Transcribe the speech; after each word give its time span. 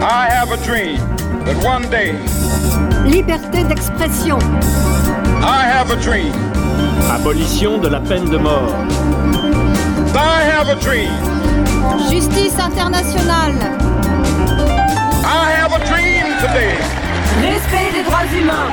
I 0.00 0.28
have 0.30 0.52
a 0.52 0.56
dream 0.64 0.98
that 1.44 1.56
one 1.64 1.90
day. 1.90 2.12
Liberté 3.04 3.64
d'expression. 3.64 4.38
I 5.42 5.64
have 5.66 5.90
a 5.90 5.96
dream. 5.96 6.32
Abolition 7.10 7.78
de 7.78 7.88
la 7.88 7.98
peine 8.00 8.30
de 8.30 8.38
mort. 8.38 8.72
I 10.14 10.42
have 10.44 10.68
a 10.68 10.76
dream. 10.76 11.10
Justice 12.10 12.54
internationale. 12.58 13.54
I 15.24 15.50
have 15.58 15.72
a 15.72 15.84
dream 15.84 16.26
today. 16.42 16.76
Respect 17.42 17.92
des 17.92 18.04
droits 18.04 18.26
humains. 18.32 18.70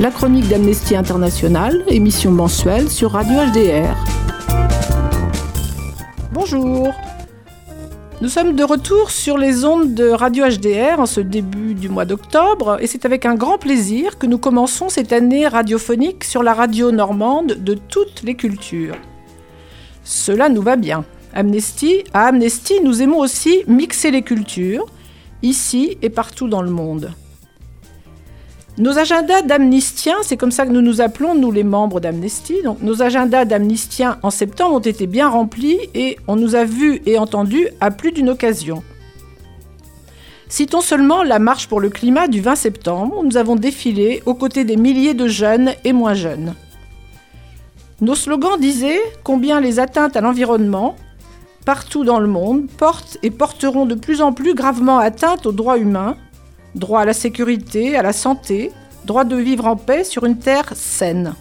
La 0.00 0.10
chronique 0.12 0.48
d'Amnesty 0.48 0.94
International, 0.94 1.82
émission 1.88 2.30
mensuelle 2.30 2.88
sur 2.88 3.12
Radio 3.12 3.34
HDR. 3.52 3.96
Bonjour. 6.32 6.94
Nous 8.22 8.28
sommes 8.28 8.54
de 8.54 8.64
retour 8.64 9.10
sur 9.10 9.38
les 9.38 9.64
ondes 9.64 9.94
de 9.94 10.10
Radio 10.10 10.44
HDR 10.46 11.00
en 11.00 11.06
ce 11.06 11.22
début 11.22 11.72
du 11.72 11.88
mois 11.88 12.04
d'octobre 12.04 12.76
et 12.78 12.86
c'est 12.86 13.06
avec 13.06 13.24
un 13.24 13.34
grand 13.34 13.56
plaisir 13.56 14.18
que 14.18 14.26
nous 14.26 14.36
commençons 14.36 14.90
cette 14.90 15.14
année 15.14 15.48
radiophonique 15.48 16.24
sur 16.24 16.42
la 16.42 16.52
radio 16.52 16.92
normande 16.92 17.54
de 17.54 17.72
toutes 17.72 18.22
les 18.22 18.34
cultures. 18.34 18.96
Cela 20.04 20.50
nous 20.50 20.60
va 20.60 20.76
bien. 20.76 21.06
Amnesty, 21.32 22.04
à 22.12 22.26
Amnesty, 22.26 22.74
nous 22.84 23.00
aimons 23.00 23.20
aussi 23.20 23.62
mixer 23.66 24.10
les 24.10 24.20
cultures, 24.20 24.84
ici 25.42 25.96
et 26.02 26.10
partout 26.10 26.46
dans 26.46 26.60
le 26.60 26.70
monde. 26.70 27.14
Nos 28.80 28.96
agendas 28.96 29.42
d'amnistiens, 29.42 30.16
c'est 30.22 30.38
comme 30.38 30.50
ça 30.50 30.64
que 30.64 30.72
nous 30.72 30.80
nous 30.80 31.02
appelons, 31.02 31.34
nous 31.34 31.52
les 31.52 31.64
membres 31.64 32.00
d'Amnesty, 32.00 32.62
donc 32.64 32.80
nos 32.80 33.02
agendas 33.02 33.44
d'amnistiens 33.44 34.18
en 34.22 34.30
septembre 34.30 34.76
ont 34.76 34.78
été 34.78 35.06
bien 35.06 35.28
remplis 35.28 35.78
et 35.92 36.16
on 36.26 36.36
nous 36.36 36.54
a 36.54 36.64
vus 36.64 37.02
et 37.04 37.18
entendus 37.18 37.68
à 37.82 37.90
plus 37.90 38.10
d'une 38.10 38.30
occasion. 38.30 38.82
Citons 40.48 40.80
seulement 40.80 41.22
la 41.22 41.38
marche 41.38 41.68
pour 41.68 41.78
le 41.78 41.90
climat 41.90 42.26
du 42.26 42.40
20 42.40 42.54
septembre, 42.54 43.18
où 43.18 43.22
nous 43.22 43.36
avons 43.36 43.54
défilé 43.54 44.22
aux 44.24 44.32
côtés 44.32 44.64
des 44.64 44.76
milliers 44.76 45.12
de 45.12 45.28
jeunes 45.28 45.72
et 45.84 45.92
moins 45.92 46.14
jeunes. 46.14 46.54
Nos 48.00 48.14
slogans 48.14 48.58
disaient 48.58 49.02
combien 49.22 49.60
les 49.60 49.78
atteintes 49.78 50.16
à 50.16 50.22
l'environnement, 50.22 50.96
partout 51.66 52.04
dans 52.04 52.18
le 52.18 52.28
monde, 52.28 52.66
portent 52.78 53.18
et 53.22 53.30
porteront 53.30 53.84
de 53.84 53.94
plus 53.94 54.22
en 54.22 54.32
plus 54.32 54.54
gravement 54.54 54.96
atteinte 54.96 55.44
aux 55.44 55.52
droits 55.52 55.76
humains, 55.76 56.16
droit 56.74 57.00
à 57.00 57.04
la 57.04 57.12
sécurité, 57.12 57.96
à 57.96 58.02
la 58.02 58.12
santé, 58.12 58.72
droit 59.04 59.24
de 59.24 59.36
vivre 59.36 59.66
en 59.66 59.76
paix 59.76 60.04
sur 60.04 60.24
une 60.24 60.38
terre 60.38 60.72
saine. 60.74 61.34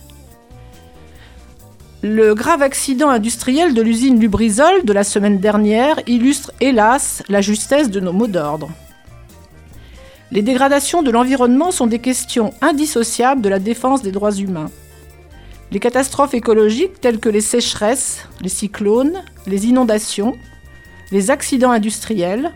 Le 2.02 2.34
grave 2.34 2.62
accident 2.62 3.10
industriel 3.10 3.74
de 3.74 3.82
l'usine 3.82 4.20
Lubrizol 4.20 4.86
de 4.86 4.94
la 4.94 5.04
semaine 5.04 5.40
dernière 5.40 6.00
illustre 6.08 6.54
hélas 6.62 7.24
la 7.28 7.42
justesse 7.42 7.90
de 7.90 8.00
nos 8.00 8.14
mots 8.14 8.28
d'ordre. 8.28 8.70
Les 10.32 10.42
dégradations 10.42 11.02
de 11.02 11.12
l'environnement 11.12 11.72
sont 11.72 11.88
des 11.88 12.00
questions 12.00 12.54
indissociables 12.62 13.42
de 13.42 13.50
la 13.50 13.60
défense 13.60 14.02
des 14.02 14.12
droits 14.12 14.32
humains. 14.32 14.70
Les 15.72 15.80
catastrophes 15.80 16.34
écologiques 16.34 17.02
telles 17.02 17.20
que 17.20 17.30
les 17.30 17.42
sécheresses, 17.42 18.26
les 18.40 18.50
cyclones, 18.50 19.22
les 19.46 19.68
inondations, 19.68 20.38
les 21.12 21.32
accidents 21.32 21.72
industriels, 21.72 22.54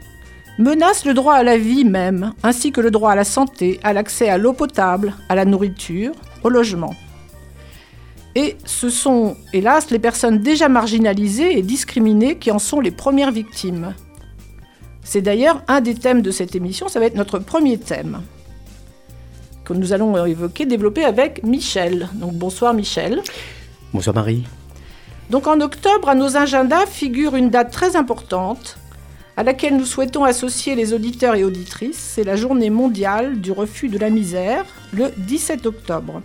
menacent 0.57 1.05
le 1.05 1.13
droit 1.13 1.35
à 1.35 1.43
la 1.43 1.57
vie 1.57 1.85
même, 1.85 2.33
ainsi 2.43 2.71
que 2.71 2.81
le 2.81 2.91
droit 2.91 3.11
à 3.11 3.15
la 3.15 3.23
santé, 3.23 3.79
à 3.83 3.93
l'accès 3.93 4.29
à 4.29 4.37
l'eau 4.37 4.53
potable, 4.53 5.13
à 5.29 5.35
la 5.35 5.45
nourriture, 5.45 6.13
au 6.43 6.49
logement. 6.49 6.93
Et 8.35 8.57
ce 8.65 8.89
sont, 8.89 9.35
hélas, 9.53 9.91
les 9.91 9.99
personnes 9.99 10.39
déjà 10.39 10.69
marginalisées 10.69 11.57
et 11.57 11.61
discriminées 11.61 12.37
qui 12.37 12.51
en 12.51 12.59
sont 12.59 12.79
les 12.79 12.91
premières 12.91 13.31
victimes. 13.31 13.93
C'est 15.03 15.21
d'ailleurs 15.21 15.61
un 15.67 15.81
des 15.81 15.95
thèmes 15.95 16.21
de 16.21 16.31
cette 16.31 16.55
émission, 16.55 16.87
ça 16.87 16.99
va 16.99 17.05
être 17.05 17.15
notre 17.15 17.37
premier 17.39 17.77
thème, 17.77 18.21
que 19.65 19.73
nous 19.73 19.93
allons 19.93 20.25
évoquer, 20.25 20.65
développer 20.65 21.03
avec 21.03 21.43
Michel. 21.43 22.09
Donc 22.13 22.33
bonsoir 22.33 22.73
Michel. 22.73 23.21
Bonsoir 23.93 24.15
Marie. 24.15 24.43
Donc 25.29 25.47
en 25.47 25.59
octobre, 25.61 26.09
à 26.09 26.15
nos 26.15 26.37
agendas 26.37 26.85
figure 26.85 27.35
une 27.35 27.49
date 27.49 27.71
très 27.71 27.95
importante, 27.95 28.77
à 29.35 29.43
laquelle 29.43 29.77
nous 29.77 29.85
souhaitons 29.85 30.23
associer 30.23 30.75
les 30.75 30.93
auditeurs 30.93 31.35
et 31.35 31.43
auditrices, 31.43 31.97
c'est 31.97 32.23
la 32.23 32.35
journée 32.35 32.69
mondiale 32.69 33.41
du 33.41 33.51
refus 33.51 33.89
de 33.89 33.97
la 33.97 34.09
misère, 34.09 34.65
le 34.93 35.11
17 35.17 35.65
octobre. 35.65 36.21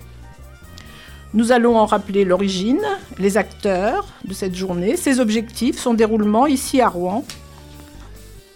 Nous 1.34 1.52
allons 1.52 1.76
en 1.76 1.86
rappeler 1.86 2.24
l'origine, 2.24 2.80
les 3.18 3.36
acteurs 3.36 4.06
de 4.24 4.34
cette 4.34 4.54
journée, 4.54 4.96
ses 4.96 5.20
objectifs, 5.20 5.78
son 5.78 5.94
déroulement 5.94 6.46
ici 6.46 6.80
à 6.80 6.88
Rouen. 6.88 7.24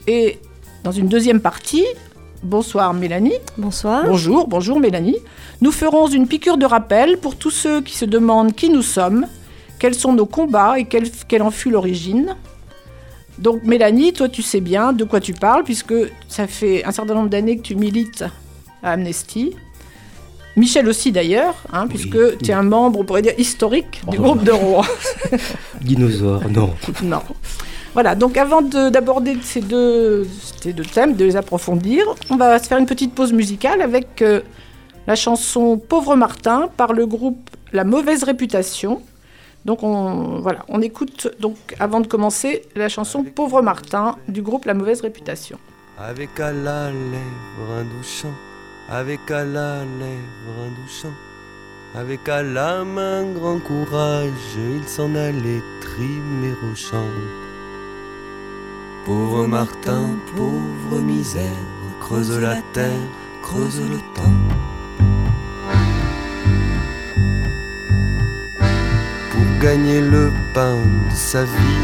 Et 0.06 0.38
dans 0.82 0.92
une 0.92 1.06
deuxième 1.08 1.40
partie, 1.40 1.84
bonsoir 2.42 2.92
Mélanie. 2.94 3.38
Bonsoir. 3.56 4.04
Bonjour, 4.06 4.48
bonjour 4.48 4.80
Mélanie. 4.80 5.18
Nous 5.60 5.72
ferons 5.72 6.08
une 6.08 6.26
piqûre 6.26 6.56
de 6.56 6.66
rappel 6.66 7.18
pour 7.18 7.36
tous 7.36 7.50
ceux 7.50 7.82
qui 7.82 7.96
se 7.96 8.04
demandent 8.04 8.54
qui 8.54 8.70
nous 8.70 8.82
sommes, 8.82 9.26
quels 9.78 9.94
sont 9.94 10.12
nos 10.12 10.26
combats 10.26 10.78
et 10.78 10.84
quelle, 10.84 11.10
quelle 11.28 11.42
en 11.42 11.50
fut 11.50 11.70
l'origine. 11.70 12.36
Donc 13.38 13.62
Mélanie, 13.64 14.12
toi 14.12 14.28
tu 14.28 14.42
sais 14.42 14.60
bien 14.60 14.92
de 14.92 15.04
quoi 15.04 15.20
tu 15.20 15.32
parles 15.32 15.64
puisque 15.64 15.94
ça 16.28 16.46
fait 16.46 16.84
un 16.84 16.92
certain 16.92 17.14
nombre 17.14 17.28
d'années 17.30 17.56
que 17.56 17.62
tu 17.62 17.74
milites 17.74 18.24
à 18.82 18.92
Amnesty. 18.92 19.54
Michel 20.54 20.86
aussi 20.86 21.12
d'ailleurs, 21.12 21.54
hein, 21.72 21.86
puisque 21.88 22.36
tu 22.38 22.50
es 22.50 22.52
un 22.52 22.62
membre, 22.62 23.00
on 23.00 23.04
pourrait 23.04 23.22
dire, 23.22 23.32
historique 23.38 24.02
du 24.10 24.18
Oh. 24.18 24.22
groupe 24.22 24.44
de 24.44 24.50
Rouen. 24.52 24.84
Dinosaure, 25.80 26.42
non. 26.50 26.74
non. 27.02 27.22
Voilà, 27.94 28.14
donc 28.14 28.36
avant 28.36 28.60
de- 28.62 28.90
d'aborder 28.90 29.36
ces 29.42 29.60
deux, 29.62 30.26
ces 30.60 30.72
deux 30.74 30.84
thèmes, 30.84 31.14
de 31.14 31.24
les 31.24 31.36
approfondir, 31.36 32.04
on 32.30 32.36
va 32.36 32.58
se 32.58 32.66
faire 32.68 32.78
une 32.78 32.86
petite 32.86 33.14
pause 33.14 33.32
musicale 33.32 33.80
avec 33.80 34.20
euh, 34.22 34.40
la 35.06 35.14
chanson 35.14 35.78
Pauvre 35.78 36.16
Martin 36.16 36.68
par 36.76 36.92
le 36.92 37.06
groupe 37.06 37.48
La 37.72 37.84
Mauvaise 37.84 38.22
Réputation. 38.24 39.00
Donc 39.64 39.82
on, 39.82 40.40
voilà, 40.40 40.64
on 40.68 40.80
écoute 40.80 41.28
donc 41.38 41.56
avant 41.78 42.00
de 42.00 42.06
commencer 42.06 42.62
la 42.74 42.88
chanson 42.88 43.22
Pauvre 43.22 43.62
Martin 43.62 44.16
du 44.28 44.42
groupe 44.42 44.64
La 44.64 44.74
Mauvaise 44.74 45.00
Réputation. 45.00 45.58
Avec 45.98 46.40
à 46.40 46.52
la 46.52 46.90
lèvre 46.90 47.72
un 47.78 47.84
doux 47.84 48.02
chant, 48.02 48.34
avec 48.88 49.30
à 49.30 49.44
la 49.44 49.84
lèvre 49.84 50.58
un 50.64 50.68
doux 50.68 50.88
chant, 50.88 51.14
avec 51.94 52.28
à 52.28 52.42
la 52.42 52.84
main 52.84 53.24
grand 53.32 53.60
courage, 53.60 54.30
il 54.56 54.88
s'en 54.88 55.14
allait 55.14 55.62
trimer 55.80 56.54
au 56.70 56.74
champ. 56.74 57.06
Pauvre 59.04 59.46
Martin, 59.46 60.16
pauvre 60.34 61.00
misère, 61.00 61.42
creuse 62.00 62.40
la 62.40 62.56
terre, 62.72 62.90
creuse 63.42 63.80
le 63.80 63.98
temps. 64.14 64.61
Gagner 69.62 70.00
le 70.00 70.32
pain 70.54 70.76
de 71.08 71.14
sa 71.14 71.44
vie, 71.44 71.82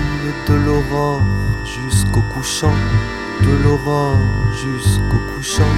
de 0.48 0.54
l'aurore 0.54 1.22
jusqu'au 1.64 2.22
couchant, 2.34 2.78
de 3.42 3.52
l'aurore 3.62 4.18
jusqu'au 4.52 5.20
couchant. 5.32 5.74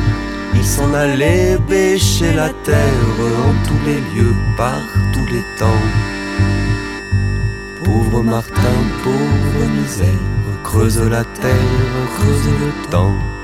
Il 0.55 0.65
s'en 0.65 0.94
allait 0.94 1.59
bêcher 1.69 2.33
la 2.33 2.49
terre 2.65 3.06
en 3.47 3.53
tous 3.66 3.81
les 3.84 4.00
lieux, 4.12 4.34
par 4.56 4.81
tous 5.12 5.27
les 5.27 5.44
temps. 5.59 5.84
Pauvre 7.84 8.22
Martin, 8.22 8.78
pauvre 9.05 9.62
misère, 9.78 10.27
creuse 10.65 11.03
la 11.03 11.25
terre, 11.25 11.77
creuse 12.17 12.49
le 12.62 12.91
temps. 12.91 13.40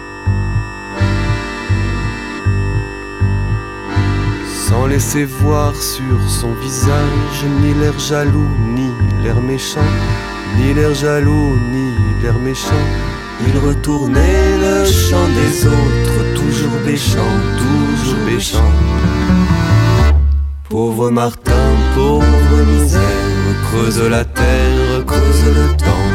Sans 4.68 4.86
laisser 4.88 5.24
voir 5.24 5.72
sur 5.76 6.18
son 6.28 6.52
visage 6.54 7.44
ni 7.62 7.72
l'air 7.74 7.96
jaloux, 8.00 8.50
ni 8.74 8.90
l'air 9.22 9.40
méchant, 9.40 9.92
ni 10.58 10.74
l'air 10.74 10.92
jaloux, 10.92 11.56
ni 11.72 11.86
l'air 12.20 12.36
méchant. 12.40 12.86
Il 13.46 13.56
retournait 13.58 14.58
le 14.58 14.84
chant 14.84 15.28
des 15.38 15.68
autres, 15.68 16.34
toujours 16.34 16.76
béchant, 16.84 17.36
toujours 17.62 18.24
béchant. 18.26 18.72
Pauvre 20.68 21.10
Martin, 21.10 21.68
pauvre 21.94 22.58
misère, 22.66 23.00
creuse 23.70 24.02
la 24.02 24.24
terre, 24.24 25.06
creuse 25.06 25.44
le 25.44 25.76
temps. 25.76 26.05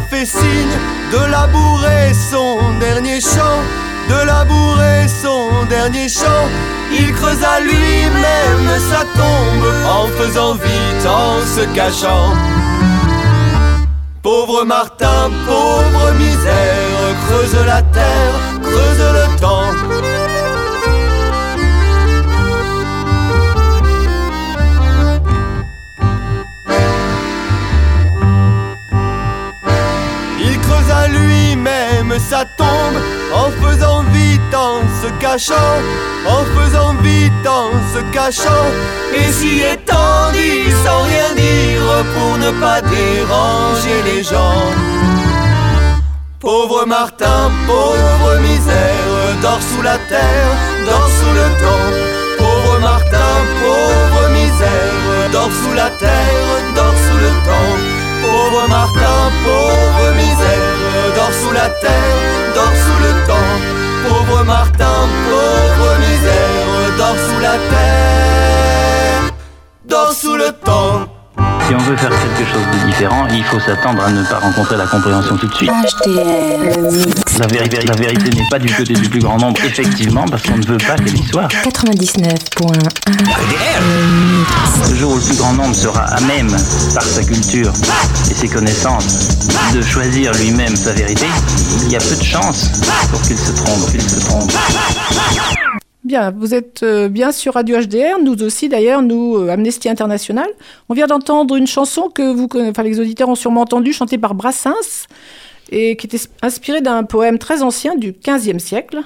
Fait 0.00 0.26
signe 0.26 0.78
de 1.12 1.30
labourer 1.30 2.12
son 2.30 2.78
dernier 2.78 3.20
champ, 3.20 3.60
de 4.08 4.26
labourer 4.26 5.06
son 5.08 5.64
dernier 5.66 6.08
champ, 6.08 6.48
il 6.92 7.12
creusa 7.14 7.60
lui-même 7.60 8.80
sa 8.90 9.04
tombe 9.18 9.66
en 9.86 10.06
faisant 10.18 10.54
vite, 10.54 11.06
en 11.06 11.40
se 11.40 11.64
cachant. 11.74 12.32
Pauvre 14.22 14.64
Martin, 14.64 15.30
pauvre 15.46 16.12
misère, 16.18 17.14
creuse 17.26 17.66
la 17.66 17.82
terre, 17.82 18.34
creuse 18.62 18.98
le 18.98 19.40
temps. 19.40 19.93
En 33.32 33.50
faisant 33.62 34.02
vite 34.12 34.54
en 34.54 34.80
se 35.02 35.10
cachant, 35.20 35.76
en 36.26 36.44
faisant 36.56 36.94
vite 37.02 37.46
en 37.46 37.70
se 37.92 38.00
cachant, 38.12 38.68
et 39.14 39.32
s'y 39.32 39.60
étendit 39.60 40.70
sans 40.84 41.02
rien 41.02 41.34
dire 41.34 42.04
pour 42.14 42.38
ne 42.38 42.50
pas 42.60 42.80
déranger 42.80 44.02
les 44.04 44.22
gens. 44.22 44.70
Pauvre 46.40 46.84
Martin, 46.86 47.50
pauvre 47.66 48.38
misère, 48.40 49.36
dort 49.42 49.62
sous 49.62 49.82
la 49.82 49.98
terre, 50.08 50.50
dort 50.86 51.08
sous 51.18 51.34
le 51.40 51.46
temps. 51.62 51.90
Pauvre 52.38 52.78
Martin, 52.80 53.32
pauvre 53.62 54.28
misère, 54.30 55.30
dort 55.32 55.50
sous 55.50 55.74
la 55.74 55.90
terre, 55.90 56.74
dort 56.74 56.98
sous 57.06 57.18
le 57.18 57.30
temps. 57.46 58.03
Pauvre 58.24 58.68
Martin, 58.68 59.16
pauvre 59.44 60.14
misère, 60.16 61.14
dort 61.16 61.34
sous 61.42 61.52
la 61.52 61.68
terre, 61.82 62.18
dort 62.54 62.76
sous 62.84 63.00
le 63.06 63.12
temps. 63.26 63.54
Pauvre 64.08 64.44
Martin, 64.44 64.98
pauvre 65.28 65.98
misère, 65.98 66.96
dort 66.98 67.20
sous 67.26 67.40
la 67.40 67.56
terre, 67.72 69.22
dort 69.84 70.12
sous 70.12 70.36
le 70.36 70.52
temps. 70.52 71.13
Si 71.66 71.74
on 71.74 71.78
veut 71.78 71.96
faire 71.96 72.10
quelque 72.10 72.44
chose 72.50 72.62
de 72.72 72.86
différent, 72.86 73.26
il 73.32 73.42
faut 73.44 73.58
s'attendre 73.58 74.04
à 74.04 74.10
ne 74.10 74.22
pas 74.24 74.38
rencontrer 74.38 74.76
la 74.76 74.86
compréhension 74.86 75.36
tout 75.38 75.46
de 75.46 75.54
suite. 75.54 75.70
La 77.38 77.46
vérité, 77.46 77.78
la 77.86 77.94
vérité 77.94 78.30
n'est 78.30 78.48
pas 78.50 78.58
du 78.58 78.72
côté 78.74 78.92
du 78.92 79.08
plus 79.08 79.20
grand 79.20 79.38
nombre, 79.38 79.58
effectivement, 79.64 80.26
parce 80.26 80.42
qu'on 80.42 80.58
ne 80.58 80.66
veut 80.66 80.76
pas 80.76 80.96
que 80.96 81.04
l'histoire. 81.04 81.48
99.1. 81.48 82.74
Le 84.90 84.94
jour 84.94 85.12
où 85.12 85.16
le 85.16 85.22
plus 85.22 85.36
grand 85.38 85.54
nombre 85.54 85.74
sera 85.74 86.02
à 86.02 86.20
même, 86.20 86.50
par 86.92 87.02
sa 87.02 87.24
culture 87.24 87.72
et 88.30 88.34
ses 88.34 88.48
connaissances, 88.48 89.38
de 89.74 89.80
choisir 89.80 90.32
lui-même 90.34 90.76
sa 90.76 90.92
vérité, 90.92 91.26
il 91.84 91.92
y 91.92 91.96
a 91.96 92.00
peu 92.00 92.14
de 92.14 92.22
chances 92.22 92.70
pour 93.10 93.22
qu'il 93.22 93.38
se 93.38 93.52
trompe, 93.52 93.90
qu'il 93.90 94.02
se 94.02 94.20
trompe. 94.20 94.52
Bien, 96.04 96.32
vous 96.32 96.52
êtes 96.52 96.82
euh, 96.82 97.08
bien 97.08 97.32
sur 97.32 97.54
Radio 97.54 97.80
HDR, 97.80 98.18
nous 98.22 98.42
aussi 98.42 98.68
d'ailleurs, 98.68 99.00
nous, 99.00 99.36
euh, 99.38 99.48
Amnesty 99.48 99.88
International. 99.88 100.46
On 100.90 100.94
vient 100.94 101.06
d'entendre 101.06 101.56
une 101.56 101.66
chanson 101.66 102.10
que 102.10 102.30
vous, 102.30 102.46
les 102.82 103.00
auditeurs 103.00 103.30
ont 103.30 103.34
sûrement 103.34 103.62
entendu, 103.62 103.94
chantée 103.94 104.18
par 104.18 104.34
Brassens, 104.34 105.06
et 105.72 105.96
qui 105.96 106.06
était 106.06 106.20
inspirée 106.42 106.82
d'un 106.82 107.04
poème 107.04 107.38
très 107.38 107.62
ancien 107.62 107.96
du 107.96 108.12
XVe 108.12 108.58
siècle. 108.58 109.00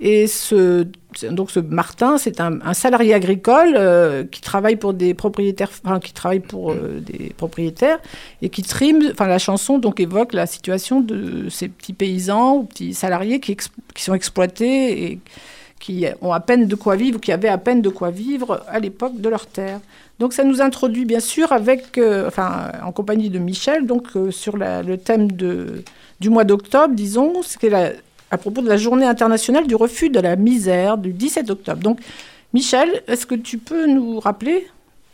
Et 0.00 0.26
ce, 0.26 0.86
donc 1.30 1.50
ce 1.50 1.60
Martin, 1.60 2.18
c'est 2.18 2.42
un, 2.42 2.74
salarié 2.74 3.14
agricole 3.14 3.74
euh, 3.74 4.24
qui 4.24 4.42
travaille 4.42 4.76
pour 4.76 4.92
des 4.92 5.14
propriétaires, 5.14 5.70
qui 6.02 6.12
travaille 6.12 6.40
pour 6.40 6.74
des 6.74 7.32
propriétaires 7.38 8.00
et 8.42 8.50
qui 8.50 8.62
trime. 8.62 9.02
Enfin, 9.12 9.28
la 9.28 9.38
chanson 9.38 9.78
donc 9.78 9.98
évoque 9.98 10.34
la 10.34 10.46
situation 10.46 11.00
de 11.00 11.48
ces 11.48 11.68
petits 11.68 11.94
paysans 11.94 12.56
ou 12.56 12.64
petits 12.64 12.92
salariés 12.92 13.40
qui, 13.40 13.56
qui 13.56 14.04
sont 14.04 14.14
exploités 14.14 15.04
et 15.04 15.20
qui 15.80 16.04
ont 16.22 16.32
à 16.32 16.40
peine 16.40 16.66
de 16.66 16.74
quoi 16.74 16.96
vivre, 16.96 17.16
ou 17.16 17.20
qui 17.20 17.32
avaient 17.32 17.48
à 17.48 17.58
peine 17.58 17.82
de 17.82 17.88
quoi 17.88 18.10
vivre 18.10 18.64
à 18.68 18.78
l'époque 18.80 19.20
de 19.20 19.28
leur 19.28 19.46
terre. 19.46 19.80
Donc 20.18 20.32
ça 20.32 20.42
nous 20.44 20.60
introduit 20.60 21.04
bien 21.04 21.20
sûr 21.20 21.52
avec, 21.52 21.96
euh, 21.98 22.26
enfin, 22.26 22.72
en 22.84 22.90
compagnie 22.92 23.30
de 23.30 23.38
Michel, 23.38 23.86
donc 23.86 24.08
euh, 24.16 24.30
sur 24.30 24.56
le 24.56 24.96
thème 24.96 25.30
de, 25.30 25.84
du 26.20 26.30
mois 26.30 26.44
d'octobre, 26.44 26.94
disons, 26.94 27.32
la- 27.62 27.92
à 28.30 28.36
propos 28.38 28.60
de 28.60 28.68
la 28.68 28.76
journée 28.76 29.06
internationale 29.06 29.66
du 29.66 29.74
refus 29.76 30.10
de 30.10 30.20
la 30.20 30.36
misère 30.36 30.98
du 30.98 31.12
17 31.12 31.50
octobre. 31.50 31.80
Donc 31.82 32.00
Michel, 32.52 33.02
est-ce 33.06 33.26
que 33.26 33.34
tu 33.36 33.58
peux 33.58 33.86
nous 33.86 34.18
rappeler 34.20 34.66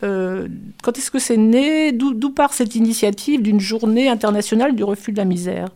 euh, 0.03 0.49
quand 0.83 0.97
est-ce 0.99 1.11
que 1.11 1.19
c'est 1.19 1.37
né, 1.37 1.93
d'où 1.93 2.31
part 2.31 2.53
cette 2.55 2.75
initiative 2.75 3.43
d'une 3.43 3.61
journée 3.61 4.09
internationale 4.09 4.75
du 4.75 4.85
refus 4.85 5.13
de 5.13 5.19
la 5.19 5.25
misère? 5.25 5.69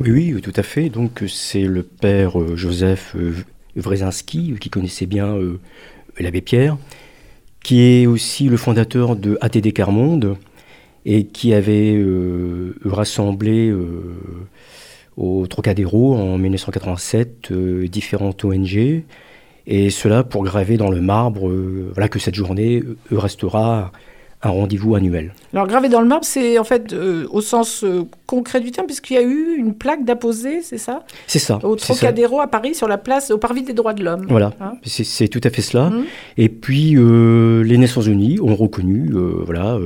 Oui, 0.00 0.32
oui, 0.32 0.40
tout 0.40 0.52
à 0.56 0.62
fait. 0.62 0.88
Donc, 0.88 1.22
c'est 1.28 1.62
le 1.62 1.82
père 1.82 2.32
Joseph 2.56 3.14
Wrezinski, 3.76 4.52
euh, 4.52 4.56
qui 4.56 4.70
connaissait 4.70 5.06
bien 5.06 5.36
euh, 5.36 5.58
l'abbé 6.18 6.40
Pierre, 6.40 6.76
qui 7.62 7.80
est 7.80 8.06
aussi 8.06 8.48
le 8.48 8.56
fondateur 8.56 9.16
de 9.16 9.38
ATD 9.40 9.72
Carmonde 9.72 10.36
et 11.04 11.24
qui 11.24 11.54
avait 11.54 11.94
euh, 11.94 12.74
rassemblé 12.84 13.72
au 15.16 15.46
Trocadéro 15.46 16.14
en 16.14 16.38
1987 16.38 17.50
euh, 17.50 17.88
différentes 17.88 18.44
ONG, 18.44 19.02
et 19.66 19.90
cela 19.90 20.24
pour 20.24 20.44
graver 20.44 20.76
dans 20.76 20.90
le 20.90 21.00
marbre 21.00 21.50
que 22.10 22.18
cette 22.18 22.34
journée 22.34 22.82
restera 23.10 23.92
un 24.42 24.48
rendez-vous 24.50 24.94
annuel. 24.94 25.34
Alors 25.52 25.66
gravé 25.66 25.88
dans 25.90 26.00
le 26.00 26.06
marbre, 26.06 26.24
c'est 26.24 26.58
en 26.58 26.64
fait 26.64 26.92
euh, 26.92 27.26
au 27.30 27.40
sens 27.42 27.84
euh, 27.84 28.04
concret 28.26 28.60
du 28.60 28.70
terme, 28.70 28.86
puisqu'il 28.86 29.14
y 29.14 29.18
a 29.18 29.22
eu 29.22 29.54
une 29.58 29.74
plaque 29.74 30.04
d'apposée, 30.04 30.62
c'est 30.62 30.78
ça? 30.78 31.04
C'est 31.26 31.38
ça. 31.38 31.58
Au 31.62 31.76
ça. 31.76 31.92
Trocadéro 31.94 32.40
à 32.40 32.46
Paris, 32.46 32.74
sur 32.74 32.88
la 32.88 32.96
place, 32.96 33.30
au 33.30 33.38
parvis 33.38 33.62
des 33.62 33.74
droits 33.74 33.92
de 33.92 34.02
l'homme. 34.02 34.26
Voilà, 34.30 34.52
Hein? 34.60 34.72
c'est 34.84 35.28
tout 35.28 35.40
à 35.44 35.50
fait 35.50 35.62
cela. 35.62 35.90
Mhm. 35.90 36.04
Et 36.38 36.48
puis, 36.48 36.94
euh, 36.96 37.62
les 37.62 37.76
Nations 37.76 38.00
Unies 38.00 38.38
ont 38.40 38.54
reconnu 38.56 39.10
voilà, 39.44 39.78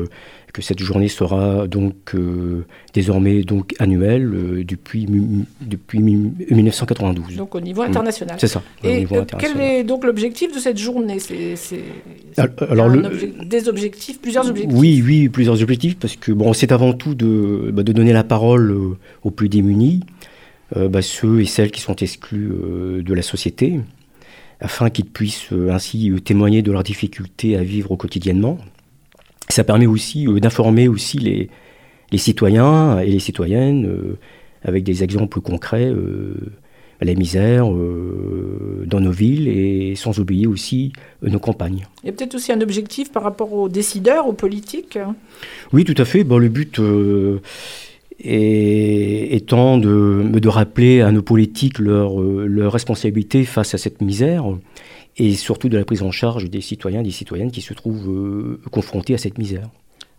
que 0.54 0.62
cette 0.62 0.78
journée 0.78 1.08
sera 1.08 1.66
donc 1.66 2.14
euh, 2.14 2.64
désormais 2.94 3.42
donc 3.42 3.74
annuelle 3.80 4.30
euh, 4.32 4.64
depuis, 4.64 5.04
depuis 5.60 5.98
mi- 5.98 6.32
1992. 6.48 7.36
Donc 7.36 7.54
au 7.56 7.60
niveau 7.60 7.82
international. 7.82 8.36
C'est 8.38 8.46
ça, 8.46 8.62
au 8.82 8.86
Et 8.88 8.98
niveau 9.00 9.16
euh, 9.16 9.24
quel 9.26 9.50
international. 9.50 9.66
est 9.80 9.84
donc 9.84 10.04
l'objectif 10.04 10.54
de 10.54 10.60
cette 10.60 10.78
journée? 10.78 11.18
C'est 11.18 11.56
Alors, 12.70 12.88
le- 12.88 13.02
obje- 13.02 13.46
des 13.48 13.68
objectifs, 13.68 14.20
plusieurs 14.20 14.48
objectifs. 14.48 14.78
Oui, 14.78 15.02
oui, 15.04 15.28
plusieurs 15.28 15.60
objectifs, 15.60 15.96
parce 15.98 16.14
que 16.14 16.30
bon, 16.30 16.52
c'est 16.52 16.70
avant 16.70 16.92
tout 16.92 17.16
de, 17.16 17.70
bah, 17.72 17.82
de 17.82 17.92
donner 17.92 18.12
la 18.12 18.22
parole 18.24 18.72
aux 19.24 19.30
plus 19.32 19.48
démunis, 19.48 20.00
euh, 20.76 20.88
bah, 20.88 21.02
ceux 21.02 21.40
et 21.40 21.46
celles 21.46 21.72
qui 21.72 21.80
sont 21.80 21.96
exclus 21.96 22.52
de 23.02 23.12
la 23.14 23.22
société, 23.22 23.80
afin 24.60 24.88
qu'ils 24.88 25.06
puissent 25.06 25.48
ainsi 25.68 26.12
témoigner 26.24 26.62
de 26.62 26.70
leurs 26.70 26.84
difficultés 26.84 27.56
à 27.56 27.64
vivre 27.64 27.96
quotidiennement. 27.96 28.56
Ça 29.48 29.64
permet 29.64 29.86
aussi 29.86 30.26
euh, 30.26 30.40
d'informer 30.40 30.88
aussi 30.88 31.18
les, 31.18 31.48
les 32.12 32.18
citoyens 32.18 32.98
et 33.00 33.06
les 33.10 33.18
citoyennes 33.20 33.86
euh, 33.86 34.18
avec 34.62 34.84
des 34.84 35.02
exemples 35.04 35.40
concrets, 35.40 35.86
euh, 35.90 36.34
la 37.00 37.14
misère 37.14 37.70
euh, 37.70 38.84
dans 38.86 39.00
nos 39.00 39.10
villes 39.10 39.46
et 39.48 39.94
sans 39.96 40.18
oublier 40.18 40.46
aussi 40.46 40.92
euh, 41.22 41.28
nos 41.28 41.38
campagnes. 41.38 41.84
Il 42.02 42.06
y 42.06 42.08
a 42.08 42.12
peut-être 42.12 42.34
aussi 42.36 42.50
un 42.52 42.60
objectif 42.62 43.12
par 43.12 43.22
rapport 43.24 43.52
aux 43.52 43.68
décideurs, 43.68 44.26
aux 44.26 44.32
politiques. 44.32 44.98
Oui, 45.72 45.84
tout 45.84 45.94
à 46.00 46.04
fait. 46.06 46.24
Bon, 46.24 46.38
le 46.38 46.48
but 46.48 46.78
euh, 46.78 47.40
est- 48.20 49.34
étant 49.34 49.76
de, 49.78 50.22
de 50.32 50.48
rappeler 50.48 51.00
à 51.02 51.12
nos 51.12 51.22
politiques 51.22 51.78
leur, 51.78 52.20
euh, 52.20 52.46
leur 52.48 52.72
responsabilité 52.72 53.44
face 53.44 53.74
à 53.74 53.78
cette 53.78 54.00
misère 54.00 54.44
et 55.16 55.34
surtout 55.34 55.68
de 55.68 55.76
la 55.78 55.84
prise 55.84 56.02
en 56.02 56.10
charge 56.10 56.50
des 56.50 56.60
citoyens 56.60 57.00
et 57.00 57.04
des 57.04 57.10
citoyennes 57.10 57.50
qui 57.50 57.60
se 57.60 57.74
trouvent 57.74 58.10
euh, 58.10 58.60
confrontés 58.70 59.14
à 59.14 59.18
cette 59.18 59.38
misère. 59.38 59.68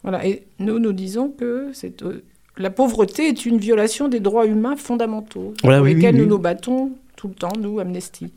Voilà. 0.03 0.25
Et 0.25 0.43
nous, 0.59 0.79
nous 0.79 0.93
disons 0.93 1.29
que 1.29 1.71
euh, 2.03 2.21
la 2.57 2.69
pauvreté 2.69 3.27
est 3.27 3.45
une 3.45 3.57
violation 3.57 4.07
des 4.07 4.19
droits 4.19 4.45
humains 4.45 4.75
fondamentaux, 4.77 5.53
Voilà, 5.63 5.79
pour 5.79 5.85
oui, 5.87 5.95
lesquels 5.95 6.13
oui, 6.15 6.19
nous 6.21 6.25
oui. 6.25 6.29
nous 6.31 6.39
battons 6.39 6.91
tout 7.17 7.27
le 7.27 7.33
temps, 7.33 7.53
nous, 7.59 7.79
Amnesty. 7.79 8.27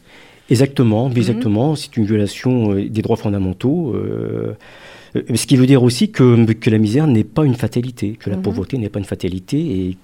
Exactement, 0.50 1.10
exactement. 1.10 1.74
C'est 1.76 1.96
une 1.96 2.06
violation 2.06 2.72
euh, 2.72 2.88
des 2.88 3.02
droits 3.02 3.16
fondamentaux. 3.16 3.92
euh, 3.94 4.54
ce 5.34 5.46
qui 5.46 5.56
veut 5.56 5.66
dire 5.66 5.82
aussi 5.82 6.10
que, 6.10 6.44
que 6.52 6.70
la 6.70 6.78
misère 6.78 7.06
n'est 7.06 7.24
pas 7.24 7.44
une 7.44 7.54
fatalité, 7.54 8.12
que 8.12 8.30
la 8.30 8.36
Mhm. 8.36 8.42
pauvreté 8.42 8.78
n'est 8.78 8.88
pas 8.88 8.98
une 8.98 9.04
fatalité. 9.04 9.58
Et, 9.58 9.96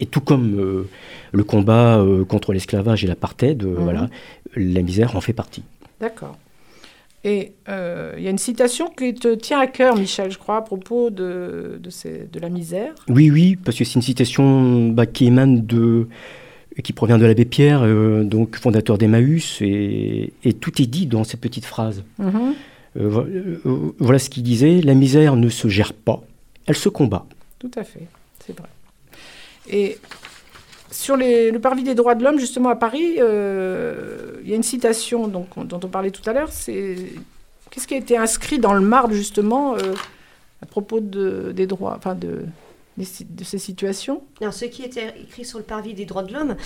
et 0.00 0.06
tout 0.06 0.20
comme 0.22 0.58
euh, 0.58 0.88
le 1.32 1.44
combat 1.44 1.98
euh, 1.98 2.24
contre 2.24 2.52
l'esclavage 2.54 3.04
et 3.04 3.06
l'apartheid, 3.06 3.62
euh, 3.62 3.68
Mhm. 3.76 3.82
voilà, 3.84 4.10
la 4.56 4.82
misère 4.82 5.16
en 5.16 5.20
fait 5.20 5.32
partie. 5.34 5.62
D'accord. 6.00 6.36
Et 7.22 7.52
euh, 7.68 8.14
il 8.16 8.22
y 8.22 8.26
a 8.28 8.30
une 8.30 8.38
citation 8.38 8.88
qui 8.88 9.12
te 9.14 9.34
tient 9.34 9.60
à 9.60 9.66
cœur, 9.66 9.94
Michel, 9.96 10.30
je 10.30 10.38
crois, 10.38 10.56
à 10.56 10.62
propos 10.62 11.10
de, 11.10 11.78
de, 11.78 11.90
ces- 11.90 12.26
de 12.32 12.40
la 12.40 12.48
misère. 12.48 12.94
Oui, 13.08 13.30
oui, 13.30 13.56
parce 13.56 13.76
que 13.76 13.84
c'est 13.84 13.94
une 13.96 14.02
citation 14.02 14.88
bah, 14.88 15.04
qui 15.04 15.26
émane 15.26 15.66
de, 15.66 16.08
qui 16.82 16.94
provient 16.94 17.18
de 17.18 17.26
l'abbé 17.26 17.44
Pierre, 17.44 17.82
euh, 17.82 18.24
donc 18.24 18.56
fondateur 18.56 18.96
d'Emmaüs, 18.96 19.58
et, 19.60 20.32
et 20.44 20.54
tout 20.54 20.80
est 20.80 20.86
dit 20.86 21.04
dans 21.06 21.24
cette 21.24 21.40
petite 21.40 21.66
phrase. 21.66 22.04
Vo- 22.94 23.20
euh, 23.26 23.60
voilà 23.98 24.18
ce 24.18 24.30
qu'il 24.30 24.42
disait 24.42 24.80
la 24.80 24.94
misère 24.94 25.36
ne 25.36 25.50
se 25.50 25.68
gère 25.68 25.92
pas, 25.92 26.22
elle 26.66 26.74
se 26.76 26.88
combat. 26.88 27.26
Tout 27.58 27.70
à 27.76 27.84
fait, 27.84 28.06
c'est 28.46 28.58
vrai. 28.58 28.68
Et 29.68 29.98
sur 30.90 31.16
le 31.16 31.56
parvis 31.58 31.82
des 31.82 31.94
droits 31.94 32.14
de 32.14 32.24
l'homme, 32.24 32.38
justement 32.38 32.68
à 32.68 32.76
Paris, 32.76 33.16
euh, 33.18 34.34
il 34.42 34.50
y 34.50 34.52
a 34.52 34.56
une 34.56 34.62
citation 34.62 35.28
dont 35.28 35.46
on 35.56 35.88
parlait 35.88 36.10
tout 36.10 36.28
à 36.28 36.32
l'heure. 36.32 36.50
C'est 36.50 36.96
qu'est-ce 37.70 37.86
qui 37.86 37.94
a 37.94 37.98
été 37.98 38.16
inscrit 38.16 38.58
dans 38.58 38.74
le 38.74 38.80
marbre 38.80 39.14
justement 39.14 39.74
euh, 39.74 39.94
à 40.62 40.66
propos 40.66 41.00
de, 41.00 41.52
des 41.54 41.66
droits, 41.66 41.94
enfin 41.96 42.14
de, 42.14 42.42
ces 43.44 43.58
situations? 43.58 44.22
Ce 44.50 44.64
qui 44.64 44.82
était 44.82 45.14
écrit 45.22 45.44
sur 45.44 45.58
le 45.58 45.64
parvis 45.64 45.94
des 45.94 46.06
droits 46.06 46.24
de 46.24 46.32
l'homme, 46.32 46.56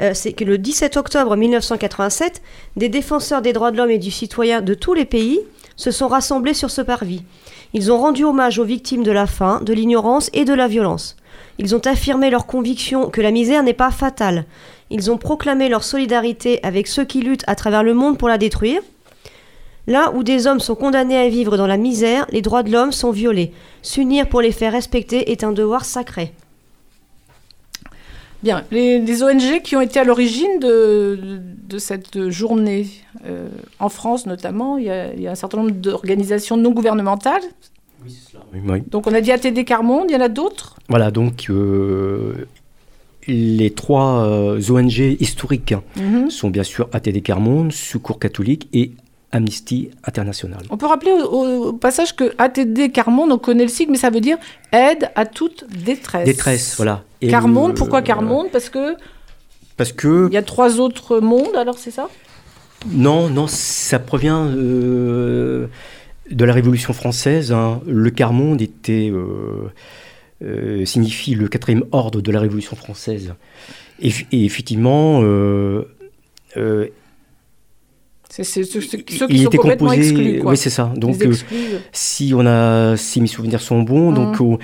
euh, 0.00 0.12
c'est 0.14 0.32
que 0.32 0.44
le 0.44 0.56
17 0.56 0.96
octobre 0.96 1.36
1987, 1.36 2.42
des 2.76 2.88
défenseurs 2.88 3.42
des 3.42 3.52
droits 3.52 3.70
de 3.70 3.76
l'homme 3.76 3.90
et 3.90 3.98
du 3.98 4.10
citoyen 4.10 4.62
de 4.62 4.74
tous 4.74 4.94
les 4.94 5.04
pays 5.04 5.40
se 5.76 5.90
sont 5.90 6.08
rassemblés 6.08 6.54
sur 6.54 6.70
ce 6.70 6.80
parvis. 6.80 7.22
Ils 7.74 7.92
ont 7.92 7.98
rendu 7.98 8.24
hommage 8.24 8.58
aux 8.58 8.64
victimes 8.64 9.02
de 9.02 9.12
la 9.12 9.26
faim, 9.26 9.60
de 9.62 9.72
l'ignorance 9.72 10.30
et 10.32 10.44
de 10.44 10.54
la 10.54 10.68
violence. 10.68 11.16
Ils 11.58 11.74
ont 11.74 11.86
affirmé 11.86 12.30
leur 12.30 12.46
conviction 12.46 13.10
que 13.10 13.20
la 13.20 13.30
misère 13.30 13.62
n'est 13.62 13.72
pas 13.72 13.90
fatale. 13.90 14.44
Ils 14.90 15.10
ont 15.10 15.18
proclamé 15.18 15.68
leur 15.68 15.84
solidarité 15.84 16.60
avec 16.62 16.86
ceux 16.86 17.04
qui 17.04 17.20
luttent 17.20 17.44
à 17.46 17.54
travers 17.54 17.82
le 17.82 17.94
monde 17.94 18.18
pour 18.18 18.28
la 18.28 18.38
détruire. 18.38 18.82
Là 19.86 20.12
où 20.14 20.22
des 20.22 20.46
hommes 20.46 20.60
sont 20.60 20.74
condamnés 20.74 21.18
à 21.18 21.28
vivre 21.28 21.56
dans 21.56 21.66
la 21.66 21.76
misère, 21.76 22.26
les 22.30 22.42
droits 22.42 22.62
de 22.62 22.70
l'homme 22.70 22.92
sont 22.92 23.10
violés. 23.10 23.52
S'unir 23.82 24.28
pour 24.28 24.40
les 24.40 24.52
faire 24.52 24.72
respecter 24.72 25.30
est 25.30 25.44
un 25.44 25.52
devoir 25.52 25.84
sacré. 25.84 26.32
Bien, 28.42 28.62
les, 28.70 29.22
ONG 29.22 29.62
qui 29.62 29.74
ont 29.74 29.80
été 29.80 29.98
à 30.00 30.04
l'origine 30.04 30.58
de, 30.60 31.78
cette 31.78 32.28
journée, 32.28 32.86
euh, 33.26 33.48
en 33.78 33.88
France 33.88 34.26
notamment, 34.26 34.76
il 34.76 34.84
y 34.84 35.26
a 35.26 35.30
un 35.30 35.34
certain 35.34 35.58
nombre 35.58 35.70
d'organisations 35.70 36.56
non 36.56 36.70
gouvernementales. 36.70 37.42
Oui, 38.06 38.60
oui. 38.66 38.82
Donc 38.90 39.06
on 39.06 39.14
a 39.14 39.20
dit 39.20 39.32
ATD 39.32 39.64
Carmonde, 39.64 40.06
il 40.10 40.14
y 40.14 40.16
en 40.16 40.20
a 40.20 40.28
d'autres? 40.28 40.76
Voilà, 40.88 41.10
donc 41.10 41.46
euh, 41.50 42.46
les 43.26 43.70
trois 43.70 44.24
euh, 44.26 44.60
ONG 44.70 45.16
historiques 45.20 45.72
hein, 45.72 45.82
Mhm. 45.96 46.30
sont 46.30 46.50
bien 46.50 46.62
sûr 46.62 46.88
ATD 46.92 47.22
Carmonde, 47.22 47.72
Secours 47.72 48.18
catholique 48.18 48.68
et 48.72 48.92
Amnesty 49.32 49.90
International. 50.04 50.60
On 50.70 50.76
peut 50.76 50.86
rappeler 50.86 51.12
au, 51.12 51.24
au- 51.24 51.64
au 51.68 51.72
passage 51.72 52.14
que 52.14 52.34
ATD 52.38 52.92
Carmonde, 52.92 53.32
on 53.32 53.38
connaît 53.38 53.64
le 53.64 53.68
sigle, 53.70 53.92
mais 53.92 53.98
ça 53.98 54.10
veut 54.10 54.20
dire 54.20 54.36
aide 54.72 55.10
à 55.16 55.26
toute 55.26 55.64
détresse. 55.84 56.26
Détresse, 56.26 56.74
voilà. 56.76 57.02
Et 57.20 57.28
Carmonde, 57.28 57.70
le- 57.70 57.74
pourquoi 57.74 58.02
Carmonde? 58.02 58.50
Parce 58.52 58.68
que 58.68 58.94
Parce 59.76 59.92
que 59.92 60.28
il 60.30 60.34
y 60.34 60.36
a 60.36 60.42
trois 60.42 60.78
autres 60.78 61.18
mondes, 61.20 61.56
alors 61.56 61.78
c'est 61.78 61.90
ça? 61.90 62.08
Non, 62.92 63.30
non, 63.30 63.46
ça 63.48 63.98
provient 63.98 64.44
euh, 64.46 65.66
de 66.30 66.44
la 66.44 66.52
Révolution 66.52 66.92
française. 66.92 67.52
hein. 67.52 67.80
Le 67.86 68.10
quart-monde 68.10 68.62
était, 68.62 69.10
euh, 69.12 69.70
euh, 70.42 70.84
signifie 70.84 71.34
le 71.34 71.48
quatrième 71.48 71.84
ordre 71.92 72.20
de 72.20 72.32
la 72.32 72.40
Révolution 72.40 72.76
française. 72.76 73.34
Et, 74.00 74.10
et 74.32 74.44
effectivement, 74.44 75.20
euh, 75.22 75.82
euh, 76.56 76.86
C'est 78.28 78.42
ceux, 78.42 78.64
ceux- 78.64 78.80
qui 78.98 79.14
il 79.14 79.18
sont 79.18 79.26
était 79.28 79.58
complètement 79.58 79.90
composé. 79.90 80.08
exclus. 80.10 80.38
Quoi. 80.40 80.50
Oui, 80.52 80.56
c'est 80.56 80.70
ça. 80.70 80.92
Donc, 80.96 81.22
si 81.92 82.32
on 82.34 82.44
a, 82.46 82.96
si 82.96 83.20
mes 83.20 83.26
souvenirs 83.28 83.60
sont 83.60 83.82
bons, 83.82 84.10
donc 84.12 84.40
euh, 84.40 84.56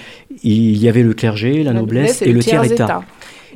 il 0.43 0.77
y 0.77 0.89
avait 0.89 1.03
le 1.05 1.15
clergé, 1.15 1.63
la, 1.63 1.73
noblesse, 1.73 2.23
et, 2.23 2.33
le 2.33 2.41
tiers 2.41 2.65
état. 2.65 3.03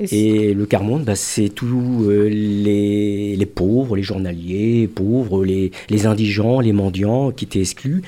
Et, 0.01 0.49
Et 0.49 0.55
le 0.55 0.67
quart-monde, 0.67 1.05
bah, 1.05 1.15
c'est 1.15 1.49
tous 1.49 2.05
euh, 2.11 2.29
les, 2.29 3.37
les 3.37 3.47
pauvres, 3.47 3.97
les 3.97 4.03
journaliers, 4.03 4.89
pauvres, 4.89 5.45
les, 5.45 5.71
les 5.89 6.07
indigents, 6.07 6.61
les 6.61 6.73
mendiants 6.73 7.31
qui 7.31 7.45
étaient 7.45 7.61
exclus. 7.61 8.03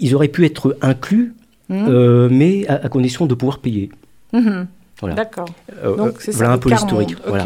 Ils 0.00 0.14
auraient 0.14 0.28
pu 0.28 0.44
être 0.44 0.76
inclus, 0.82 1.34
Mhm. 1.70 1.86
euh, 1.88 2.28
mais 2.30 2.66
à, 2.68 2.74
à 2.84 2.88
condition 2.90 3.24
de 3.24 3.34
pouvoir 3.34 3.58
payer. 3.58 3.88
Mhm. 4.34 4.66
Voilà, 5.00 5.14
D'accord. 5.14 5.48
Euh, 5.82 5.96
Donc 5.96 6.16
c'est 6.20 6.32
ça. 6.32 6.38
voilà 6.38 6.52
un 6.52 6.54
le 6.56 6.60
peu 6.60 6.70
l'historique. 6.70 7.14
Voilà. 7.26 7.44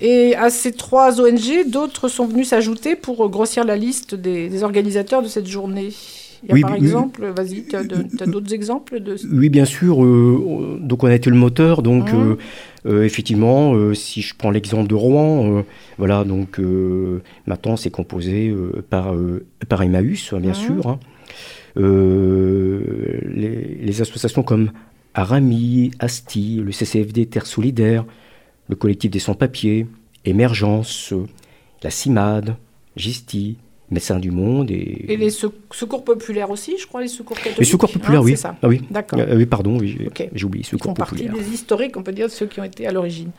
Et 0.00 0.34
à 0.34 0.50
ces 0.50 0.72
trois 0.72 1.20
ONG, 1.20 1.68
d'autres 1.70 2.08
sont 2.08 2.26
venus 2.26 2.48
s'ajouter 2.48 2.96
pour 2.96 3.28
grossir 3.30 3.64
la 3.64 3.76
liste 3.76 4.14
des, 4.14 4.48
des 4.48 4.62
organisateurs 4.62 5.22
de 5.22 5.28
cette 5.28 5.46
journée. 5.46 5.90
Il 6.44 6.48
y 6.48 6.50
a 6.50 6.54
Oui, 6.54 6.60
par 6.60 6.72
oui, 6.72 6.76
exemple, 6.78 7.26
vas-y, 7.26 7.64
tu 7.64 7.74
as, 7.74 7.82
d'autres 8.26 8.52
exemples 8.52 9.00
de... 9.00 9.16
Oui, 9.32 9.48
bien 9.48 9.64
sûr. 9.64 10.04
euh, 10.04 10.78
donc 10.80 11.02
on 11.02 11.06
a 11.06 11.14
été 11.14 11.30
le 11.30 11.36
moteur. 11.36 11.82
Donc 11.82 12.12
Mhm. 12.12 12.20
euh, 12.20 12.36
euh, 12.86 13.02
effectivement, 13.04 13.74
euh, 13.74 13.94
si 13.94 14.20
je 14.20 14.34
prends 14.36 14.50
l'exemple 14.50 14.86
de 14.88 14.94
Rouen, 14.94 15.64
voilà. 15.96 16.24
Donc 16.24 16.60
maintenant 17.46 17.76
c'est 17.76 17.90
composé 17.90 18.54
par 18.90 19.14
par 19.68 19.82
Emmaüs, 19.82 20.34
bien 20.34 20.50
Mhm. 20.50 20.54
sûr. 20.54 20.86
hein. 20.88 21.00
Euh, 21.76 23.20
les, 23.34 23.76
les 23.80 24.00
associations 24.00 24.42
comme 24.42 24.70
Arami, 25.14 25.90
Asti, 25.98 26.60
le 26.62 26.72
CCFD 26.72 27.26
Terre 27.26 27.46
Solidaire, 27.46 28.04
le 28.68 28.76
collectif 28.76 29.10
des 29.10 29.18
sans-papiers, 29.18 29.86
Émergence, 30.24 31.12
la 31.82 31.90
CIMAD, 31.90 32.56
Gisti, 32.96 33.56
Médecins 33.94 34.18
du 34.18 34.30
Monde 34.30 34.70
et, 34.70 35.06
Et 35.12 35.16
les 35.16 35.30
sec- 35.30 35.50
secours 35.72 36.04
populaires 36.04 36.50
aussi, 36.50 36.76
je 36.78 36.86
crois, 36.86 37.00
les 37.00 37.08
secours 37.08 37.36
catholiques. 37.36 37.58
les 37.58 37.64
secours 37.64 37.90
populaires, 37.90 38.20
hein, 38.20 38.24
oui. 38.24 38.32
C'est 38.32 38.42
ça. 38.42 38.56
Ah 38.62 38.68
oui. 38.68 38.82
D'accord. 38.90 39.18
Euh, 39.18 39.36
oui, 39.36 39.46
pardon, 39.46 39.78
oui, 39.78 39.96
j'ai 40.34 40.44
oublié, 40.44 40.62
Ils 40.64 40.68
secours 40.68 40.90
font 40.90 40.94
partie 40.94 41.14
populaires. 41.24 41.34
des 41.34 41.54
historiques, 41.54 41.96
on 41.96 42.02
peut 42.02 42.12
dire, 42.12 42.26
de 42.26 42.32
ceux 42.32 42.46
qui 42.46 42.60
ont 42.60 42.64
été 42.64 42.86
à 42.86 42.92
l'origine. 42.92 43.30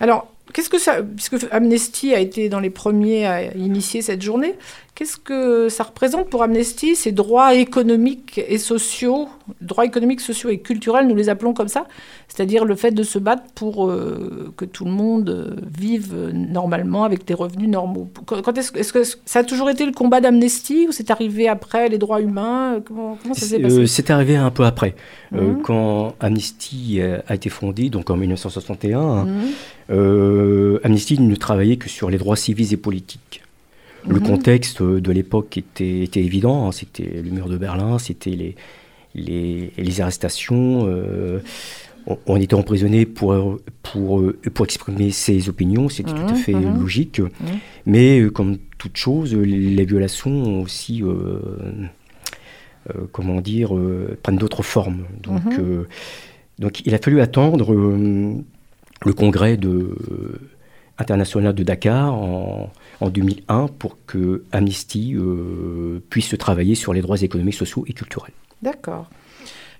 Alors, 0.00 0.26
qu'est-ce 0.52 0.68
que 0.70 0.78
ça, 0.78 1.02
puisque 1.02 1.36
Amnesty 1.50 2.14
a 2.14 2.20
été 2.20 2.48
dans 2.48 2.60
les 2.60 2.70
premiers 2.70 3.26
à 3.26 3.54
initier 3.54 4.02
cette 4.02 4.22
journée, 4.22 4.54
qu'est-ce 4.94 5.16
que 5.18 5.68
ça 5.68 5.84
représente 5.84 6.28
pour 6.30 6.42
Amnesty 6.42 6.96
ces 6.96 7.12
droits 7.12 7.54
économiques 7.54 8.40
et 8.48 8.56
sociaux, 8.58 9.28
droits 9.60 9.84
économiques, 9.84 10.20
sociaux 10.20 10.48
et 10.50 10.58
culturels, 10.58 11.06
nous 11.06 11.14
les 11.14 11.28
appelons 11.28 11.52
comme 11.52 11.68
ça, 11.68 11.86
c'est-à-dire 12.28 12.64
le 12.64 12.74
fait 12.76 12.90
de 12.92 13.02
se 13.02 13.18
battre 13.18 13.42
pour 13.54 13.86
euh, 13.86 14.52
que 14.56 14.64
tout 14.64 14.84
le 14.86 14.90
monde 14.90 15.28
euh, 15.28 15.56
vive 15.78 16.14
normalement 16.32 17.04
avec 17.04 17.24
des 17.26 17.34
revenus 17.34 17.68
normaux? 17.68 18.08
Quand, 18.26 18.56
est-ce, 18.56 18.76
est-ce 18.76 18.92
que 18.92 19.02
ça 19.24 19.40
a 19.40 19.44
toujours 19.44 19.68
été 19.68 19.84
le 19.84 19.92
combat 19.92 20.20
d'Amnesty 20.22 20.86
ou 20.88 20.92
c'est 20.92 21.10
arrivé 21.10 21.48
après 21.48 21.88
les 21.88 21.98
droits 21.98 22.20
humains? 22.22 22.80
Comment, 22.86 23.18
comment 23.20 23.34
ça 23.34 23.40
s'est 23.42 23.56
C'est 23.56 23.62
passé? 23.62 23.78
euh, 23.80 23.86
c'est 23.86 24.10
arrivé 24.10 24.36
un 24.36 24.50
peu 24.50 24.64
après, 24.64 24.94
Euh, 25.34 25.54
Mhm. 25.54 25.62
quand 25.62 26.14
Amnesty 26.20 27.00
a 27.02 27.34
été 27.34 27.50
fondé, 27.50 27.90
donc 27.90 28.08
en 28.10 28.16
1961. 28.16 29.00
hein, 29.00 29.24
Mhm. 29.24 29.30
euh, 29.30 29.44
Amnesty 29.88 31.20
ne 31.20 31.34
travaillait 31.36 31.76
que 31.76 31.88
sur 31.88 32.10
les 32.10 32.18
droits 32.18 32.36
civils 32.36 32.72
et 32.72 32.76
politiques. 32.76 33.42
Le 34.08 34.20
Mhm. 34.20 34.26
contexte 34.26 34.80
euh, 34.82 35.00
de 35.00 35.10
l'époque 35.10 35.56
était, 35.58 36.00
était 36.02 36.22
évident, 36.22 36.66
hein, 36.68 36.72
c'était 36.72 37.22
le 37.24 37.30
mur 37.30 37.48
de 37.48 37.56
Berlin, 37.56 37.98
c'était 37.98 38.30
les, 38.30 38.54
les, 39.14 39.72
les 39.76 40.00
arrestations. 40.00 40.86
euh, 40.88 41.40
on, 42.06 42.16
on 42.26 42.36
était 42.40 42.54
emprisonné 42.54 43.04
pour, 43.04 43.58
pour, 43.82 44.20
euh, 44.20 44.38
pour 44.54 44.64
exprimer 44.64 45.10
ses 45.10 45.48
opinions, 45.48 45.88
c'était 45.88 46.12
tout 46.12 46.22
à 46.28 46.34
Mhm, 46.34 46.36
fait 46.36 46.54
mhm. 46.54 46.78
logique. 46.80 47.20
Mais 47.84 48.20
euh, 48.20 48.30
comme 48.30 48.58
toute 48.78 48.96
chose, 48.96 49.34
euh, 49.34 49.42
les 49.42 49.84
violations 49.84 50.30
ont 50.30 50.62
aussi, 50.62 51.02
euh, 51.02 51.40
euh, 52.94 53.06
comment 53.10 53.40
dire, 53.40 53.74
euh, 53.76 54.16
prennent 54.22 54.36
d'autres 54.38 54.62
formes. 54.62 55.02
Donc, 55.22 55.42
euh, 55.58 55.88
donc 56.60 56.86
il 56.86 56.94
a 56.94 56.98
fallu 56.98 57.20
attendre 57.20 57.72
euh, 57.74 58.34
le 59.04 59.12
congrès 59.12 59.56
de, 59.56 59.68
euh, 59.68 60.40
international 60.98 61.54
de 61.54 61.62
Dakar 61.62 62.14
en, 62.14 62.70
en 63.00 63.08
2001 63.10 63.68
pour 63.78 63.98
que 64.06 64.44
Amnesty 64.52 65.14
euh, 65.14 66.02
puisse 66.10 66.36
travailler 66.38 66.74
sur 66.74 66.92
les 66.92 67.02
droits 67.02 67.20
économiques, 67.20 67.54
sociaux 67.54 67.84
et 67.86 67.92
culturels. 67.92 68.32
D'accord. 68.62 69.06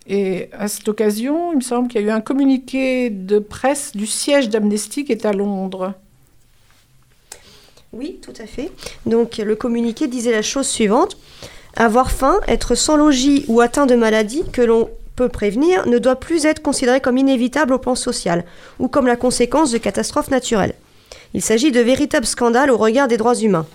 Et 0.08 0.50
à 0.52 0.68
cette 0.68 0.88
occasion, 0.88 1.52
il 1.52 1.56
me 1.56 1.60
semble 1.62 1.88
qu'il 1.88 2.00
y 2.00 2.04
a 2.04 2.06
eu 2.06 2.10
un 2.10 2.20
communiqué 2.20 3.10
de 3.10 3.38
presse 3.38 3.96
du 3.96 4.06
siège 4.06 4.48
d'Amnesty 4.48 5.04
qui 5.04 5.12
est 5.12 5.26
à 5.26 5.32
Londres. 5.32 5.94
Oui, 7.92 8.20
tout 8.22 8.34
à 8.40 8.46
fait. 8.46 8.70
Donc 9.06 9.38
le 9.38 9.56
communiqué 9.56 10.06
disait 10.06 10.32
la 10.32 10.42
chose 10.42 10.66
suivante. 10.66 11.16
Avoir 11.74 12.10
faim, 12.10 12.40
être 12.46 12.74
sans 12.74 12.96
logis 12.96 13.44
ou 13.48 13.60
atteint 13.60 13.86
de 13.86 13.96
maladie 13.96 14.44
que 14.52 14.62
l'on 14.62 14.90
peut 15.16 15.28
prévenir 15.28 15.86
ne 15.88 15.98
doit 15.98 16.20
plus 16.20 16.44
être 16.44 16.62
considéré 16.62 17.00
comme 17.00 17.18
inévitable 17.18 17.72
au 17.72 17.78
plan 17.78 17.94
social 17.94 18.44
ou 18.78 18.88
comme 18.88 19.06
la 19.06 19.16
conséquence 19.16 19.72
de 19.72 19.78
catastrophes 19.78 20.30
naturelles. 20.30 20.74
Il 21.34 21.42
s'agit 21.42 21.72
de 21.72 21.80
véritables 21.80 22.26
scandales 22.26 22.70
au 22.70 22.76
regard 22.76 23.08
des 23.08 23.16
droits 23.16 23.34
humains. 23.34 23.66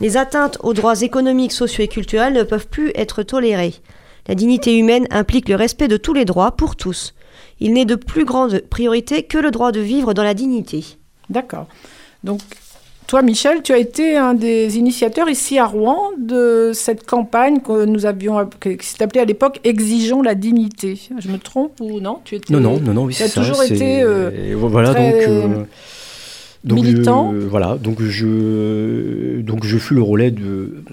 Les 0.00 0.16
atteintes 0.16 0.58
aux 0.62 0.72
droits 0.72 1.02
économiques, 1.02 1.52
sociaux 1.52 1.84
et 1.84 1.88
culturels 1.88 2.32
ne 2.32 2.42
peuvent 2.42 2.66
plus 2.66 2.90
être 2.94 3.22
tolérées. 3.22 3.74
La 4.26 4.34
dignité 4.34 4.76
humaine 4.76 5.06
implique 5.10 5.48
le 5.48 5.56
respect 5.56 5.88
de 5.88 5.96
tous 5.96 6.14
les 6.14 6.24
droits 6.24 6.52
pour 6.52 6.76
tous. 6.76 7.14
Il 7.60 7.74
n'est 7.74 7.84
de 7.84 7.94
plus 7.94 8.24
grande 8.24 8.60
priorité 8.70 9.22
que 9.22 9.38
le 9.38 9.50
droit 9.50 9.72
de 9.72 9.80
vivre 9.80 10.14
dans 10.14 10.22
la 10.22 10.34
dignité. 10.34 10.84
D'accord. 11.28 11.66
Donc, 12.24 12.40
toi, 13.10 13.22
Michel, 13.22 13.62
tu 13.64 13.72
as 13.72 13.78
été 13.78 14.16
un 14.16 14.34
des 14.34 14.78
initiateurs 14.78 15.28
ici 15.28 15.58
à 15.58 15.66
Rouen 15.66 15.98
de 16.16 16.70
cette 16.72 17.04
campagne 17.04 17.58
que 17.58 17.84
nous 17.84 18.06
avions, 18.06 18.48
qui 18.60 19.02
appelée 19.02 19.20
à 19.20 19.24
l'époque 19.24 19.58
Exigeons 19.64 20.22
la 20.22 20.36
dignité. 20.36 20.96
Je 21.18 21.28
me 21.28 21.38
trompe 21.38 21.72
ou 21.80 21.98
non? 21.98 22.18
Tu 22.24 22.36
étais... 22.36 22.54
Non, 22.54 22.60
non, 22.60 22.78
non, 22.78 22.94
non, 22.94 23.04
oui, 23.06 23.14
tu 23.14 23.24
as 23.24 23.26
c'est 23.26 23.32
ça. 23.34 23.40
toujours 23.40 23.56
c'est- 23.56 23.74
été, 23.74 24.02
euh, 24.02 24.30
et 24.30 24.54
voilà, 24.54 24.90
très 24.94 25.10
donc, 25.10 25.22
euh, 25.28 25.48
donc, 26.62 26.84
militant. 26.84 27.32
je- 27.32 27.38
voilà, 27.48 27.76
donc 27.82 28.00
je, 28.00 29.40
donc 29.40 29.64
je 29.64 29.76
fus 29.78 29.94
le 29.94 30.02
relais 30.02 30.30
de, 30.30 30.84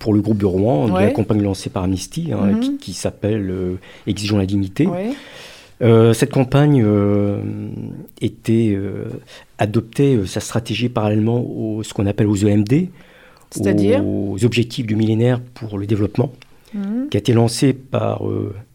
pour 0.00 0.14
le 0.14 0.20
groupe 0.20 0.38
de 0.38 0.46
Rouen 0.46 0.88
de 0.88 0.98
la 0.98 1.10
campagne 1.12 1.42
lancée 1.42 1.70
par 1.70 1.84
Amnesty, 1.84 2.30
hein, 2.32 2.44
Mhm. 2.54 2.60
qui, 2.60 2.76
qui 2.78 2.92
s'appelle 2.92 3.48
euh, 3.52 3.74
Exigeons 4.08 4.38
la 4.38 4.46
dignité. 4.46 4.86
Ouais. 4.86 5.10
Euh, 5.80 6.12
cette 6.12 6.30
campagne 6.30 6.82
euh, 6.84 7.38
était 8.20 8.72
euh, 8.76 9.06
adoptait 9.58 10.16
euh, 10.16 10.26
sa 10.26 10.40
stratégie 10.40 10.88
parallèlement 10.88 11.40
au 11.40 11.82
ce 11.82 11.92
qu'on 11.94 12.06
appelle 12.06 12.28
aux 12.28 12.36
EMD, 12.36 12.88
aux 14.04 14.44
objectifs 14.44 14.86
du 14.86 14.96
millénaire 14.96 15.40
pour 15.40 15.78
le 15.78 15.86
développement, 15.86 16.32
Mhm. 16.74 17.08
qui 17.10 17.16
a 17.16 17.20
été 17.20 17.32
lancé 17.34 17.72
par 17.74 18.22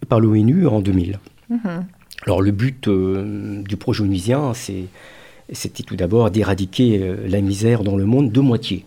par 0.07 0.19
l'ONU 0.19 0.67
en 0.67 0.81
2000. 0.81 1.19
Mhm. 1.49 1.85
Alors 2.25 2.41
le 2.41 2.51
but 2.51 2.87
du 2.89 3.75
projet 3.77 4.03
onusien, 4.03 4.53
c'était 4.53 5.83
tout 5.83 5.95
d'abord 5.95 6.29
d'éradiquer 6.29 7.15
la 7.27 7.41
misère 7.41 7.83
dans 7.83 7.95
le 7.95 8.05
monde 8.05 8.31
de 8.31 8.39
moitié. 8.39 8.85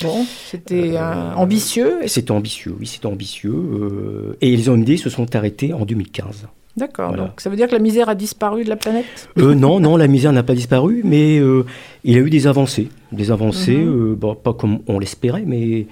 Bon, 0.00 0.24
c'était 0.46 0.96
euh, 0.96 1.34
ambitieux. 1.34 1.98
C'était 2.06 2.30
ambitieux, 2.32 2.74
oui, 2.78 2.86
c'était 2.86 3.06
ambitieux. 3.06 3.52
euh, 3.54 4.36
et 4.40 4.56
les 4.56 4.68
OMD 4.68 4.96
se 4.96 5.10
sont 5.10 5.34
arrêtés 5.36 5.72
en 5.72 5.84
2015. 5.84 6.48
D'accord. 6.76 7.08
Voilà. 7.08 7.24
Donc 7.26 7.40
ça 7.40 7.50
veut 7.50 7.56
dire 7.56 7.66
que 7.68 7.72
la 7.72 7.78
misère 7.78 8.08
a 8.08 8.14
disparu 8.14 8.64
de 8.64 8.68
la 8.70 8.76
planète? 8.76 9.28
Euh, 9.38 9.54
non, 9.54 9.78
non, 9.78 9.96
la 9.96 10.08
misère 10.08 10.32
n'a 10.32 10.42
pas 10.42 10.54
disparu, 10.54 11.02
mais 11.04 11.36
il 11.36 12.12
y 12.12 12.16
a 12.16 12.18
eu 12.20 12.30
des 12.30 12.46
avancées. 12.46 12.88
Des 13.12 13.30
avancées, 13.30 13.76
Mhm. 13.76 14.14
bon, 14.14 14.34
pas 14.34 14.54
comme 14.54 14.78
on 14.88 14.98
l'espérait, 14.98 15.44
mais, 15.46 15.86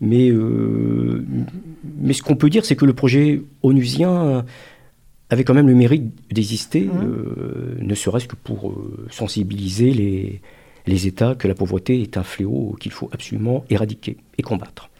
mais, 0.00 0.32
mais 1.98 2.12
ce 2.14 2.22
qu'on 2.22 2.36
peut 2.36 2.50
dire, 2.50 2.64
c'est 2.64 2.76
que 2.76 2.86
le 2.86 2.94
projet 2.94 3.42
onusien 3.62 4.44
avait 5.30 5.44
quand 5.44 5.54
même 5.54 5.68
le 5.68 5.74
mérite 5.74 6.04
d'exister, 6.32 6.82
Mhm. 6.92 7.86
ne 7.86 7.94
serait-ce 7.94 8.26
que 8.26 8.36
pour 8.36 8.74
sensibiliser 9.10 9.90
les, 9.92 10.40
les 10.86 11.06
États 11.06 11.34
que 11.34 11.48
la 11.48 11.54
pauvreté 11.54 12.02
est 12.02 12.16
un 12.16 12.22
fléau 12.22 12.76
qu'il 12.80 12.92
faut 12.92 13.08
absolument 13.12 13.64
éradiquer 13.70 14.16
et 14.38 14.42
combattre. 14.42 14.90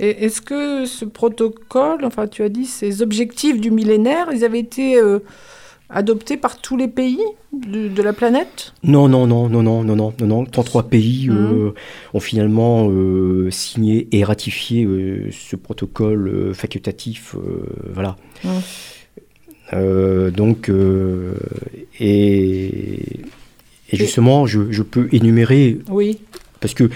Et 0.00 0.24
est-ce 0.24 0.40
que 0.40 0.84
ce 0.86 1.04
protocole, 1.04 2.04
enfin 2.04 2.26
tu 2.26 2.42
as 2.42 2.48
dit 2.48 2.66
ces 2.66 3.02
objectifs 3.02 3.60
du 3.60 3.70
millénaire, 3.70 4.28
ils 4.32 4.44
avaient 4.44 4.58
été 4.58 4.96
euh, 4.98 5.20
adoptés 5.90 6.36
par 6.36 6.60
tous 6.60 6.76
les 6.76 6.88
pays 6.88 7.20
de, 7.52 7.88
de 7.88 8.02
la 8.02 8.12
planète? 8.12 8.72
Non, 8.82 9.08
non, 9.08 9.26
non, 9.26 9.48
non, 9.48 9.62
non, 9.62 9.84
non, 9.84 9.96
non, 9.96 10.12
non. 10.20 10.44
33 10.44 10.84
pays 10.84 11.28
mmh. 11.28 11.36
euh, 11.36 11.74
ont 12.14 12.20
finalement 12.20 12.88
euh, 12.90 13.50
signé 13.50 14.08
et 14.12 14.24
ratifié 14.24 14.84
euh, 14.84 15.28
ce 15.30 15.56
protocole 15.56 16.28
euh, 16.28 16.54
facultatif. 16.54 17.36
Euh, 17.36 17.66
voilà. 17.92 18.16
Mmh. 18.44 20.30
donc, 20.30 20.70
et 22.00 23.20
et 23.92 23.96
justement, 23.96 24.46
je, 24.46 24.70
je 24.72 24.82
peux 24.82 25.08
énumérer, 25.12 25.78
Oui. 25.88 26.18
parce 26.60 26.74
que 26.74 26.90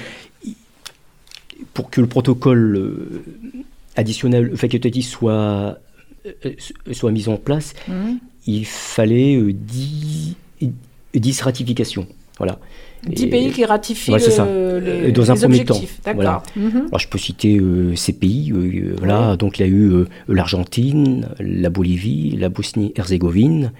pour 1.74 1.90
que 1.90 2.00
le 2.00 2.06
protocole 2.06 2.76
euh, 2.76 3.22
additionnel 3.96 4.56
facultatif 4.56 5.06
soit, 5.06 5.78
euh, 6.26 6.50
soit 6.92 7.12
mis 7.12 7.28
en 7.28 7.36
place, 7.36 7.74
Mhm. 7.88 8.18
il 8.46 8.64
fallait 8.66 9.36
euh, 9.36 9.52
10, 9.52 10.36
10 11.14 11.40
ratifications. 11.42 12.06
Voilà. 12.38 12.58
10 13.08 13.24
Et- 13.24 13.30
pays 13.30 13.50
qui 13.52 13.64
ratifient 13.64 14.12
Ouais, 14.12 14.18
le- 14.18 14.40
Euh, 14.40 15.12
dans 15.12 15.30
un 15.30 15.34
les 15.34 15.40
premier 15.40 15.60
objectifs. 15.60 16.00
temps, 16.02 16.14
D'accord. 16.14 16.42
Mhm. 16.56 16.86
Alors 16.88 16.98
je 16.98 17.08
peux 17.08 17.18
citer 17.18 17.58
euh, 17.58 17.94
ces 17.94 18.12
pays. 18.12 18.52
euh, 18.52 18.56
euh, 18.56 18.94
voilà. 18.98 19.36
Donc 19.36 19.58
il 19.58 19.62
y 19.62 19.64
a 19.64 19.68
eu 19.68 19.90
euh, 19.92 20.08
l'Argentine, 20.28 21.28
la 21.38 21.70
Bolivie, 21.70 22.36
la 22.38 22.48
Bosnie-Herzégovine, 22.48 23.72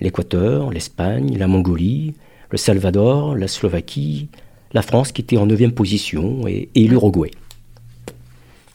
l'Équateur, 0.00 0.70
l'Espagne, 0.70 1.36
la 1.38 1.46
Mongolie, 1.46 2.14
le 2.50 2.58
Salvador, 2.58 3.36
la 3.36 3.48
Slovaquie, 3.48 4.28
la 4.72 4.82
France 4.82 5.12
qui 5.12 5.22
était 5.22 5.36
en 5.36 5.46
9 5.46 5.70
position 5.74 6.46
et, 6.46 6.68
et 6.74 6.86
l'Uruguay. 6.86 7.30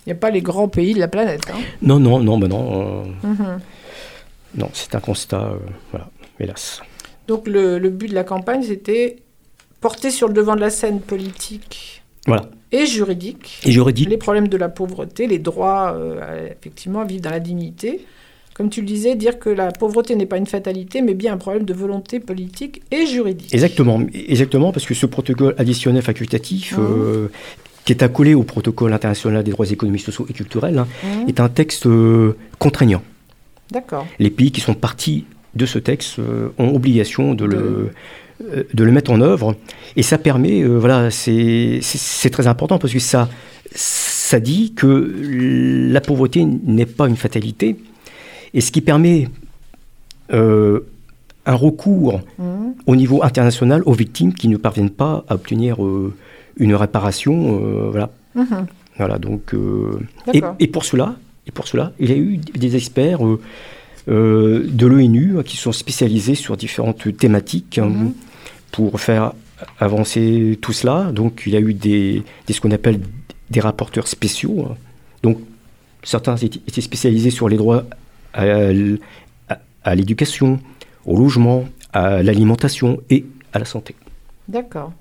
Il 0.06 0.10
n'y 0.10 0.14
a 0.14 0.16
pas 0.16 0.30
les 0.32 0.42
grands 0.42 0.68
pays 0.70 0.94
de 0.94 1.00
la 1.00 1.08
planète. 1.08 1.42
hein. 1.54 1.60
Non, 1.82 2.00
non, 2.00 2.20
non, 2.20 2.38
ben 2.40 2.48
non. 2.48 3.04
euh, 3.24 3.28
Mhm. 3.28 3.60
non, 4.58 4.70
c'est 4.74 4.96
un 4.96 5.00
constat, 5.00 5.44
euh, 5.52 5.58
voilà, 5.92 6.10
hélas. 6.40 6.82
Donc 7.28 7.48
le, 7.48 7.78
le 7.78 7.90
but 7.90 8.08
de 8.10 8.16
la 8.16 8.24
campagne, 8.24 8.64
c'était 8.64 9.18
porter 9.82 10.10
sur 10.10 10.28
le 10.28 10.34
devant 10.34 10.56
de 10.56 10.62
la 10.62 10.72
scène 10.72 11.00
politique 11.00 12.02
Voilà. 12.26 12.50
et 12.72 12.86
juridique 12.86 13.60
Et 13.66 13.72
les 13.72 14.18
problèmes 14.18 14.48
de 14.48 14.58
la 14.58 14.68
pauvreté, 14.70 15.28
les 15.28 15.38
droits, 15.40 15.94
euh, 15.96 16.48
effectivement, 16.60 17.02
à 17.02 17.06
vivre 17.06 17.22
dans 17.22 17.30
la 17.30 17.40
dignité. 17.40 18.06
Comme 18.60 18.70
tu 18.70 18.82
le 18.82 18.88
disais, 18.88 19.16
dire 19.16 19.39
que 19.39 19.50
la 19.50 19.72
pauvreté 19.72 20.18
n'est 20.18 20.25
pas 20.25 20.36
une 20.36 20.46
fatalité, 20.46 21.01
mais 21.01 21.13
bien 21.13 21.32
un 21.32 21.38
problème 21.38 21.63
de 21.63 21.74
volonté 21.74 22.20
politique 22.20 22.82
et 22.92 23.06
juridique. 23.06 23.54
Exactement, 23.54 24.01
exactement, 24.13 24.74
parce 24.74 24.86
que 24.86 24.94
ce 24.94 25.06
protocole 25.06 25.56
additionnel 25.58 26.01
facultatif, 26.04 26.78
Mhm. 26.78 26.84
euh, 26.84 27.28
qui 27.86 27.94
est 27.94 28.04
accolé 28.04 28.34
au 28.34 28.44
protocole 28.44 28.92
international 28.92 29.45
des 29.45 29.52
droits 29.52 29.69
économiques, 29.72 30.02
sociaux 30.02 30.26
et 30.30 30.34
culturels, 30.34 30.78
hein, 30.78 30.88
Mhm. 31.06 31.30
est 31.30 31.39
un 31.39 31.48
texte 31.48 31.86
euh, 31.86 32.36
contraignant. 32.58 33.02
D'accord. 33.72 34.06
Les 34.19 34.30
pays 34.30 34.52
qui 34.52 34.60
sont 34.60 34.74
partis 34.74 35.24
de 35.56 35.65
ce 35.65 35.80
texte 35.80 36.19
euh, 36.19 36.50
ont 36.58 36.76
obligation 36.76 37.36
de, 37.36 37.48
De- 37.48 37.56
le, 37.56 38.67
de 38.74 38.84
le 38.84 38.91
mettre 38.91 39.12
en 39.12 39.22
œuvre. 39.22 39.56
Et 39.95 40.04
ça 40.04 40.17
permet, 40.17 40.63
euh, 40.63 40.78
voilà, 40.78 41.12
c'est 41.12 41.80
très 42.30 42.48
important 42.48 42.78
parce 42.78 42.91
que 42.91 43.00
ça, 43.00 43.30
ça 43.74 44.41
dit 44.41 44.74
que 44.76 44.89
la 45.93 46.02
pauvreté 46.02 46.43
n'est 46.43 46.86
pas 46.86 47.08
une 47.08 47.15
fatalité. 47.15 47.78
Et 48.54 48.62
ce 48.62 48.72
qui 48.72 48.82
permet 48.82 49.28
euh, 50.32 50.82
un 51.46 51.56
recours 51.56 52.22
Mhm. 52.38 52.74
au 52.86 52.96
niveau 52.96 53.24
international 53.24 53.82
aux 53.86 53.94
victimes 53.94 54.34
qui 54.34 54.48
ne 54.48 54.58
parviennent 54.58 54.90
pas 54.92 55.24
à 55.28 55.36
obtenir 55.36 55.84
euh, 55.84 56.14
une 56.58 56.76
réparation. 56.76 57.60
euh, 57.64 57.90
voilà. 57.92 58.10
Mhm. 58.36 58.66
Voilà, 58.98 59.18
donc, 59.18 59.54
et, 60.60 60.68
pour 60.68 60.84
cela, 60.84 61.16
et 61.48 61.52
pour 61.52 61.68
cela, 61.70 61.94
il 62.02 62.10
y 62.10 62.14
a 62.14 62.18
eu 62.18 62.36
des 62.38 62.76
experts 62.76 63.20
de 64.08 64.86
l'ONU 64.86 65.36
qui 65.46 65.56
sont 65.58 65.72
spécialisés 65.72 66.36
sur 66.36 66.58
différentes 66.58 67.16
thématiques 67.18 67.78
hein, 67.78 67.86
Mhm. 67.90 68.14
pour 68.72 69.00
faire 69.00 69.32
avancer 69.80 70.58
tout 70.62 70.74
cela. 70.74 71.12
Donc, 71.14 71.44
il 71.46 71.54
y 71.54 71.56
a 71.56 71.62
eu 71.62 71.74
des, 71.74 72.24
des- 72.46 72.54
ce 72.54 72.60
qu'on 72.62 72.72
appelle 72.72 73.00
des 73.50 73.60
rapporteurs 73.62 74.08
spéciaux. 74.08 74.66
hein. 74.70 74.76
Donc, 75.24 75.38
certains 76.04 76.36
étaient 76.36 76.82
spécialisés 76.82 77.30
sur 77.32 77.48
les 77.50 77.58
droits 77.58 77.86
à, 78.34 79.96
l'éducation, 79.96 80.60
au 81.06 81.18
logement, 81.18 81.65
à 81.94 82.22
l'alimentation 82.24 83.00
et 83.10 83.26
à 83.54 83.60
la 83.60 83.65
santé. 83.65 83.96
D'accord. 84.48 84.92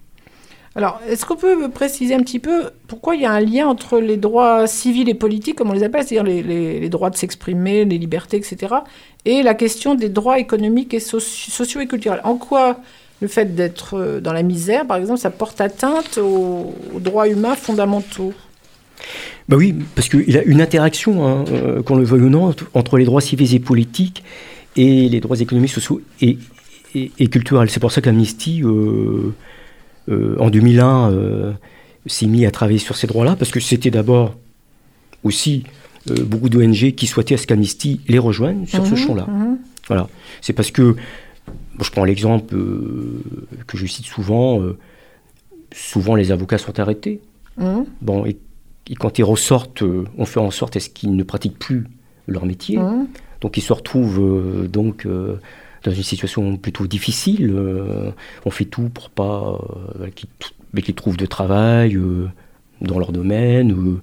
Alors, 0.75 1.01
est-ce 1.09 1.27
qu'on 1.27 1.37
peut 1.37 1.69
préciser 1.71 2.14
un 2.14 2.21
petit 2.21 2.38
peu 2.38 2.71
pourquoi 2.87 3.17
il 3.17 3.23
y 3.23 3.27
a 3.27 3.33
un 3.33 3.41
lien 3.41 3.67
entre 3.67 3.99
les 3.99 4.17
droits 4.17 4.67
civils 4.67 5.09
et 5.09 5.14
politiques, 5.14 5.57
comme 5.57 5.71
on 5.71 5.73
les 5.73 5.83
appelle, 5.83 6.05
c'est-à-dire 6.07 6.23
les, 6.23 6.88
droits 6.88 7.11
de 7.11 7.17
s'exprimer, 7.17 7.85
les 7.85 7.99
libertés, 7.99 8.37
etc., 8.37 8.75
et 9.25 9.43
la 9.43 9.55
question 9.55 9.95
des 9.95 10.09
droits 10.09 10.38
économiques 10.38 10.95
et 10.95 10.99
soci- 10.99 11.51
sociaux 11.51 11.81
et 11.81 11.88
culturels? 11.88 12.21
En 12.23 12.37
quoi 12.37 12.77
le 13.21 13.27
fait 13.27 13.57
d'être 13.57 13.95
euh, 13.95 14.21
dans 14.21 14.33
la 14.33 14.45
misère, 14.45 14.87
par 14.87 14.99
exemple, 14.99 15.19
ça 15.19 15.31
porte 15.31 15.61
atteinte 15.61 16.19
aux 16.19 16.73
droits 17.01 17.29
humains 17.29 17.57
fondamentaux? 17.57 18.33
Bah 19.49 19.57
oui, 19.57 19.75
parce 19.95 20.09
qu'il 20.09 20.29
y 20.31 20.37
a 20.37 20.43
une 20.43 20.61
interaction, 20.61 21.27
hein, 21.27 21.45
euh, 21.53 21.83
qu'on 21.83 21.97
le 21.97 22.05
veuille 22.05 22.23
ou 22.23 22.29
non, 22.31 22.55
entre 22.75 22.99
les 22.99 23.05
droits 23.05 23.21
civils 23.21 23.55
et 23.55 23.59
politiques 23.61 24.23
et 24.77 25.09
les 25.09 25.21
droits 25.21 25.41
économiques, 25.41 25.71
sociaux 25.73 26.01
et, 26.21 26.39
et- 26.95 27.11
et 27.19 27.27
culturels. 27.29 27.71
C'est 27.71 27.81
pour 27.81 27.93
ça 27.93 28.01
qu'Amnesty, 28.01 28.63
euh, 28.63 29.33
euh, 30.11 30.37
en 30.39 30.51
2001, 30.51 31.11
euh, 31.13 31.53
s'est 32.07 32.27
mis 32.27 32.45
à 32.47 32.51
travailler 32.51 32.79
sur 32.79 32.97
ces 32.97 33.07
droits-là, 33.07 33.37
parce 33.37 33.51
que 33.51 33.61
c'était 33.61 33.91
d'abord 33.91 34.35
aussi 35.25 35.65
beaucoup 36.25 36.49
d'ONG 36.49 36.93
qui 36.93 37.07
souhaitaient 37.07 37.35
à 37.35 37.39
ce 37.39 37.47
qu'Amnesty 37.47 38.01
les 38.09 38.19
rejoigne 38.19 38.67
sur 38.67 38.87
ce 38.87 38.93
Mhm, 38.93 38.97
champ-là. 38.97 39.27
mhm. 39.29 39.59
Voilà. 39.89 40.09
C'est 40.41 40.53
parce 40.55 40.71
que, 40.71 40.93
bon, 41.77 41.85
je 41.85 41.91
prends 41.91 42.05
l'exemple 42.05 42.55
que 43.67 43.77
je 43.77 43.87
cite 43.87 44.07
souvent, 44.07 44.63
souvent 45.75 46.15
les 46.15 46.31
avocats 46.33 46.59
sont 46.59 46.79
arrêtés. 46.81 47.21
Mhm. 47.59 47.85
Bon, 48.01 48.25
et, 48.25 48.37
quand 48.94 49.18
ils 49.18 49.24
ressortent, 49.24 49.83
euh, 49.83 50.05
on 50.16 50.24
fait 50.24 50.40
en 50.40 50.51
sorte 50.51 50.77
à 50.77 50.81
ce 50.81 50.88
qu'ils 50.88 51.14
ne 51.16 51.22
pratiquent 51.22 51.59
plus 51.59 51.87
leur 52.27 52.46
métier. 52.46 52.79
Mhm. 52.79 53.07
Donc 53.40 53.57
ils 53.57 53.62
se 53.62 53.72
retrouvent 53.72 54.20
euh, 54.20 54.66
donc 54.68 55.07
euh, 55.07 55.37
dans 55.85 55.92
une 55.92 56.03
situation 56.03 56.57
plutôt 56.57 56.87
difficile. 56.87 57.55
on 58.44 58.51
fait 58.51 58.64
tout 58.64 58.88
pour 58.88 59.11
pas 59.11 59.59
qu'ils 60.85 60.94
trouvent 60.94 61.16
de 61.16 61.27
travail 61.27 61.96
dans 62.81 62.98
leur 62.98 63.12
domaine. 63.12 64.01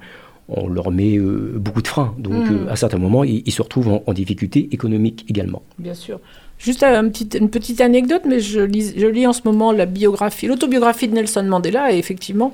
on 0.47 0.67
leur 0.67 0.91
met 0.91 1.17
euh, 1.17 1.53
beaucoup 1.57 1.81
de 1.81 1.87
freins. 1.87 2.13
Donc 2.19 2.47
euh, 2.51 2.67
à 2.69 2.75
certains 2.75 2.97
moments, 2.99 3.23
ils, 3.23 3.41
ils 3.45 3.51
se 3.51 3.61
retrouvent 3.61 3.89
en, 3.89 4.03
en 4.05 4.13
difficulté 4.13 4.69
économique 4.71 5.25
également. 5.27 5.63
Bien 5.79 5.93
sûr. 5.95 6.19
Juste 6.57 6.83
un 6.83 7.09
petit- 7.09 7.37
une 7.37 7.49
petite 7.49 7.81
anecdote, 7.81 8.21
mais 8.27 8.39
je 8.39 8.61
lis, 8.61 8.93
je 8.95 9.07
lis 9.07 9.27
en 9.27 9.33
ce 9.33 9.41
moment 9.43 9.71
la 9.73 9.85
biographie, 9.85 10.47
l'autobiographie 10.47 11.07
de 11.09 11.13
Nelson 11.15 11.43
Mandela, 11.43 11.91
et 11.91 11.97
effectivement, 11.97 12.53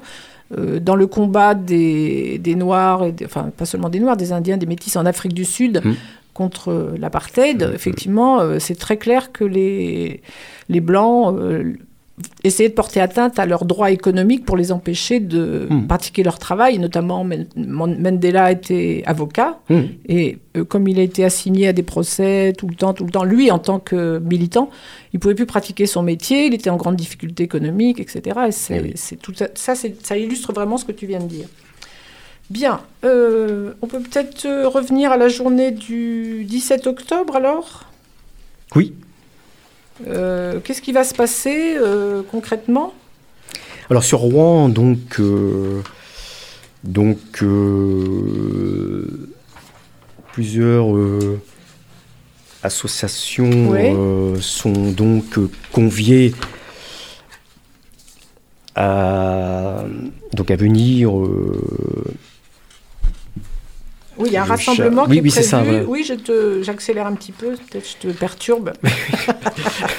dans 0.80 0.96
le 0.96 1.08
combat 1.08 1.54
des, 1.56 2.38
des 2.40 2.56
Noirs, 2.56 3.04
et 3.06 3.12
des- 3.12 3.26
enfin 3.26 3.50
pas 3.56 3.66
seulement 3.66 3.90
des 3.90 4.00
Noirs, 4.00 4.18
des 4.18 4.32
Indiens, 4.34 4.58
des 4.58 4.66
Métis 4.66 4.96
en 4.96 5.06
Afrique 5.06 5.34
du 5.34 5.46
Sud 5.46 5.82
Mm. 5.84 5.94
contre 6.34 6.70
euh, 6.72 6.96
l'apartheid, 6.98 7.70
effectivement, 7.74 8.40
euh, 8.42 8.58
c'est 8.60 8.76
très 8.76 8.98
clair 8.98 9.32
que 9.32 9.44
les, 9.44 10.22
les 10.70 10.80
Blancs 10.82 11.36
essayaient 12.44 12.70
de 12.70 12.74
porter 12.76 13.00
atteinte 13.00 13.40
à 13.40 13.46
leurs 13.46 13.66
droits 13.66 13.90
économiques 13.90 14.46
pour 14.46 14.56
les 14.58 14.72
empêcher 14.72 15.20
de 15.20 15.68
Mm. 15.70 15.88
pratiquer 15.88 16.24
leur 16.24 16.38
travail, 16.38 16.78
notamment 16.78 17.24
Men- 17.24 17.48
Man- 17.56 18.00
Mandela 18.00 18.52
était 18.52 19.02
avocat, 19.08 19.60
Mhm. 19.70 19.88
et 20.08 20.38
euh, 20.58 20.64
comme 20.64 20.88
il 20.88 21.00
a 21.00 21.04
été 21.04 21.24
assigné 21.24 21.68
à 21.68 21.74
des 21.74 21.84
procès 21.84 22.54
tout 22.58 22.68
le 22.68 22.76
temps, 22.76 22.94
tout 22.94 23.06
le 23.06 23.12
temps, 23.12 23.24
lui, 23.24 23.50
en 23.50 23.58
tant 23.60 23.80
que 23.80 24.20
militant, 24.20 24.70
il 25.14 25.20
pouvait 25.20 25.34
plus 25.36 25.46
pratiquer 25.48 25.86
son 25.88 26.04
métier, 26.04 26.46
il 26.46 26.54
était 26.54 26.70
en 26.70 26.78
grande 26.78 26.96
difficulté 26.96 27.44
économique, 27.44 28.00
etc. 28.00 28.40
Et 28.48 28.52
c'est, 28.52 28.78
Eh 28.78 28.82
oui. 28.82 28.92
c'est 28.96 29.16
tout 29.16 29.34
ça, 29.34 29.48
ça, 29.56 29.74
c'est- 29.76 30.06
ça 30.06 30.16
illustre 30.18 30.54
vraiment 30.54 30.78
ce 30.78 30.86
que 30.86 30.92
tu 30.92 31.08
viens 31.08 31.20
de 31.22 31.28
dire. 31.28 31.48
Bien, 32.50 32.82
euh, 33.06 33.72
on 33.82 33.88
peut 33.88 34.02
peut-être 34.02 34.46
euh, 34.46 34.68
revenir 34.68 35.12
à 35.12 35.18
la 35.18 35.30
journée 35.30 35.72
du 35.72 36.44
17 36.44 36.86
octobre 36.86 37.38
alors? 37.38 37.86
Oui. 38.76 38.94
Euh, 40.08 40.60
Qu'est-ce 40.64 40.82
qui 40.82 40.92
va 40.92 41.04
se 41.04 41.14
passer 41.14 41.76
euh, 41.78 42.22
concrètement? 42.30 42.94
Alors 43.90 44.04
sur 44.04 44.20
Rouen, 44.20 44.70
donc, 44.70 45.20
euh, 45.20 45.82
donc 46.84 47.18
plusieurs, 50.34 50.88
associations 52.64 53.74
euh, 53.74 54.40
sont 54.40 54.92
donc 54.92 55.26
conviées 55.72 56.34
à, 58.76 59.84
donc 60.34 60.52
à 60.52 60.56
venir. 60.56 61.18
euh, 61.18 61.62
Oui, 64.18 64.28
il 64.30 64.34
y 64.34 64.38
a 64.38 64.42
un 64.44 64.46
rassemblement 64.46 65.06
qui 65.06 65.12
oui, 65.12 65.18
est 65.18 65.22
oui, 65.22 65.32
c'est 65.32 65.36
prévu. 65.42 65.50
ça, 65.50 65.64
voilà. 65.64 65.84
Oui, 65.86 66.04
je 66.08 66.14
te, 66.14 66.62
j'accélère 66.64 67.08
un 67.08 67.14
petit 67.16 67.32
peu, 67.32 67.52
peut-être 67.56 67.88
je 68.02 68.08
te 68.08 68.14
perturbe. 68.14 68.74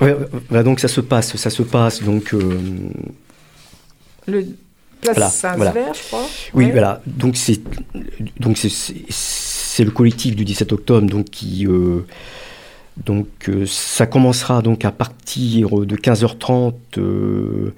ouais, 0.00 0.16
voilà, 0.48 0.62
donc 0.62 0.80
ça 0.80 0.88
se 0.88 1.00
passe, 1.00 1.36
ça 1.36 1.50
se 1.50 1.62
passe. 1.62 2.02
Donc 2.02 2.34
euh, 2.34 2.58
Le 4.26 4.44
place 5.00 5.16
Voilà, 5.16 5.30
Saint-Sever, 5.30 5.84
je 5.94 6.02
crois. 6.08 6.26
oui, 6.54 6.66
Ouais. 6.66 6.70
voilà. 6.72 7.02
Donc 7.06 7.36
c'est 7.36 7.60
donc 8.40 8.58
c'est- 8.58 9.84
le 9.84 9.90
collectif 9.92 10.34
du 10.34 10.44
17 10.44 10.72
octobre 10.72 11.06
donc 11.06 11.26
qui 11.26 11.64
euh, 11.68 12.00
donc 13.04 13.28
euh, 13.48 13.64
ça 13.64 14.06
commencera 14.06 14.60
donc 14.60 14.84
à 14.84 14.90
partir 14.90 15.68
de 15.86 15.94
15h30 15.96 16.74
euh, 16.98 17.72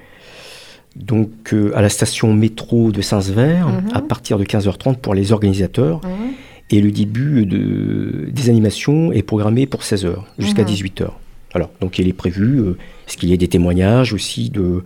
donc 0.96 1.52
euh, 1.52 1.72
à 1.76 1.82
la 1.82 1.88
station 1.88 2.32
métro 2.34 2.90
de 2.92 3.00
Saint-Sever 3.00 3.60
Mhm. 3.66 3.90
à 3.94 4.00
partir 4.02 4.38
de 4.38 4.44
15h30 4.44 4.96
pour 4.98 5.14
les 5.14 5.32
organisateurs 5.32 6.00
Mhm. 6.04 6.32
et 6.70 6.80
le 6.80 6.90
début 6.90 7.46
de, 7.46 8.28
des 8.30 8.48
animations 8.50 9.12
est 9.12 9.22
programmé 9.22 9.66
pour 9.66 9.82
16h 9.82 10.24
jusqu'à 10.38 10.62
Mhm. 10.62 10.68
18h. 10.68 11.10
Alors, 11.54 11.70
donc 11.80 11.98
il 11.98 12.06
est 12.08 12.12
prévu, 12.12 12.58
euh, 12.60 12.76
est-ce 13.08 13.16
qu'il 13.16 13.28
y 13.28 13.32
ait 13.32 13.36
des 13.38 13.48
témoignages 13.48 14.12
aussi 14.12 14.50
de, 14.50 14.82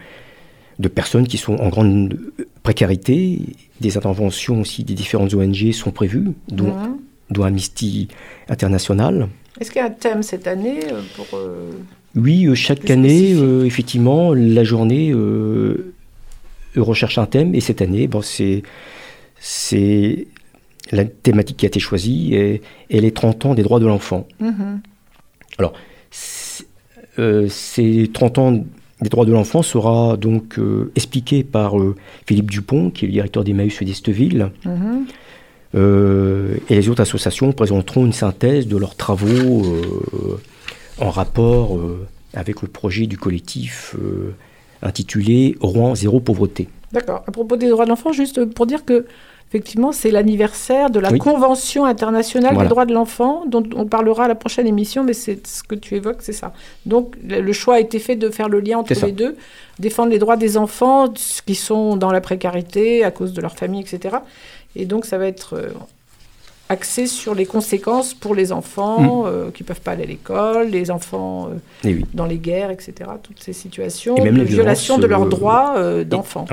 de 0.79 0.88
personnes 0.88 1.27
qui 1.27 1.37
sont 1.38 1.57
en 1.57 1.69
grande 1.69 2.19
précarité, 2.62 3.40
des 3.81 3.97
interventions 3.97 4.61
aussi 4.61 4.83
des 4.85 4.95
différentes 4.95 5.35
ONG 5.35 5.73
sont 5.73 5.90
prévues, 5.90 6.29
dont, 6.49 6.67
Mhm. 6.75 6.97
dont 7.31 7.45
Amnesty 7.45 8.09
International. 8.49 9.29
Est-ce 9.61 9.71
qu'il 9.71 9.81
y 9.81 9.83
a 9.85 9.87
un 9.88 9.90
thème 9.90 10.23
cette 10.23 10.47
année 10.47 10.81
euh, 10.90 11.01
pour 11.17 11.27
euh, 11.35 11.71
Oui, 12.17 12.47
euh, 12.47 12.55
chaque 12.55 12.88
année, 12.90 13.35
euh, 13.35 13.64
effectivement, 13.64 14.33
la 14.35 14.64
journée 14.64 15.12
euh, 15.12 15.93
recherche 16.83 17.19
un 17.19 17.27
thème, 17.27 17.55
et 17.55 17.61
cette 17.61 17.83
année, 17.83 18.07
bon, 18.09 18.23
c'est 18.23 18.63
c'est 19.41 20.27
la 20.93 21.05
thématique 21.05 21.57
qui 21.59 21.67
a 21.67 21.69
été 21.69 21.81
choisie, 21.81 22.35
et, 22.35 22.63
et 22.91 23.01
les 23.01 23.13
30 23.13 23.47
ans 23.47 23.55
des 23.55 23.63
droits 23.63 23.81
de 23.81 23.87
l'enfant. 23.87 24.27
mhm. 24.41 24.81
C'est- 26.11 26.67
euh, 27.19 27.47
ces 27.49 28.11
30 28.13 28.39
ans 28.39 28.65
des 29.01 29.09
droits 29.09 29.25
de 29.25 29.33
l'enfant 29.33 29.63
sera 29.63 30.17
donc 30.17 30.59
euh, 30.59 30.91
expliqué 30.97 31.43
par 31.45 31.79
euh, 31.79 31.95
Philippe 32.27 32.51
Dupont, 32.51 32.91
qui 32.91 33.05
est 33.05 33.09
le 33.09 33.13
directeur 33.13 33.45
d'Emmaüs 33.45 33.83
d'Esteville, 33.83 34.51
Mhm. 34.65 35.07
euh, 35.75 36.57
et 36.69 36.75
les 36.77 36.89
autres 36.89 37.01
associations 37.03 37.53
présenteront 37.53 38.05
une 38.07 38.13
synthèse 38.13 38.67
de 38.67 38.77
leurs 38.77 38.95
travaux 38.97 39.65
euh, 39.65 40.41
en 40.99 41.11
rapport 41.11 41.77
euh, 41.79 42.07
avec 42.35 42.63
le 42.63 42.69
projet 42.69 43.07
du 43.07 43.17
collectif 43.19 43.95
euh, 43.99 44.35
intitulé 44.85 45.57
Rouen 45.61 45.94
Zéro 45.94 46.20
Pauvreté. 46.20 46.68
D'accord. 46.92 47.25
À 47.27 47.33
propos 47.33 47.57
des 47.57 47.68
droits 47.68 47.85
de 47.85 47.90
l'enfant, 47.90 48.12
juste 48.12 48.44
pour 48.44 48.66
dire 48.66 48.85
que 48.85 49.05
effectivement, 49.51 49.92
c'est 49.92 50.11
l'anniversaire 50.11 50.90
de 50.90 50.99
la 50.99 51.12
Oui. 51.12 51.18
Convention 51.18 51.85
internationale 51.85 52.55
Voilà. 52.55 52.68
des 52.68 52.70
droits 52.70 52.87
de 52.87 52.92
l'enfant, 52.94 53.44
dont 53.47 53.62
on 53.77 53.85
parlera 53.87 54.25
à 54.25 54.29
la 54.29 54.35
prochaine 54.35 54.66
émission, 54.66 55.05
mais 55.05 55.12
c'est 55.12 55.47
ce 55.47 55.62
que 55.62 55.75
tu 55.77 55.94
évoques, 55.94 56.23
c'est 56.23 56.33
ça. 56.33 56.53
Donc, 56.87 57.14
le 57.25 57.53
choix 57.53 57.75
a 57.77 57.81
été 57.81 57.99
fait 58.01 58.16
de 58.16 58.31
faire 58.31 58.49
le 58.49 58.59
lien 58.61 58.79
entre 58.79 58.94
les 59.07 59.12
deux, 59.12 59.37
défendre 59.79 60.11
les 60.11 60.18
droits 60.18 60.37
des 60.37 60.57
enfants 60.57 61.12
qui 61.47 61.55
sont 61.55 61.97
dans 61.97 62.11
la 62.11 62.20
précarité 62.20 63.05
à 63.05 63.11
cause 63.12 63.33
de 63.33 63.40
leur 63.40 63.55
famille, 63.57 63.81
etc. 63.83 64.16
Et 64.77 64.87
donc, 64.87 65.05
ça 65.05 65.18
va 65.18 65.27
être 65.29 65.55
euh, 65.55 65.68
axé 66.68 67.07
sur 67.07 67.35
les 67.35 67.44
conséquences 67.46 68.14
pour 68.14 68.35
les 68.35 68.50
enfants 68.53 69.22
Mm. 69.22 69.27
euh, 69.27 69.50
qui 69.50 69.62
peuvent 69.64 69.81
pas 69.81 69.92
aller 69.92 70.05
à 70.05 70.07
l'école, 70.07 70.68
les 70.68 70.90
enfants 70.90 71.48
euh, 71.50 71.59
oui. 71.85 72.05
dans 72.14 72.27
les 72.27 72.38
guerres, 72.38 72.70
etc. 72.70 72.92
Toutes 73.22 73.42
ces 73.42 73.53
situations 73.53 74.16
Et 74.16 74.22
même 74.22 74.37
les 74.37 74.44
violation 74.44 74.98
de 74.98 75.07
leurs 75.07 75.24
euh, 75.24 75.29
droits 75.29 76.05
d'enfants. 76.05 76.46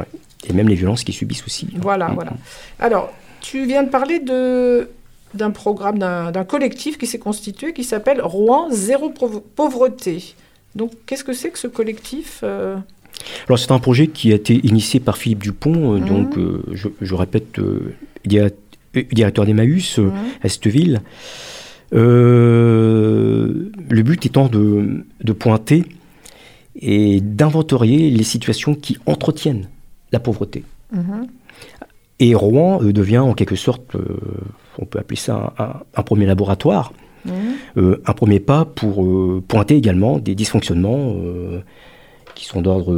Et 0.49 0.53
même 0.53 0.67
les 0.67 0.75
violences 0.75 1.03
qu'ils 1.03 1.13
subissent 1.15 1.45
aussi. 1.45 1.67
Voilà, 1.79 2.09
Mm. 2.09 2.15
voilà. 2.15 2.33
Alors, 2.79 3.11
tu 3.41 3.65
viens 3.65 3.83
de 3.83 3.89
parler 3.89 4.19
de 4.19 4.89
d'un 5.33 5.51
programme, 5.51 5.97
d'un 5.99 6.43
collectif 6.43 6.97
qui 6.97 7.07
s'est 7.07 7.17
constitué 7.17 7.71
qui 7.71 7.85
s'appelle 7.85 8.21
Rouen 8.21 8.67
Zéro 8.69 9.09
Pauv- 9.11 9.41
Pauvreté. 9.55 10.35
Donc, 10.75 10.91
qu'est-ce 11.05 11.23
que 11.23 11.31
c'est 11.31 11.51
que 11.51 11.57
ce 11.57 11.67
collectif 11.67 12.43
Alors 12.43 13.57
c'est 13.57 13.71
un 13.71 13.79
projet 13.79 14.07
qui 14.07 14.33
a 14.33 14.35
été 14.35 14.55
initié 14.67 14.99
par 14.99 15.15
Philippe 15.17 15.39
Dupont, 15.43 15.93
euh, 15.93 15.99
Mhm. 15.99 16.05
donc 16.09 16.37
euh, 16.37 16.61
je, 16.73 16.89
je 16.99 17.15
répète, 17.15 17.59
euh, 17.59 17.93
dia- 18.25 18.43
euh, 18.43 18.49
directeur 19.11 19.45
d'Emmaüs 19.45 19.99
euh, 19.99 20.03
Mhm. 20.03 20.11
à 20.43 20.45
Esteville. 20.45 21.01
Euh, 21.93 23.69
le 23.89 24.01
but 24.03 24.25
étant 24.25 24.47
de, 24.47 25.03
de 25.23 25.33
pointer 25.33 25.83
et 26.79 27.19
d'inventorier 27.21 28.09
les 28.09 28.23
situations 28.23 28.75
qui 28.75 28.97
entretiennent 29.05 29.67
la 30.11 30.19
pauvreté. 30.19 30.63
mhm. 30.93 31.27
Et 32.23 32.35
Rouen 32.35 32.79
euh, 32.83 32.93
devient 32.93 33.17
en 33.17 33.33
quelque 33.33 33.55
sorte, 33.55 33.95
euh, 33.95 34.03
on 34.77 34.85
peut 34.85 34.99
appeler 34.99 35.17
ça 35.17 35.53
un, 35.57 35.63
un- 35.63 35.79
un 35.95 36.03
premier 36.03 36.25
laboratoire, 36.27 36.93
Mhm. 37.25 37.33
euh, 37.77 38.01
un 38.05 38.13
premier 38.13 38.39
pas 38.39 38.65
pour 38.65 39.03
euh, 39.03 39.43
pointer 39.47 39.75
également 39.75 40.17
des 40.19 40.35
dysfonctionnements 40.35 41.13
euh, 41.17 41.59
qui 42.35 42.45
sont 42.45 42.61
d'ordre 42.61 42.93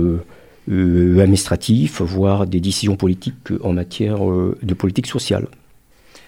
euh, 0.70 1.20
administratif, 1.20 2.02
voire 2.02 2.46
des 2.48 2.60
décisions 2.62 2.96
politiques 2.96 3.50
en 3.64 3.74
matière 3.74 4.30
euh, 4.30 4.58
de 4.62 4.74
politique 4.74 5.08
sociale. 5.08 5.48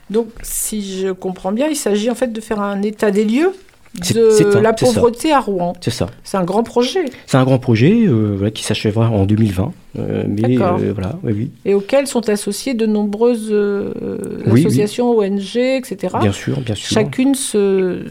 Donc, 0.09 0.27
si 0.43 0.99
je 0.99 1.11
comprends 1.11 1.51
bien, 1.51 1.67
il 1.67 1.75
s'agit 1.75 2.09
en 2.11 2.15
fait 2.15 2.31
de 2.31 2.41
faire 2.41 2.61
un 2.61 2.81
état 2.81 3.11
des 3.11 3.25
lieux 3.25 3.51
de 4.13 4.29
ça, 4.29 4.61
la 4.61 4.73
pauvreté 4.73 5.31
à 5.31 5.39
Rouen. 5.39 5.71
C'est 5.79 5.89
ça. 5.89 6.07
C'est 6.25 6.35
un 6.35 6.43
grand 6.43 6.63
projet 6.63 7.05
C'est 7.27 7.37
un 7.37 7.45
grand 7.45 7.59
projet 7.59 8.05
euh, 8.05 8.33
voilà, 8.35 8.51
qui 8.51 8.63
s'achèvera 8.63 9.09
en 9.09 9.25
2020. 9.25 9.71
euh, 9.97 10.23
mais 10.27 10.41
D'accord. 10.57 10.79
euh, 10.81 10.91
voilà, 10.93 11.17
oui, 11.23 11.31
oui. 11.33 11.51
et 11.63 11.73
auquel 11.73 12.05
sont 12.05 12.27
associées 12.27 12.73
de 12.73 12.85
nombreuses 12.85 13.47
euh, 13.51 13.93
Oui, 14.47 14.59
associations, 14.59 15.17
ONG, 15.17 15.55
etc. 15.55 16.13
bien 16.19 16.33
sûr, 16.33 16.59
bien 16.59 16.75
sûr. 16.75 16.89
Chacune 16.93 17.35
se, 17.35 18.01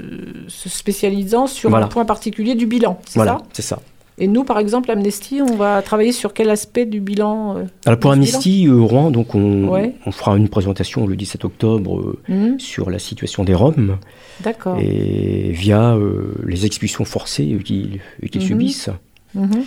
se 0.49 0.69
spécialisant 0.71 1.47
sur 1.47 1.69
Voilà. 1.69 1.85
un 1.85 1.89
point 1.91 2.07
particulier 2.07 2.55
du 2.55 2.65
bilan, 2.67 2.99
c'est 3.07 3.17
Voilà, 3.19 3.33
ça? 3.33 3.45
c'est 3.53 3.63
ça. 3.63 3.79
Et 4.17 4.29
nous, 4.29 4.45
par 4.45 4.59
exemple, 4.61 4.91
Amnesty, 4.93 5.41
on 5.43 5.57
va 5.57 5.83
travailler 5.83 6.13
sur 6.13 6.33
quel 6.35 6.49
aspect 6.51 6.87
du 6.87 7.01
bilan 7.01 7.57
euh, 7.59 7.65
Alors 7.85 7.99
pour 7.99 8.13
Amnesty 8.13 8.69
euh, 8.69 8.81
Rouen, 8.81 9.11
donc 9.11 9.35
on, 9.35 9.67
Ouais. 9.69 9.95
on 10.07 10.13
fera 10.13 10.37
une 10.37 10.49
présentation 10.49 11.07
le 11.07 11.17
17 11.17 11.45
octobre 11.45 11.99
euh, 11.99 12.19
hmm, 12.29 12.59
sur 12.61 12.91
la 12.91 13.01
situation 13.01 13.43
des 13.43 13.55
Roms 13.55 13.99
D'accord. 14.41 14.79
et 14.81 15.51
via 15.51 15.99
les 16.47 16.65
expulsions 16.65 17.05
forcées 17.05 17.59
qu'ils 17.65 18.01
Mhm. 18.35 18.41
subissent. 18.41 18.91
Mhm. 19.35 19.65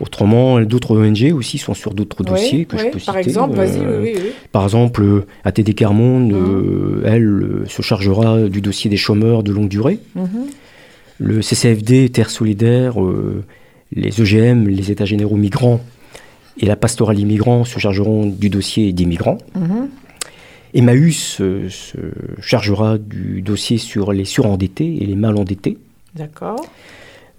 Autrement, 0.00 0.60
d'autres 0.62 0.96
ONG 0.96 1.32
aussi 1.34 1.58
sont 1.58 1.74
sur 1.74 1.94
d'autres 1.94 2.24
Ouais, 2.24 2.30
dossiers 2.30 2.64
que 2.64 2.76
je 2.78 2.86
peux 2.86 2.98
citer. 2.98 3.04
Par 3.12 3.18
exemple, 3.18 3.54
vas-y, 3.54 3.78
Euh, 3.80 4.00
oui, 4.02 4.12
oui, 4.14 4.20
oui. 4.24 4.30
Par 4.50 4.64
exemple, 4.64 5.24
ATD 5.44 5.74
Carmonde, 5.74 6.32
Mhm. 6.32 6.42
euh, 6.42 7.02
elle, 7.04 7.26
euh, 7.26 7.64
se 7.68 7.82
chargera 7.82 8.48
du 8.48 8.60
dossier 8.62 8.88
des 8.90 8.96
chômeurs 8.96 9.42
de 9.44 9.52
longue 9.52 9.68
durée. 9.68 9.98
Mhm. 10.16 10.26
Le 11.18 11.42
CCFD, 11.42 12.08
Terre 12.08 12.30
Solidaire, 12.30 12.94
les 13.92 14.20
EGM, 14.20 14.68
les 14.68 14.90
États 14.90 15.04
généraux 15.04 15.36
migrants 15.36 15.80
et 16.58 16.66
la 16.66 16.76
pastorale 16.76 17.18
immigrants 17.18 17.64
se 17.64 17.78
chargeront 17.78 18.26
du 18.26 18.48
dossier 18.48 18.92
des 18.92 19.06
migrants. 19.06 19.38
Mhm. 19.54 19.88
Emmaüs 20.74 21.40
euh, 21.40 21.68
se 21.68 21.96
chargera 22.40 22.98
du 22.98 23.42
dossier 23.42 23.78
sur 23.78 24.12
les 24.12 24.24
surendettés 24.24 25.02
et 25.02 25.06
les 25.06 25.14
mal 25.14 25.36
endettés. 25.36 25.78
D'accord. 26.14 26.64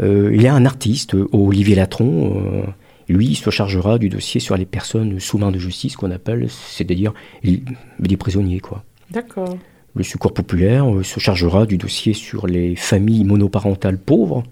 Euh, 0.01 0.31
il 0.34 0.41
y 0.41 0.47
a 0.47 0.53
un 0.53 0.65
artiste, 0.65 1.15
Olivier 1.31 1.75
Latron, 1.75 2.34
euh, 2.38 2.63
lui 3.08 3.27
il 3.27 3.36
se 3.36 3.49
chargera 3.49 3.97
du 3.97 4.10
dossier 4.10 4.39
sur 4.39 4.58
les 4.58 4.65
personnes 4.65 5.19
sous 5.19 5.38
main 5.38 5.51
de 5.51 5.60
justice 5.60 5.95
qu'on 5.95 6.12
appelle, 6.12 6.47
c'est-à-dire 6.49 7.13
des 7.43 8.17
prisonniers. 8.17 8.60
quoi. 8.60 8.84
D'accord. 9.12 9.58
Le 9.95 10.03
Secours 10.03 10.34
populaire 10.34 10.93
euh, 10.93 11.03
se 11.03 11.19
chargera 11.21 11.65
du 11.65 11.77
dossier 11.77 12.13
sur 12.13 12.47
les 12.47 12.75
familles 12.75 13.23
monoparentales 13.23 13.97
pauvres. 13.97 14.43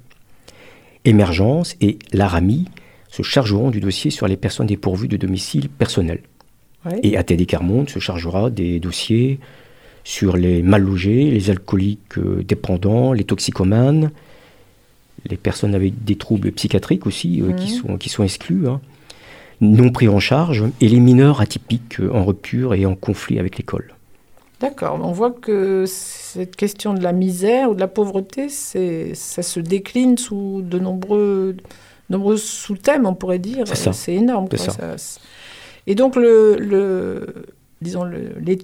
Émergence 1.06 1.76
et 1.82 2.00
l'ARAMI 2.12 2.66
se 3.10 3.22
chargeront 3.24 3.70
du 3.72 3.80
dossier 3.80 4.10
sur 4.12 4.28
les 4.28 4.38
personnes 4.38 4.68
dépourvues 4.68 5.08
de 5.08 5.18
domicile 5.18 5.70
personnel. 5.70 6.22
Ouais. 6.86 7.00
Et 7.04 7.18
ATD 7.18 7.46
Carmonde 7.46 7.90
se 7.90 8.00
chargera 8.00 8.50
des 8.50 8.80
dossiers 8.80 9.40
sur 10.04 10.36
les 10.36 10.62
mal 10.64 10.82
logés, 10.84 11.30
les 11.32 11.50
alcooliques 11.50 12.18
euh, 12.18 12.44
dépendants, 12.46 13.14
les 13.14 13.24
toxicomanes, 13.24 14.12
les 15.30 15.38
personnes 15.38 15.76
avec 15.76 16.04
des 16.04 16.16
troubles 16.18 16.52
psychiatriques 16.52 17.06
aussi, 17.08 17.42
euh, 17.42 17.54
qui, 17.54 17.74
Mhm. 17.74 17.80
sont, 17.82 17.98
qui 17.98 18.10
sont 18.10 18.24
exclus, 18.24 18.68
hein, 18.68 18.82
non 19.62 19.92
pris 19.92 20.10
en 20.10 20.20
charge, 20.20 20.66
et 20.82 20.90
les 20.90 21.00
mineurs 21.00 21.40
atypiques 21.40 22.02
euh, 22.02 22.12
en 22.12 22.26
rupture 22.26 22.74
et 22.74 22.86
en 22.86 22.96
conflit 22.96 23.40
avec 23.40 23.58
l'école. 23.58 23.94
D'accord. 24.60 25.00
On 25.04 25.12
voit 25.12 25.32
que 25.32 25.84
cette 25.88 26.56
question 26.56 26.94
de 26.94 27.02
la 27.04 27.12
misère 27.12 27.70
ou 27.72 27.76
de 27.76 27.80
la 27.82 27.88
pauvreté, 27.88 28.48
c'est, 28.50 29.14
ça 29.14 29.42
se 29.44 29.60
décline 29.60 30.18
sous 30.18 30.62
de 30.64 30.80
nombreux, 30.80 31.56
nombreux 32.10 32.38
sous-thèmes, 32.38 33.06
on 33.06 33.14
pourrait 33.14 33.40
dire. 33.40 33.66
C'est 33.68 33.76
ça. 33.76 33.94
C'est 33.94 34.14
énorme. 34.14 34.48
C'est 34.52 34.58
quoi. 34.78 34.96
ça. 34.98 35.16
Et 35.86 35.96
donc, 35.96 36.16
le, 36.16 36.56
le, 36.60 37.34
disons, 37.82 38.04
le, 38.06 38.30
les- 38.42 38.60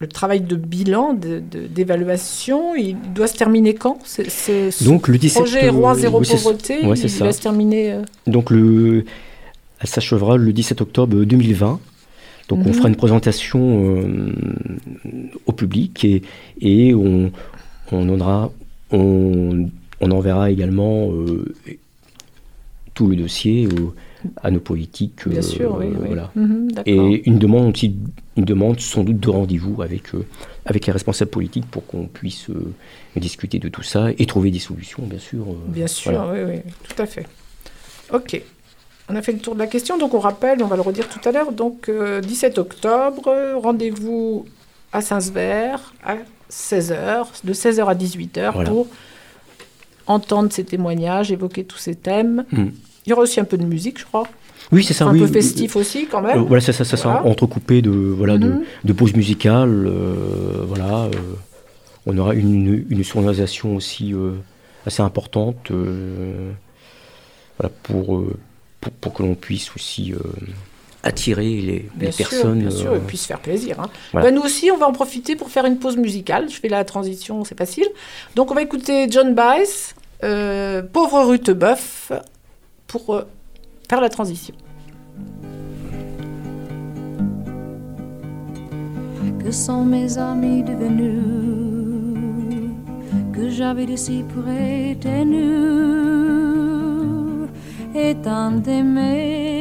le 0.00 0.08
travail 0.08 0.40
de 0.40 0.54
bilan, 0.56 1.14
d'évaluation, 1.14 2.74
il 2.74 2.96
doit 3.14 3.26
se 3.26 3.36
terminer 3.36 3.74
quand? 3.74 3.98
C'est- 4.04 4.28
c'est- 4.30 4.70
ce 4.70 4.84
Donc 4.84 5.08
le 5.08 5.18
17 5.18 5.42
projet 5.42 5.68
Roi 5.70 5.92
euh, 5.92 5.94
Zéro 5.94 6.20
oui, 6.20 6.26
Pauvreté, 6.28 6.84
ouais, 6.86 6.98
il 6.98 7.10
ça. 7.10 7.24
va 7.24 7.32
se 7.32 7.40
terminer. 7.40 7.92
euh, 7.92 8.02
Donc 8.26 8.50
le, 8.50 9.04
elle 9.80 9.86
s'achèvera 9.88 10.36
le 10.36 10.52
17 10.52 10.80
octobre 10.80 11.16
2020. 11.24 11.80
Donc 12.48 12.60
on 12.64 12.68
Mhm. 12.68 12.74
fera 12.74 12.88
une 12.88 12.96
présentation 12.96 13.60
euh, 13.86 14.32
au 15.46 15.52
public 15.52 16.04
et, 16.04 16.22
et 16.60 16.94
on, 16.94 17.32
on, 17.90 18.04
donnera- 18.04 18.52
on, 18.90 19.68
on 20.00 20.10
enverra 20.10 20.50
également 20.50 21.10
euh, 21.12 21.54
tout 22.94 23.06
le 23.08 23.16
dossier 23.16 23.66
au- 23.66 23.94
à 24.42 24.50
nos 24.50 24.60
politiques. 24.60 25.26
Bien 25.26 25.38
euh, 25.40 25.42
sûr, 25.42 25.76
oui. 25.78 25.86
oui. 25.90 26.06
voilà. 26.06 26.30
Mhm. 26.36 26.68
Et 26.86 27.28
une 27.28 27.38
demande 27.38 27.74
aussi, 27.74 27.94
une 28.36 28.44
demande 28.44 28.78
sans 28.80 29.04
doute 29.04 29.20
de 29.20 29.28
rendez-vous 29.30 29.82
avec, 29.82 30.14
euh, 30.14 30.24
avec 30.66 30.86
les 30.86 30.92
responsables 30.92 31.30
politiques 31.30 31.66
pour 31.70 31.86
qu'on 31.86 32.06
puisse 32.06 32.48
euh, 32.50 32.72
discuter 33.16 33.58
de 33.58 33.68
tout 33.68 33.82
ça 33.82 34.08
et 34.18 34.26
trouver 34.26 34.50
des 34.50 34.58
solutions, 34.58 35.02
bien 35.06 35.18
sûr. 35.18 35.42
euh, 35.48 35.54
Bien 35.68 35.86
sûr, 35.86 36.12
voilà. 36.12 36.44
oui, 36.46 36.54
oui, 36.56 36.72
tout 36.88 37.02
à 37.02 37.06
fait. 37.06 37.26
Ok. 38.12 38.40
On 39.10 39.16
a 39.16 39.22
fait 39.22 39.32
le 39.32 39.38
tour 39.38 39.54
de 39.54 39.58
la 39.58 39.66
question, 39.66 39.98
donc 39.98 40.14
on 40.14 40.18
rappelle, 40.18 40.62
on 40.62 40.66
va 40.66 40.76
le 40.76 40.82
redire 40.82 41.08
tout 41.08 41.20
à 41.28 41.32
l'heure, 41.32 41.52
donc 41.52 41.88
euh, 41.88 42.20
17 42.22 42.56
octobre, 42.58 43.28
euh, 43.28 43.56
rendez-vous 43.56 44.46
à 44.92 45.02
Saint-Sever 45.02 45.76
à 46.02 46.16
16h, 46.50 47.26
de 47.44 47.52
16h 47.52 47.84
à 47.86 47.94
18h 47.94 48.52
Voilà. 48.54 48.70
pour 48.70 48.86
entendre 50.06 50.50
ces 50.52 50.64
témoignages, 50.64 51.30
évoquer 51.32 51.64
tous 51.64 51.76
ces 51.78 51.94
thèmes. 51.94 52.44
Mm. 52.50 52.64
Il 53.06 53.10
y 53.10 53.12
aura 53.12 53.22
aussi 53.22 53.40
un 53.40 53.44
peu 53.44 53.58
de 53.58 53.64
musique, 53.66 53.98
je 54.00 54.06
crois. 54.06 54.26
Oui, 54.72 54.82
c'est 54.82 54.94
ça. 54.94 55.04
un 55.04 55.12
oui, 55.12 55.20
peu 55.20 55.26
festif 55.26 55.76
aussi, 55.76 56.06
quand 56.10 56.22
même. 56.22 56.38
Euh, 56.38 56.42
voilà, 56.42 56.62
ça, 56.62 56.72
ça, 56.72 56.84
ça, 56.84 56.96
Voilà. 56.96 57.26
entrecoupé 57.26 57.82
de, 57.82 57.90
voilà, 57.90 58.38
de, 58.38 58.54
de 58.84 58.92
pauses 58.94 59.14
musicales. 59.14 59.86
euh, 59.86 60.64
voilà, 60.66 61.04
euh, 61.04 61.10
on 62.06 62.16
aura 62.16 62.32
une, 62.34 62.86
une 62.88 63.04
sonorisation 63.04 63.76
aussi 63.76 64.14
assez 64.86 65.02
importante 65.02 65.70
voilà, 67.58 67.72
pour, 67.82 68.24
pour, 68.84 68.92
pour 68.92 69.14
que 69.14 69.22
l'on 69.22 69.34
puisse 69.34 69.70
aussi 69.74 70.12
euh, 70.12 70.18
attirer 71.02 71.42
les, 71.60 71.88
Bien 71.94 72.06
les 72.08 72.12
sûr, 72.12 72.28
personnes. 72.28 72.60
bien 72.60 72.70
sûr, 72.70 72.92
euh, 72.92 72.96
et 72.96 73.00
puis 73.00 73.16
se 73.16 73.26
faire 73.26 73.40
plaisir. 73.40 73.80
hein. 73.80 73.88
voilà. 74.12 74.28
Ben, 74.30 74.34
nous 74.36 74.42
aussi, 74.42 74.70
on 74.70 74.76
va 74.76 74.86
en 74.86 74.92
profiter 74.92 75.36
pour 75.36 75.50
faire 75.50 75.64
une 75.66 75.78
pause 75.78 75.96
musicale. 75.96 76.48
Je 76.50 76.56
fais 76.60 76.68
la 76.68 76.84
transition, 76.84 77.44
c'est 77.44 77.58
facile. 77.58 77.86
Donc, 78.36 78.50
on 78.50 78.54
va 78.54 78.62
écouter 78.62 79.06
John 79.10 79.34
Baez, 79.34 79.64
euh, 80.22 80.82
Pauvre 80.82 81.24
Rutebeuf, 81.24 82.12
pour 82.86 83.14
euh, 83.14 83.22
faire 83.88 84.00
la 84.00 84.08
transition. 84.08 84.54
Que 89.44 89.50
sont 89.50 89.84
mes 89.84 90.16
amis 90.16 90.62
devenus 90.62 91.22
Que 93.34 93.50
j'avais 93.50 93.84
de 93.84 93.94
si 93.96 94.22
près 94.22 94.96
ténus 95.00 96.73
et 97.94 98.14
tant 98.16 98.62
aimés. 98.66 99.54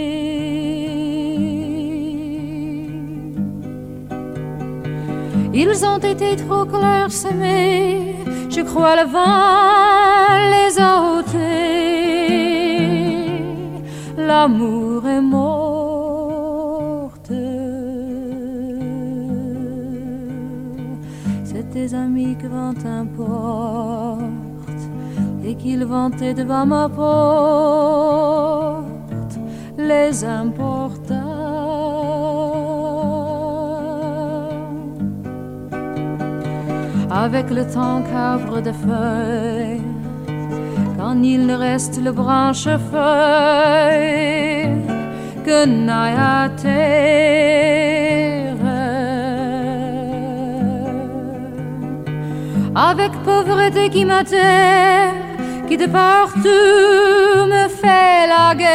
Ils 5.53 5.85
ont 5.85 5.99
été 5.99 6.35
trop 6.35 6.65
clairsemés, 6.65 8.15
je 8.49 8.61
crois 8.61 8.95
le 8.95 9.05
vent 9.07 10.49
les 10.53 10.79
a 10.79 10.93
ôtés. 11.13 11.83
L'amour 14.17 15.07
est 15.07 15.21
morte. 15.21 16.11
C'est 21.43 21.69
tes 21.71 21.93
amis 21.93 22.35
que 22.35 22.47
vent 22.47 22.73
importe 23.01 24.33
et 25.43 25.55
qu'ils 25.55 25.85
vantaient 25.85 26.33
devant 26.33 26.65
ma 26.65 26.89
porte 26.89 28.83
les 29.77 30.23
importants. 30.23 31.13
Avec 37.11 37.49
le 37.51 37.65
temps 37.65 38.01
qu'arbre 38.09 38.61
de 38.61 38.71
feuilles, 38.71 39.81
quand 40.97 41.21
il 41.21 41.45
ne 41.45 41.55
reste 41.55 42.01
le 42.01 42.11
branche 42.11 42.67
feuille 42.91 44.23
que 45.45 45.65
n'aille 45.65 46.15
à 46.17 46.49
terre. 46.49 47.53
Avec 52.75 53.11
pauvreté 53.23 53.89
qui 53.89 54.03
m'atterre, 54.03 55.12
de 55.77 55.87
partout 55.87 57.45
me 57.53 57.67
fait 57.67 58.27
la 58.27 58.53
guerre, 58.55 58.73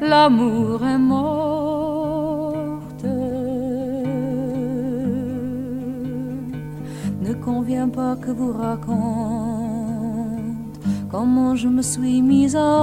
l'amour 0.00 0.84
est 0.84 0.98
morte. 0.98 1.26
Ne 7.20 7.32
convient 7.34 7.88
pas 7.88 8.14
que 8.16 8.30
vous 8.30 8.52
raconte 8.52 8.96
comment 11.10 11.56
je 11.56 11.68
me 11.68 11.82
suis 11.82 12.22
mise 12.22 12.56
en 12.56 12.76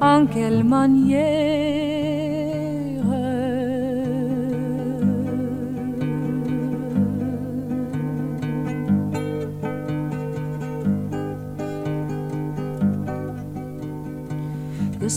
en 0.00 0.26
quelle 0.26 0.64
manière. 0.64 2.01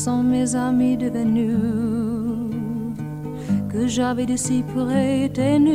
Sont 0.06 0.24
mes 0.24 0.56
amis 0.56 0.98
devenus 0.98 1.58
que 3.72 3.88
j'avais 3.88 4.28
de 4.28 4.36
si 4.36 4.63
près 4.74 5.30
ténus 5.34 5.74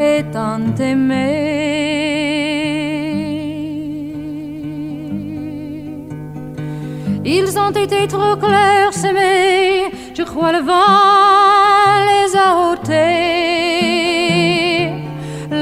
et 0.00 0.22
tant 0.32 0.64
aimés. 0.90 1.18
Ils 7.36 7.58
ont 7.64 7.74
été 7.84 8.00
trop 8.14 8.36
clairs 8.36 8.94
s'aimer, 8.94 9.90
je 10.14 10.22
crois 10.22 10.52
le 10.52 10.62
vent 10.70 11.98
les 12.10 12.30
a 12.46 12.48
ôtés. 12.70 14.12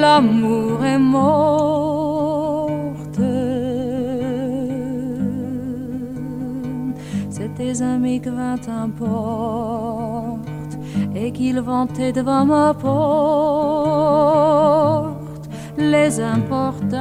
L'amour 0.01 0.85
est 0.85 0.99
morte. 0.99 1.60
Tes 7.73 7.83
amis 7.83 8.21
que 8.21 8.31
vint 8.31 8.59
importe 8.85 10.75
et 11.15 11.31
qu'ils 11.31 11.61
vantaient 11.61 12.13
devant 12.13 12.45
ma 12.45 12.75
porte 12.75 12.99
les 15.79 16.19
importants. 16.21 16.97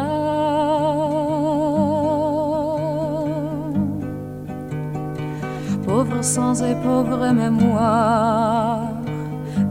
Pauvre 5.87 6.21
sans 6.21 6.61
et 6.61 6.75
pauvre 6.83 7.31
mémoire, 7.31 8.91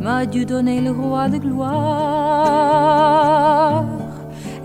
m'a 0.01 0.27
Dieu 0.27 0.45
donné 0.45 0.81
le 0.81 0.91
roi 0.91 1.29
de 1.29 1.39
gloire 1.39 1.79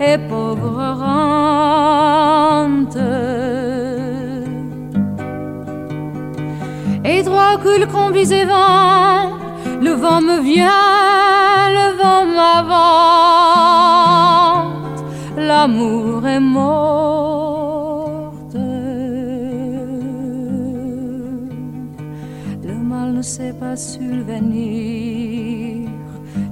et 0.00 0.18
pauvre 0.18 0.82
rente. 2.64 2.98
Et 7.06 7.22
droit 7.22 7.58
coule 7.58 7.86
combis 7.86 8.32
et 8.32 8.46
vent, 8.46 9.36
le 9.82 9.90
vent 9.90 10.22
me 10.22 10.40
vient, 10.40 11.68
le 11.78 11.96
vent 12.00 12.24
m'avance, 12.34 12.64
l'amour 15.36 16.26
est 16.26 16.40
morte. 16.40 18.56
Le 22.64 22.74
mal 22.74 23.12
ne 23.12 23.22
sait 23.22 23.52
pas 23.52 23.76
subvenir, 23.76 25.90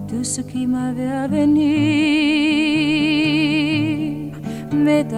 tout 0.07 0.23
ce 0.23 0.43
qui 0.43 0.67
m'avait 0.67 1.12
à 1.25 1.29
venir. 1.29 1.73
M'est 4.71 5.15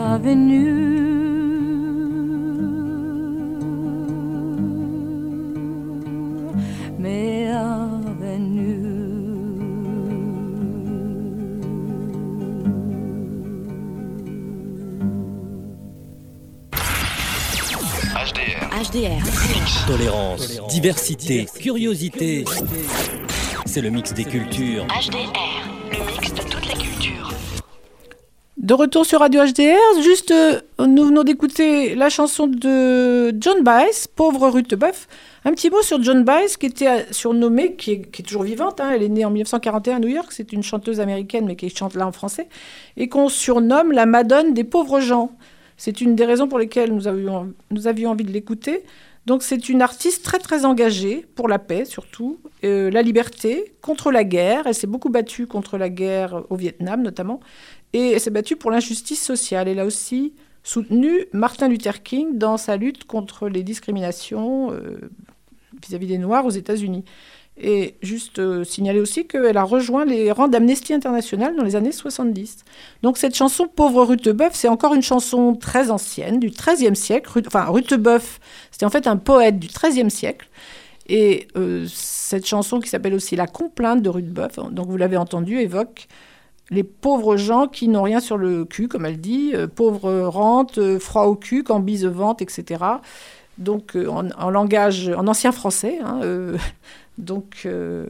HDR. 18.95 19.89
Tolérance, 19.89 20.61
diversité, 20.69 21.47
curiosité. 21.61 22.45
C'est 23.67 23.81
le 23.81 23.91
mix 23.91 24.15
des 24.15 24.23
cultures. 24.23 24.87
HDR, 24.87 25.33
le 25.91 26.13
mix 26.13 26.33
de 26.33 26.43
toutes 26.49 26.67
les 26.69 26.81
cultures. 26.81 27.33
De 28.57 28.73
retour 28.73 29.05
sur 29.05 29.19
Radio 29.19 29.43
HDR, 29.45 30.01
juste, 30.01 30.31
euh, 30.31 30.61
nous 30.79 31.07
venons 31.07 31.25
d'écouter 31.25 31.97
la 31.97 32.09
chanson 32.09 32.47
de 32.47 33.35
John 33.41 33.65
Baez, 33.65 34.07
Pauvre 34.15 34.49
Rutebeuf. 34.49 35.09
Un 35.45 35.53
petit 35.53 35.71
mot 35.71 35.83
sur 35.83 36.01
John 36.01 36.23
Baez, 36.23 36.55
qui 36.61 36.67
était 36.67 36.89
euh, 36.89 37.01
surnommée, 37.11 37.75
qui 37.75 37.93
est, 37.93 38.11
qui 38.13 38.23
est 38.23 38.25
toujours 38.25 38.45
vivante, 38.45 38.81
hein, 38.81 38.93
elle 38.95 39.03
est 39.03 39.09
née 39.09 39.25
en 39.25 39.31
1941 39.31 39.97
à 39.97 39.99
New 39.99 40.09
York, 40.09 40.29
c'est 40.31 40.53
une 40.53 40.63
chanteuse 40.63 41.01
américaine, 41.01 41.47
mais 41.47 41.57
qui 41.57 41.69
chante 41.69 41.95
là 41.97 42.07
en 42.07 42.13
français, 42.13 42.47
et 42.97 43.09
qu'on 43.09 43.29
surnomme 43.29 43.91
la 43.91 44.07
Madone 44.07 44.55
des 44.55 44.65
pauvres 44.65 45.01
gens. 45.01 45.33
C'est 45.77 46.01
une 46.01 46.15
des 46.15 46.25
raisons 46.25 46.49
pour 46.49 46.59
lesquelles 46.59 46.93
nous 46.93 47.09
avions, 47.09 47.53
nous 47.71 47.87
avions 47.87 48.11
envie 48.11 48.25
de 48.25 48.33
l'écouter. 48.33 48.85
Donc 49.27 49.43
c'est 49.43 49.69
une 49.69 49.81
artiste 49.81 50.23
très 50.25 50.39
très 50.39 50.65
engagée 50.65 51.27
pour 51.35 51.49
la 51.49 51.59
paix 51.59 51.85
surtout, 51.85 52.41
euh, 52.63 52.91
la 52.91 53.03
liberté, 53.03 53.75
contre 53.81 54.13
la 54.13 54.23
guerre. 54.23 54.67
Elle 54.67 54.75
s'est 54.75 54.87
beaucoup 54.87 55.09
battue 55.09 55.47
contre 55.47 55.79
la 55.79 55.89
guerre 55.89 56.43
au 56.51 56.57
Vietnam 56.57 57.03
notamment, 57.03 57.41
et 57.93 58.13
elle 58.13 58.21
s'est 58.21 58.31
battue 58.31 58.57
pour 58.57 58.71
l'injustice 58.71 59.23
sociale. 59.23 59.69
Elle 59.69 59.79
a 59.79 59.87
aussi 59.87 60.35
soutenu 60.63 61.27
Martin 61.33 61.69
Luther 61.69 62.03
King 62.03 62.39
dans 62.39 62.57
sa 62.57 62.77
lutte 62.77 63.05
contre 63.05 63.49
les 63.49 63.63
discriminations 63.63 64.73
euh, 64.73 65.11
vis-à-vis 65.87 66.07
des 66.07 66.19
Noirs 66.19 66.45
aux 66.45 66.51
États-Unis. 66.51 67.05
Et 67.57 67.95
juste 68.03 68.41
euh, 68.41 68.65
signaler 68.65 68.99
aussi 68.99 69.27
qu'elle 69.27 69.57
a 69.57 69.63
rejoint 69.63 70.05
les 70.05 70.33
rangs 70.33 70.49
d'Amnesty 70.49 70.93
International 70.93 71.55
dans 71.55 71.63
les 71.63 71.77
années 71.77 71.93
70. 71.93 72.65
Donc 73.03 73.17
cette 73.17 73.37
chanson 73.37 73.69
Pauvre 73.69 74.03
Rutebeuf, 74.05 74.55
c'est 74.55 74.67
encore 74.67 74.93
une 74.95 75.03
chanson 75.03 75.55
très 75.55 75.91
ancienne, 75.93 76.41
du 76.41 76.51
XIIIe 76.51 76.97
siècle. 76.97 77.43
Enfin, 77.47 77.67
Rutebeuf, 77.67 78.41
c'était 78.73 78.87
en 78.87 78.91
fait 78.91 79.07
un 79.07 79.17
poète 79.17 79.61
du 79.61 79.69
XIIIe 79.69 80.11
siècle. 80.11 80.49
Et 81.09 81.47
euh, 81.57 81.87
cette 81.89 82.47
chanson 82.47 82.81
qui 82.81 82.89
s'appelle 82.89 83.15
aussi 83.15 83.37
La 83.37 83.47
complainte 83.47 84.03
de 84.03 84.09
Rutebeuf, 84.09 84.57
donc 84.73 84.89
vous 84.89 84.97
l'avez 84.97 85.17
entendu, 85.17 85.59
évoque 85.59 86.09
les 86.71 86.83
pauvres 86.83 87.37
gens 87.37 87.69
qui 87.69 87.89
n'ont 87.89 88.03
rien 88.03 88.21
sur 88.21 88.39
le 88.39 88.65
cul, 88.65 88.89
comme 88.89 89.05
elle 89.05 89.21
dit, 89.21 89.53
euh, 89.55 89.67
pauvres 89.69 90.23
rentes, 90.23 90.79
euh, 90.79 90.99
froid 90.99 91.25
au 91.25 91.35
cul, 91.37 91.63
quand 91.63 91.79
bise 91.79 92.07
vente, 92.07 92.41
etc. 92.41 92.83
Donc 93.59 93.97
en, 93.97 94.31
en 94.31 94.51
langage, 94.51 95.09
en 95.11 95.29
ancien 95.29 95.53
français. 95.53 96.01
hein, 96.03 96.21
donc 97.19 97.63
euh, 97.67 98.07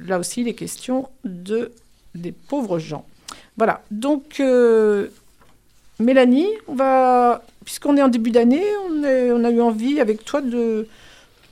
là 0.00 0.18
aussi, 0.18 0.40
il 0.40 0.48
est 0.48 0.54
question 0.54 1.08
de, 1.24 1.72
des 2.14 2.32
pauvres 2.32 2.78
gens. 2.78 3.04
Voilà, 3.56 3.82
donc 3.90 4.40
euh, 4.40 5.08
Mélanie, 5.98 6.48
on 6.66 6.74
va, 6.74 7.42
puisqu'on 7.64 7.96
est 7.96 8.02
en 8.02 8.08
début 8.08 8.30
d'année, 8.30 8.64
on, 8.88 9.44
a 9.44 9.50
eu 9.50 9.60
envie 9.60 10.00
avec 10.00 10.24
toi 10.24 10.40
de, 10.40 10.86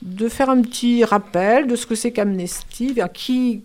de 0.01 0.29
faire 0.29 0.49
un 0.49 0.61
petit 0.61 1.03
rappel 1.03 1.67
de 1.67 1.75
ce 1.75 1.85
que 1.85 1.95
c'est 1.95 2.11
qu'Amnesty, 2.11 2.95
qui, 3.13 3.61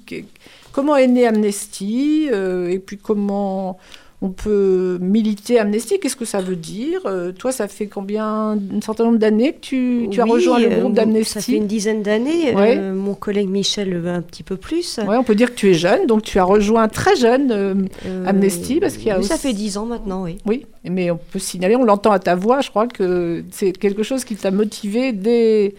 comment 0.72 0.96
est 0.96 1.06
né 1.06 1.26
Amnesty, 1.26 2.28
euh, 2.32 2.68
et 2.68 2.78
puis 2.78 2.98
comment 2.98 3.78
on 4.22 4.30
peut 4.30 4.98
militer 5.00 5.58
Amnesty, 5.58 5.98
qu'est-ce 5.98 6.14
que 6.14 6.24
ça 6.24 6.40
veut 6.40 6.54
dire? 6.54 7.00
Euh, 7.06 7.32
Toi, 7.32 7.50
ça 7.50 7.66
fait 7.66 7.88
combien, 7.88 8.52
un 8.52 8.80
certain 8.80 9.02
nombre 9.04 9.18
d'années 9.18 9.52
que 9.52 9.58
tu, 9.60 10.06
tu 10.12 10.20
as 10.20 10.24
rejoint 10.24 10.60
le 10.60 10.66
euh, 10.66 10.80
groupe 10.80 10.94
Ça 10.94 11.02
fait 11.02 11.06
d'Amnesty 11.06 11.56
une 11.56 11.66
dizaine 11.66 12.02
d'années. 12.02 12.54
Ouais. 12.54 12.76
euh, 12.78 12.94
mon 12.94 13.14
collègue 13.14 13.48
Michel 13.48 14.00
un 14.06 14.22
petit 14.22 14.44
peu 14.44 14.56
plus. 14.56 14.98
Ouais, 14.98 15.16
on 15.16 15.24
peut 15.24 15.34
dire 15.34 15.50
que 15.50 15.56
tu 15.56 15.70
es 15.70 15.74
jeune, 15.74 16.06
donc 16.06 16.22
tu 16.22 16.38
as 16.38 16.44
rejoint 16.44 16.86
très 16.86 17.16
jeune 17.16 17.88
Amnesty, 18.24 18.78
parce 18.78 18.96
qu'il 18.96 19.08
y 19.08 19.10
a 19.10 19.18
oui, 19.18 19.24
Ça 19.24 19.36
fait 19.36 19.52
dix 19.52 19.76
ans 19.76 19.86
maintenant, 19.86 20.22
oui. 20.22 20.38
Oui, 20.46 20.66
mais 20.84 21.10
on 21.10 21.18
peut 21.18 21.40
signaler, 21.40 21.74
on 21.74 21.84
l'entend 21.84 22.12
à 22.12 22.20
ta 22.20 22.36
voix, 22.36 22.60
je 22.60 22.70
crois 22.70 22.86
que 22.86 23.42
c'est 23.50 23.72
quelque 23.72 24.04
chose 24.04 24.24
qui 24.24 24.36
t'a 24.36 24.52
motivé 24.52 25.10
dès, 25.12 25.74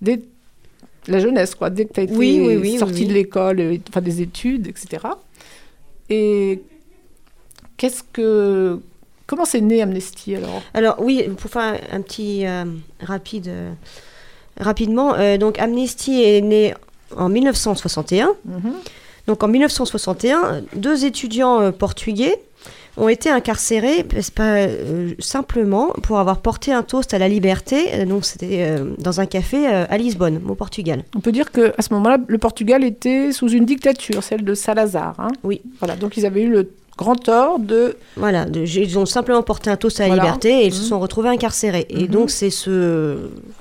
dès 0.00 0.20
la 1.08 1.18
jeunesse, 1.18 1.56
quoi, 1.56 1.68
dès 1.68 1.86
que 1.86 1.94
tu 1.94 2.00
as 2.00 2.02
été 2.04 2.14
Oui, 2.14 2.40
oui, 2.60 2.78
de 2.78 3.12
l'école, 3.12 3.60
enfin 3.88 4.00
des 4.00 4.22
études, 4.22 4.68
etc. 4.68 5.02
Et 6.10 6.62
qu'est-ce 7.78 8.02
que. 8.12 8.78
Comment 9.26 9.44
c'est 9.44 9.60
né 9.60 9.80
Amnesty 9.82 10.36
alors? 10.36 10.62
Alors 10.74 10.96
oui, 11.00 11.22
pour 11.38 11.50
faire 11.50 11.78
un 11.92 12.00
petit 12.02 12.46
euh, 12.46 12.64
rapide, 13.00 13.48
euh, 13.48 13.70
rapidement, 14.58 15.14
euh, 15.14 15.36
donc 15.38 15.58
Amnesty 15.58 16.22
est 16.22 16.40
né 16.40 16.74
en 17.16 17.28
1961. 17.28 18.28
Mhm. 18.46 18.72
Donc 19.26 19.42
en 19.42 19.48
1961, 19.48 20.62
deux 20.74 21.04
étudiants 21.04 21.60
euh, 21.60 21.70
portugais 21.72 22.40
ont 22.96 23.08
été 23.08 23.28
incarcérés 23.30 24.04
pas, 24.34 24.56
euh, 24.56 25.12
simplement 25.18 25.88
pour 26.02 26.18
avoir 26.18 26.40
porté 26.40 26.72
un 26.72 26.82
toast 26.82 27.12
à 27.12 27.18
la 27.18 27.28
liberté. 27.28 28.06
Donc 28.06 28.24
c'était 28.24 28.62
euh, 28.62 28.94
dans 28.98 29.20
un 29.20 29.26
café 29.26 29.68
euh, 29.68 29.84
à 29.90 29.98
Lisbonne, 29.98 30.40
au 30.48 30.54
Portugal. 30.54 31.04
On 31.14 31.20
peut 31.20 31.32
dire 31.32 31.52
qu'à 31.52 31.80
ce 31.80 31.92
moment-là, 31.94 32.16
le 32.26 32.38
Portugal 32.38 32.82
était 32.82 33.30
sous 33.32 33.48
une 33.50 33.66
dictature, 33.66 34.22
celle 34.22 34.42
de 34.42 34.54
Salazar. 34.54 35.14
hein? 35.18 35.28
Oui. 35.44 35.60
Voilà, 35.80 35.96
donc 35.96 36.16
ils 36.16 36.24
avaient 36.26 36.42
eu 36.42 36.50
le 36.50 36.70
grand 36.98 37.14
tort 37.16 37.58
de. 37.60 37.96
Voilà, 38.16 38.44
de- 38.44 38.64
ils 38.66 38.98
ont 38.98 39.06
simplement 39.06 39.42
porté 39.42 39.70
un 39.70 39.76
toast 39.76 40.00
à 40.00 40.02
la 40.02 40.08
Voilà. 40.08 40.24
liberté 40.24 40.62
et 40.62 40.66
ils 40.66 40.74
se 40.74 40.82
Mhm. 40.82 40.88
sont 40.88 41.00
retrouvés 41.00 41.28
incarcérés. 41.30 41.86
Et 41.88 42.02
Mhm. 42.02 42.06
donc 42.08 42.30
c'est 42.30 42.50
ce 42.50 43.16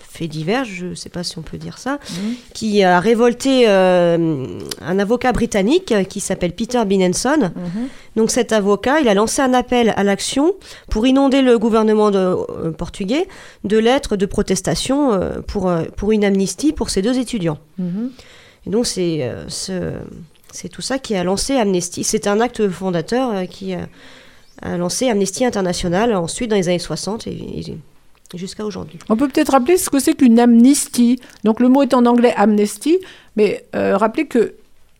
fait 0.09 0.27
divers, 0.27 0.65
je 0.65 0.87
ne 0.87 0.95
sais 0.95 1.09
pas 1.09 1.21
si 1.23 1.37
on 1.37 1.43
peut 1.43 1.59
dire 1.59 1.77
ça, 1.77 1.99
Mhm. 2.09 2.33
qui 2.55 2.81
a 2.83 2.99
révolté 2.99 3.65
euh, 3.67 4.45
un 4.81 4.97
avocat 4.99 5.31
britannique 5.31 5.93
qui 6.09 6.19
s'appelle 6.19 6.53
Peter 6.53 6.83
Binenson. 6.85 7.51
Donc 8.15 8.31
cet 8.31 8.51
avocat, 8.51 8.99
il 8.99 9.07
a 9.09 9.13
lancé 9.13 9.43
un 9.43 9.53
appel 9.53 9.93
à 9.95 10.03
l'action 10.03 10.55
pour 10.89 11.05
inonder 11.05 11.43
le 11.43 11.59
gouvernement 11.59 12.09
de- 12.09 12.17
euh, 12.17 12.71
portugais 12.71 13.27
de 13.63 13.77
lettres 13.77 14.15
de 14.15 14.25
protestation 14.25 15.13
euh, 15.13 15.41
pour, 15.45 15.71
pour 15.95 16.11
une 16.11 16.25
amnistie 16.25 16.73
pour 16.73 16.89
ces 16.89 17.03
deux 17.03 17.19
étudiants. 17.19 17.59
Et 18.65 18.69
donc 18.71 18.87
c'est 18.87 19.31
ce- 19.49 19.93
c'est 20.57 20.69
tout 20.69 20.81
ça 20.81 20.97
qui 20.97 21.15
a 21.15 21.23
lancé 21.23 21.55
Amnesty. 21.55 22.03
C'est 22.03 22.25
un 22.25 22.39
acte 22.39 22.67
fondateur 22.69 23.29
euh, 23.31 23.45
qui 23.45 23.75
a, 23.75 23.87
a 24.63 24.75
lancé 24.77 25.07
Amnesty 25.07 25.45
International 25.45 26.15
ensuite 26.15 26.49
dans 26.49 26.55
les 26.55 26.67
années 26.67 26.79
60 26.79 27.27
et, 27.27 27.77
jusqu'à 28.33 28.65
aujourd'hui. 28.65 28.97
On 29.07 29.15
peut 29.15 29.27
peut-être 29.27 29.51
rappeler 29.51 29.77
ce 29.77 29.91
que 29.91 29.99
c'est 29.99 30.15
qu'une 30.15 30.39
amnistie. 30.39 31.19
Donc 31.43 31.59
le 31.59 31.69
mot 31.69 31.83
est 31.83 31.93
en 31.93 32.05
anglais 32.07 32.33
amnesty, 32.35 32.97
mais 33.35 33.65
euh, 33.75 33.97
rappeler 33.97 34.25
que 34.25 34.55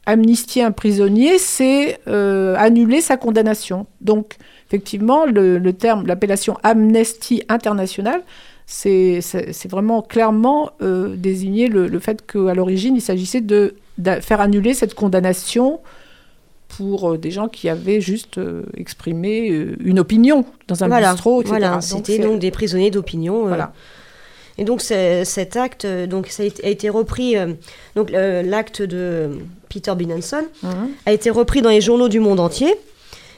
amnistier 0.05 0.61
un 0.61 0.71
prisonnier, 0.71 1.39
c'est 1.39 1.99
euh, 2.07 2.55
annuler 2.57 3.01
sa 3.01 3.17
condamnation. 3.17 3.87
Donc 3.99 4.35
effectivement, 4.67 5.25
le, 5.25 5.71
terme, 5.71 6.05
l'appellation 6.05 6.57
amnesty 6.61 7.43
internationale, 7.49 8.21
c'est 8.67 9.21
vraiment 9.69 10.03
clairement 10.03 10.71
euh, 10.81 11.15
désigner 11.15 11.67
le, 11.67 11.99
fait 11.99 12.25
qu'à 12.25 12.53
l'origine, 12.53 12.95
il 12.95 13.01
s'agissait 13.01 13.41
de 13.41 13.75
faire 14.21 14.41
annuler 14.41 14.73
cette 14.73 14.93
condamnation 14.93 15.79
pour 16.67 17.11
euh, 17.13 17.17
des 17.17 17.31
gens 17.31 17.47
qui 17.47 17.69
avaient 17.69 18.01
juste 18.01 18.37
euh, 18.37 18.63
exprimé 18.75 19.49
euh, 19.49 19.75
une 19.79 19.99
opinion 19.99 20.45
dans 20.67 20.83
un 20.83 20.87
voilà, 20.87 21.13
bistrot, 21.13 21.41
etc. 21.41 21.55
voilà. 21.57 21.81
C'était 21.81 22.19
donc 22.19 22.39
des 22.39 22.51
prisonniers 22.51 22.91
d'opinion. 22.91 23.47
Voilà. 23.47 23.71
Et 24.59 24.63
donc 24.63 24.81
cet 24.81 25.55
acte, 25.55 25.85
donc 25.85 26.27
ça 26.27 26.43
a 26.43 26.67
été, 26.67 26.89
repris, 26.89 27.37
euh, 27.37 27.53
donc 27.95 28.11
euh, 28.11 28.41
l'acte 28.41 28.81
de 28.81 29.29
Peter 29.69 29.93
Binenson 29.95 30.45
Mhm. 30.63 30.89
a 31.05 31.11
été 31.13 31.29
repris 31.29 31.61
dans 31.61 31.69
les 31.69 31.79
journaux 31.81 32.09
du 32.09 32.19
monde 32.19 32.39
entier, 32.39 32.73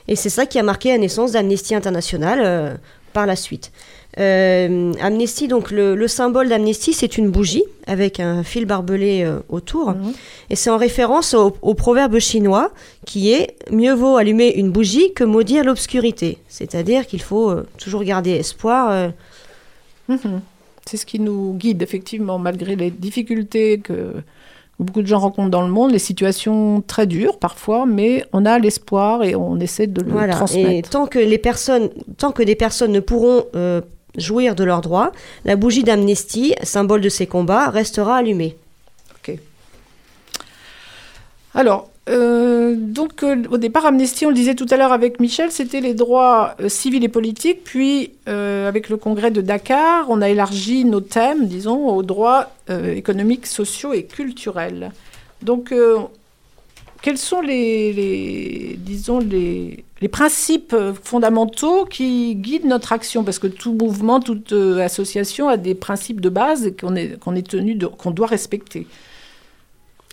et 0.07 0.15
c'est 0.15 0.29
ça 0.29 0.45
qui 0.45 0.57
a 0.59 0.63
marqué 0.63 0.89
la 0.89 0.97
naissance 0.97 1.33
d'Amnesty 1.33 1.75
International 1.75 2.39
euh, 2.41 2.73
par 3.11 3.25
la 3.25 3.35
suite. 3.35 3.71
Euh, 4.19 4.91
Amnesty, 5.01 5.47
donc 5.47 5.71
le, 5.71 5.95
le 5.95 6.07
symbole 6.07 6.49
d'Amnesty, 6.49 6.91
c'est 6.93 7.17
une 7.17 7.29
bougie 7.29 7.63
avec 7.87 8.19
un 8.19 8.43
fil 8.43 8.65
barbelé 8.65 9.23
euh, 9.23 9.39
autour, 9.49 9.91
Mhm. 9.91 10.11
et 10.49 10.55
c'est 10.55 10.69
en 10.69 10.77
référence 10.77 11.33
au, 11.33 11.55
au 11.61 11.73
proverbe 11.73 12.19
chinois 12.19 12.71
qui 13.05 13.31
est 13.31 13.55
mieux 13.71 13.93
vaut 13.93 14.17
allumer 14.17 14.53
une 14.55 14.71
bougie 14.71 15.13
que 15.13 15.23
maudire 15.23 15.63
l'obscurité, 15.63 16.37
c'est-à-dire 16.49 17.07
qu'il 17.07 17.21
faut 17.21 17.49
euh, 17.49 17.65
toujours 17.77 18.03
garder 18.03 18.31
espoir. 18.31 18.89
euh, 18.91 19.09
Mhm. 20.09 20.41
C'est 20.85 20.97
ce 20.97 21.05
qui 21.05 21.19
nous 21.19 21.53
guide, 21.53 21.81
effectivement, 21.83 22.39
malgré 22.39 22.75
les 22.75 22.89
difficultés 22.89 23.79
que 23.79 24.13
beaucoup 24.79 25.01
de 25.03 25.07
gens 25.07 25.19
rencontrent 25.19 25.51
dans 25.51 25.61
le 25.61 25.69
monde, 25.71 25.91
les 25.91 25.99
situations 25.99 26.81
très 26.81 27.05
dures 27.05 27.37
parfois, 27.37 27.85
mais 27.85 28.25
on 28.33 28.43
a 28.45 28.57
l'espoir 28.57 29.23
et 29.23 29.35
on 29.35 29.59
essaie 29.59 29.85
de 29.87 30.01
le 30.01 30.09
Voilà. 30.11 30.33
Et 30.33 30.37
transmettre. 30.37 30.89
tant 30.89 31.05
que 31.05 31.19
les 31.19 31.37
personnes, 31.37 31.89
tant 32.17 32.31
que 32.31 32.41
des 32.43 32.55
personnes 32.55 32.91
ne 32.91 32.99
pourront 33.01 33.43
euh, 33.55 33.81
jouir 34.17 34.55
de 34.55 34.63
leurs 34.63 34.81
droits, 34.81 35.11
la 35.45 35.55
bougie 35.55 35.83
d'amnistie, 35.83 36.55
symbole 36.63 37.01
de 37.01 37.09
ces 37.09 37.27
combats, 37.27 37.69
restera 37.69 38.17
allumée. 38.17 38.55
Alors, 41.55 41.89
euh, 42.09 42.75
donc 42.77 43.23
euh, 43.23 43.43
au 43.49 43.57
départ, 43.57 43.85
Amnesty, 43.85 44.25
on 44.25 44.29
le 44.29 44.35
disait 44.35 44.55
tout 44.55 44.67
à 44.69 44.77
l'heure 44.77 44.91
avec 44.91 45.19
Michel, 45.19 45.51
c'était 45.51 45.81
les 45.81 45.93
droits 45.93 46.55
euh, 46.61 46.69
civils 46.69 47.03
et 47.03 47.09
politiques, 47.09 47.63
puis 47.63 48.13
avec 48.25 48.89
le 48.89 48.97
congrès 48.97 49.31
de 49.31 49.41
Dakar, 49.41 50.05
on 50.09 50.21
a 50.21 50.29
élargi 50.29 50.85
nos 50.85 51.01
thèmes, 51.01 51.47
disons, 51.47 51.87
aux 51.87 52.03
droits 52.03 52.51
économiques, 52.69 53.47
sociaux 53.47 53.91
et 53.91 54.03
culturels. 54.03 54.91
Donc, 55.41 55.73
quels 57.01 57.17
sont 57.17 57.41
les, 57.41 58.77
principes 60.11 60.73
euh, 60.73 60.93
fondamentaux 60.93 61.85
qui 61.85 62.35
guident 62.35 62.65
notre 62.65 62.91
action? 62.91 63.23
Parce 63.23 63.39
que 63.39 63.47
tout 63.47 63.73
mouvement, 63.73 64.19
toute 64.19 64.51
euh, 64.51 64.79
association 64.79 65.47
a 65.47 65.57
des 65.57 65.75
principes 65.75 66.19
de 66.19 66.29
base 66.29 66.73
qu'on 66.79 66.95
est, 66.95 67.19
qu'on 67.19 67.35
est 67.35 67.47
tenu, 67.47 67.77
qu'on 67.77 68.11
doit 68.11 68.27
respecter. 68.27 68.85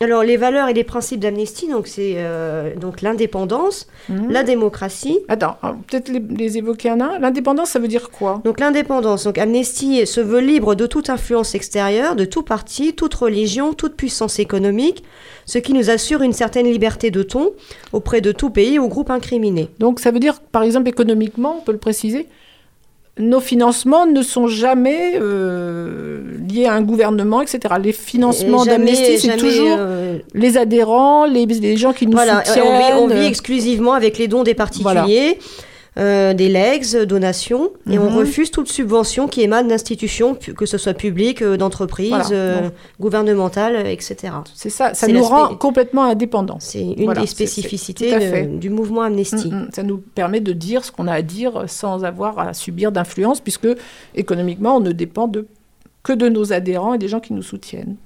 Alors, 0.02 0.22
les 0.22 0.36
valeurs 0.36 0.68
et 0.68 0.74
les 0.74 0.84
principes 0.84 1.20
d'Amnesty, 1.20 1.68
donc 1.68 1.86
c'est 1.86 2.16
euh, 2.16 2.74
donc 2.76 3.00
l'indépendance, 3.00 3.86
la 4.28 4.42
démocratie. 4.42 5.20
Attends, 5.28 5.56
alors, 5.62 5.76
peut-être 5.88 6.10
les, 6.10 6.20
les 6.20 6.58
évoquer 6.58 6.90
un 6.90 7.00
à 7.00 7.14
un. 7.14 7.18
L'indépendance, 7.18 7.70
ça 7.70 7.78
veut 7.78 7.88
dire 7.88 8.10
quoi? 8.10 8.42
Donc 8.44 8.60
l'indépendance, 8.60 9.24
donc 9.24 9.38
Amnesty 9.38 10.06
se 10.06 10.20
veut 10.20 10.40
libre 10.40 10.74
de 10.74 10.86
toute 10.86 11.08
influence 11.08 11.54
extérieure, 11.54 12.14
de 12.14 12.26
tout 12.26 12.42
parti, 12.42 12.92
toute 12.92 13.14
religion, 13.14 13.72
toute 13.72 13.94
puissance 13.94 14.38
économique, 14.38 15.02
ce 15.46 15.56
qui 15.56 15.72
nous 15.72 15.88
assure 15.88 16.20
une 16.20 16.34
certaine 16.34 16.66
liberté 16.66 17.10
de 17.10 17.22
ton 17.22 17.52
auprès 17.94 18.20
de 18.20 18.32
tout 18.32 18.50
pays 18.50 18.78
ou 18.78 18.88
groupe 18.88 19.10
incriminé. 19.10 19.70
Donc 19.78 20.00
ça 20.00 20.10
veut 20.10 20.20
dire, 20.20 20.40
par 20.40 20.62
exemple, 20.62 20.90
économiquement, 20.90 21.56
on 21.58 21.62
peut 21.62 21.72
le 21.72 21.78
préciser, 21.78 22.26
nos 23.18 23.40
financements 23.40 24.04
ne 24.06 24.20
sont 24.22 24.46
jamais 24.46 25.14
euh, 25.20 26.20
liés 26.50 26.66
à 26.66 26.74
un 26.74 26.82
gouvernement, 26.82 27.40
etc. 27.40 27.60
Les 27.82 27.92
financements 27.92 28.64
d'Amnesty, 28.66 29.18
c'est 29.18 29.36
toujours 29.36 29.76
euh, 29.78 30.18
les 30.34 30.58
adhérents, 30.58 31.24
les, 31.24 31.46
les 31.46 31.76
gens 31.78 31.92
qui 31.94 32.06
nous 32.06 32.12
Voilà, 32.12 32.44
soutiennent. 32.44 32.64
on 32.66 33.06
vit, 33.06 33.14
on 33.14 33.20
vit 33.20 33.26
exclusivement 33.26 33.94
avec 33.94 34.18
les 34.18 34.28
dons 34.28 34.42
des 34.42 34.54
particuliers, 34.54 35.38
euh, 35.98 36.34
des 36.34 36.48
legs, 36.50 37.04
donations, 37.06 37.70
et 37.90 37.98
on 37.98 38.10
Mhm. 38.10 38.16
refuse 38.18 38.50
toute 38.50 38.68
subvention 38.68 39.28
qui 39.28 39.40
émane 39.40 39.68
d'institutions, 39.68 40.34
que 40.34 40.66
ce 40.66 40.76
soit 40.76 40.92
publiques, 40.92 41.40
euh, 41.40 41.56
d'entreprises, 41.56 42.10
Voilà, 42.10 42.30
euh, 42.32 42.68
gouvernementales, 43.00 43.86
etc. 43.86 44.34
C'est 44.54 44.68
ça, 44.68 44.92
ça 44.92 45.08
nous 45.08 45.22
rend 45.22 45.54
complètement 45.56 46.04
indépendants. 46.04 46.58
C'est 46.60 46.82
une 46.82 47.04
Voilà, 47.06 47.22
des 47.22 47.26
spécificités 47.26 48.10
de- 48.12 48.56
du 48.58 48.68
mouvement 48.68 49.02
Amnesty. 49.02 49.48
Mm, 49.50 49.54
mm. 49.54 49.68
Ça 49.74 49.82
nous 49.82 49.96
permet 49.98 50.40
de 50.40 50.52
dire 50.52 50.84
ce 50.84 50.92
qu'on 50.92 51.06
a 51.06 51.12
à 51.14 51.22
dire 51.22 51.64
sans 51.66 52.04
avoir 52.04 52.38
à 52.38 52.52
subir 52.52 52.92
d'influence, 52.92 53.40
puisque 53.40 53.68
économiquement, 54.14 54.76
on 54.76 54.80
ne 54.80 54.92
dépend 54.92 55.28
de, 55.28 55.46
que 56.02 56.12
de 56.12 56.28
nos 56.28 56.52
adhérents 56.52 56.92
et 56.94 56.98
des 56.98 57.08
gens 57.08 57.20
qui 57.20 57.32
nous 57.32 57.42
soutiennent. 57.42 57.96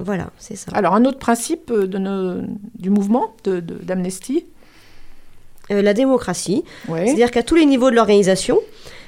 Voilà, 0.00 0.30
c'est 0.38 0.56
ça. 0.56 0.70
Alors, 0.74 0.94
un 0.94 1.04
autre 1.04 1.18
principe 1.18 1.70
euh, 1.70 1.86
de 1.86 1.98
nos- 1.98 2.42
du 2.78 2.90
mouvement 2.90 3.32
de- 3.44 3.60
de- 3.60 3.74
d'Amnesty, 3.82 4.44
Euh, 5.70 5.80
la 5.82 5.94
démocratie, 5.94 6.62
Ouais. 6.88 7.06
c'est-à-dire 7.06 7.30
qu'à 7.30 7.42
tous 7.42 7.54
les 7.54 7.64
niveaux 7.66 7.90
de 7.90 7.94
l'organisation, 7.96 8.58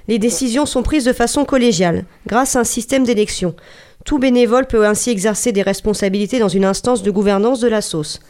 les 0.09 0.19
décisions 0.19 0.65
sont 0.67 0.83
prises 0.83 1.05
de 1.05 1.13
façon 1.13 1.45
collégiale, 1.45 2.05
grâce 2.27 2.57
à 2.57 2.61
un 2.61 2.65
système 2.65 3.05
d'élection. 3.05 3.55
Tout 4.05 4.19
bénévole 4.19 4.67
peut 4.67 4.87
ainsi 4.87 5.11
exercer 5.11 5.53
des 5.53 5.63
responsabilités 5.63 6.39
dans 6.39 6.49
une 6.49 6.65
instance 6.65 7.03
de 7.03 7.11
gouvernance 7.11 7.61
de 7.61 7.69
la 7.69 7.83
sauce. 7.83 8.21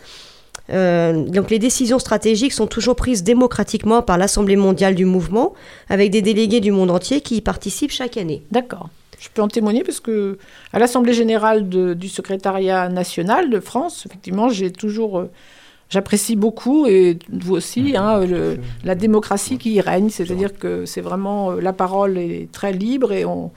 Euh, 0.70 1.12
donc 1.12 1.50
les 1.50 1.60
décisions 1.60 2.00
stratégiques 2.00 2.52
sont 2.52 2.66
toujours 2.66 2.96
prises 2.96 3.22
démocratiquement 3.22 4.02
par 4.02 4.18
l'Assemblée 4.18 4.56
mondiale 4.56 4.96
du 4.96 5.04
mouvement, 5.04 5.52
avec 5.88 6.10
des 6.10 6.22
délégués 6.22 6.60
du 6.60 6.72
monde 6.72 6.90
entier 6.90 7.20
qui 7.20 7.36
y 7.36 7.40
participent 7.40 7.92
chaque 7.92 8.16
année. 8.16 8.42
D'accord. 8.50 8.88
Je 9.20 9.28
peux 9.32 9.42
en 9.42 9.48
témoigner 9.48 9.84
parce 9.84 10.00
que 10.00 10.38
à 10.72 10.78
l'Assemblée 10.80 11.12
générale 11.14 11.68
de- 11.68 11.94
du 11.94 12.08
secrétariat 12.08 12.88
national 12.88 13.48
de 13.50 13.60
France, 13.60 14.04
effectivement, 14.06 14.48
j'ai 14.48 14.72
toujours, 14.72 15.18
euh, 15.20 15.30
j'apprécie 15.88 16.36
beaucoup 16.36 16.86
et 16.86 17.18
vous 17.32 17.54
aussi, 17.54 17.94
hein, 17.96 18.20
le- 18.24 18.58
la 18.84 18.94
démocratie 18.94 19.58
qui 19.58 19.72
y 19.74 19.80
règne, 19.80 20.10
c'est-à-dire 20.10 20.58
que 20.58 20.84
c'est 20.86 21.00
vraiment 21.00 21.52
euh, 21.52 21.60
la 21.60 21.72
parole 21.72 22.18
est 22.18 22.50
très 22.52 22.72
libre 22.72 23.12
et 23.12 23.24
on, 23.24 23.50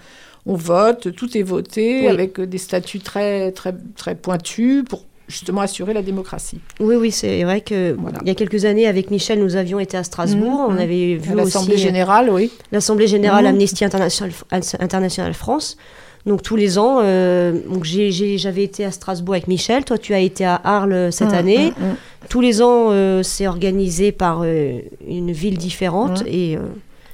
on 0.46 0.56
vote, 0.56 1.14
tout 1.16 1.38
est 1.38 1.44
voté 1.44 2.02
Oui. 2.02 2.08
avec 2.08 2.40
des 2.40 2.58
statuts 2.58 3.00
très 3.00 3.52
très 3.52 3.74
très 3.96 4.16
pointus 4.16 4.84
pour 4.88 5.04
justement 5.28 5.62
assurer 5.62 5.94
la 5.94 6.02
démocratie. 6.02 6.60
Oui, 6.80 6.96
oui, 6.96 7.12
c'est 7.12 7.44
vrai 7.44 7.62
que 7.62 7.96
il 8.24 8.28
y 8.28 8.32
a 8.32 8.36
quelques 8.36 8.66
années, 8.66 8.88
avec 8.88 9.12
Michel, 9.12 9.40
nous 9.40 9.56
avions 9.56 9.80
été 9.80 9.96
à 9.96 10.04
Strasbourg. 10.04 10.70
Mhm, 10.70 10.70
On 10.70 10.72
mhm. 10.72 10.80
avait 10.80 11.16
vu 11.16 11.36
l'Assemblée 11.36 11.76
aussi, 11.76 11.84
euh, 11.84 11.88
générale, 11.88 12.30
oui. 12.32 12.52
L'Assemblée 12.72 13.06
générale 13.06 13.44
Mhm. 13.46 13.50
Amnesty 13.52 13.86
International, 13.86 14.32
International 14.80 15.34
France. 15.36 15.78
Donc 16.26 16.44
tous 16.44 16.56
les 16.56 16.78
ans, 16.78 17.00
euh, 17.02 17.54
donc 17.70 17.86
j'avais 17.86 18.64
été 18.64 18.84
à 18.86 18.92
Strasbourg 18.92 19.36
avec 19.36 19.48
Michel. 19.48 19.86
Toi, 19.86 19.98
tu 19.98 20.14
as 20.14 20.20
été 20.20 20.46
à 20.46 20.56
Arles 20.64 21.12
cette 21.12 21.30
Mhm, 21.30 21.34
année. 21.36 21.74
mhm, 21.80 21.88
mhm. 21.88 21.96
Tous 22.30 22.42
les 22.42 22.62
ans, 22.62 22.90
euh, 22.92 23.24
c'est 23.24 23.48
organisé 23.48 24.12
par 24.12 24.42
euh, 24.44 24.80
une 25.08 25.32
ville 25.32 25.58
différente 25.58 26.24
et 26.28 26.58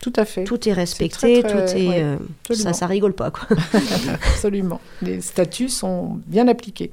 Tout 0.02 0.14
à 0.16 0.26
fait. 0.26 0.44
tout 0.44 0.68
est 0.68 0.74
respecté. 0.74 1.42
très, 1.42 1.44
très- 1.44 1.66
tout 1.66 1.78
est, 1.78 2.04
ouais, 2.04 2.56
ça, 2.56 2.74
ça 2.74 2.88
rigole 2.88 3.14
pas 3.14 3.32
quoi. 3.32 3.48
Absolument. 4.34 4.82
Les 5.02 5.22
statuts 5.22 5.70
sont 5.70 6.20
bien 6.26 6.48
appliqués. 6.48 6.92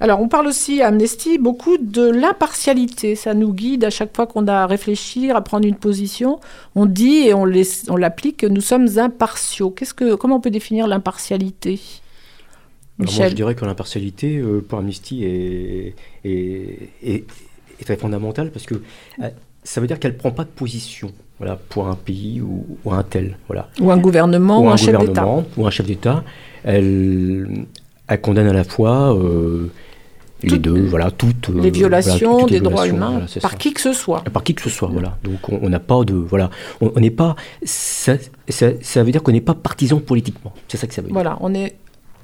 Alors, 0.00 0.20
on 0.20 0.28
parle 0.28 0.46
aussi 0.48 0.82
à 0.82 0.88
Amnesty 0.88 1.38
beaucoup 1.38 1.76
de 1.78 2.02
l'impartialité. 2.10 3.14
Ça 3.14 3.32
nous 3.34 3.52
guide 3.52 3.84
à 3.84 3.90
chaque 3.90 4.14
fois 4.14 4.26
qu'on 4.26 4.46
a 4.48 4.54
à 4.62 4.66
réfléchir, 4.66 5.36
à 5.36 5.40
prendre 5.42 5.66
une 5.66 5.76
position. 5.76 6.40
On 6.74 6.86
dit 6.86 7.26
et 7.28 7.34
on 7.34 7.44
l'applique 7.96 8.38
que 8.38 8.46
nous 8.46 8.60
sommes 8.60 8.88
impartiaux. 8.98 9.70
Qu'est-ce 9.70 9.94
que, 9.94 10.14
comment 10.16 10.36
on 10.36 10.40
peut 10.40 10.50
définir 10.50 10.86
l'impartialité 10.88 11.80
moi, 12.96 13.08
je 13.30 13.34
dirais 13.34 13.56
que 13.56 13.64
l'impartialité 13.64 14.36
euh, 14.38 14.60
pour 14.60 14.78
Amnesty 14.78 15.24
est, 15.24 15.96
est, 16.24 16.90
est- 17.02 17.24
est 17.80 17.84
très 17.84 17.96
fondamentale 17.96 18.52
parce 18.52 18.66
que 18.66 18.76
euh, 19.20 19.28
ça 19.64 19.80
veut 19.80 19.88
dire 19.88 19.98
qu'elle 19.98 20.12
ne 20.12 20.16
prend 20.16 20.30
pas 20.30 20.44
de 20.44 20.48
position 20.50 21.10
voilà, 21.38 21.56
pour 21.70 21.88
un 21.88 21.96
pays 21.96 22.40
ou, 22.40 22.64
ou 22.84 22.92
un 22.92 23.02
tel. 23.02 23.36
Voilà. 23.48 23.68
Ou 23.80 23.90
un 23.90 23.96
gouvernement 23.96 24.60
ou 24.62 24.68
un 24.68 24.76
chef 24.76 24.96
d'État. 24.96 25.26
Ou 25.56 25.66
un 25.66 25.70
chef 25.70 25.86
d'État. 25.86 26.22
Elle, 26.62 27.66
elle 28.08 28.20
condamne 28.20 28.48
à 28.48 28.52
la 28.52 28.64
fois 28.64 29.14
euh, 29.16 29.70
les 30.42 30.58
deux, 30.58 30.86
voilà, 30.86 31.10
toutes 31.10 31.48
les 31.48 31.68
euh, 31.68 31.70
violations 31.70 32.30
voilà, 32.32 32.42
toutes 32.42 32.50
les 32.50 32.60
des 32.60 32.64
droits 32.64 32.84
violations, 32.84 32.96
humains 32.96 33.26
voilà, 33.26 33.40
par 33.40 33.50
ça. 33.52 33.56
qui 33.56 33.72
que 33.72 33.80
ce 33.80 33.92
soit. 33.92 34.22
Par 34.24 34.42
qui 34.42 34.54
que 34.54 34.62
ce 34.62 34.70
soit, 34.70 34.88
voilà. 34.88 35.16
Donc 35.24 35.48
on 35.48 35.68
n'a 35.68 35.80
pas 35.80 36.04
de, 36.04 36.14
voilà, 36.14 36.50
on 36.80 37.00
n'est 37.00 37.10
pas, 37.10 37.34
ça, 37.64 38.14
ça, 38.48 38.66
ça 38.80 39.02
veut 39.02 39.10
dire 39.10 39.22
qu'on 39.22 39.32
n'est 39.32 39.40
pas 39.40 39.54
partisan 39.54 40.00
politiquement. 40.00 40.52
C'est 40.68 40.76
ça 40.76 40.86
que 40.86 40.94
ça 40.94 41.00
veut 41.00 41.08
dire. 41.08 41.14
Voilà, 41.14 41.38
on 41.40 41.54
est 41.54 41.76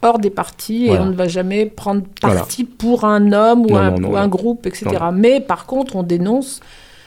hors 0.03 0.19
des 0.19 0.31
partis 0.31 0.87
et 0.87 0.99
on 0.99 1.07
ne 1.07 1.15
va 1.15 1.29
jamais 1.29 1.67
prendre 1.67 2.03
parti 2.21 2.65
pour 2.65 3.05
un 3.05 3.33
homme 3.33 3.63
ou, 3.63 3.71
Non, 3.71 3.77
un, 3.77 3.91
non, 3.93 3.99
non, 4.01 4.11
ou 4.11 4.17
un 4.17 4.23
non. 4.23 4.29
groupe, 4.29 4.67
etc. 4.67 4.87
Mais 5.13 5.41
par 5.41 5.67
contre, 5.67 5.97
on 5.97 6.03
dénonce 6.03 6.61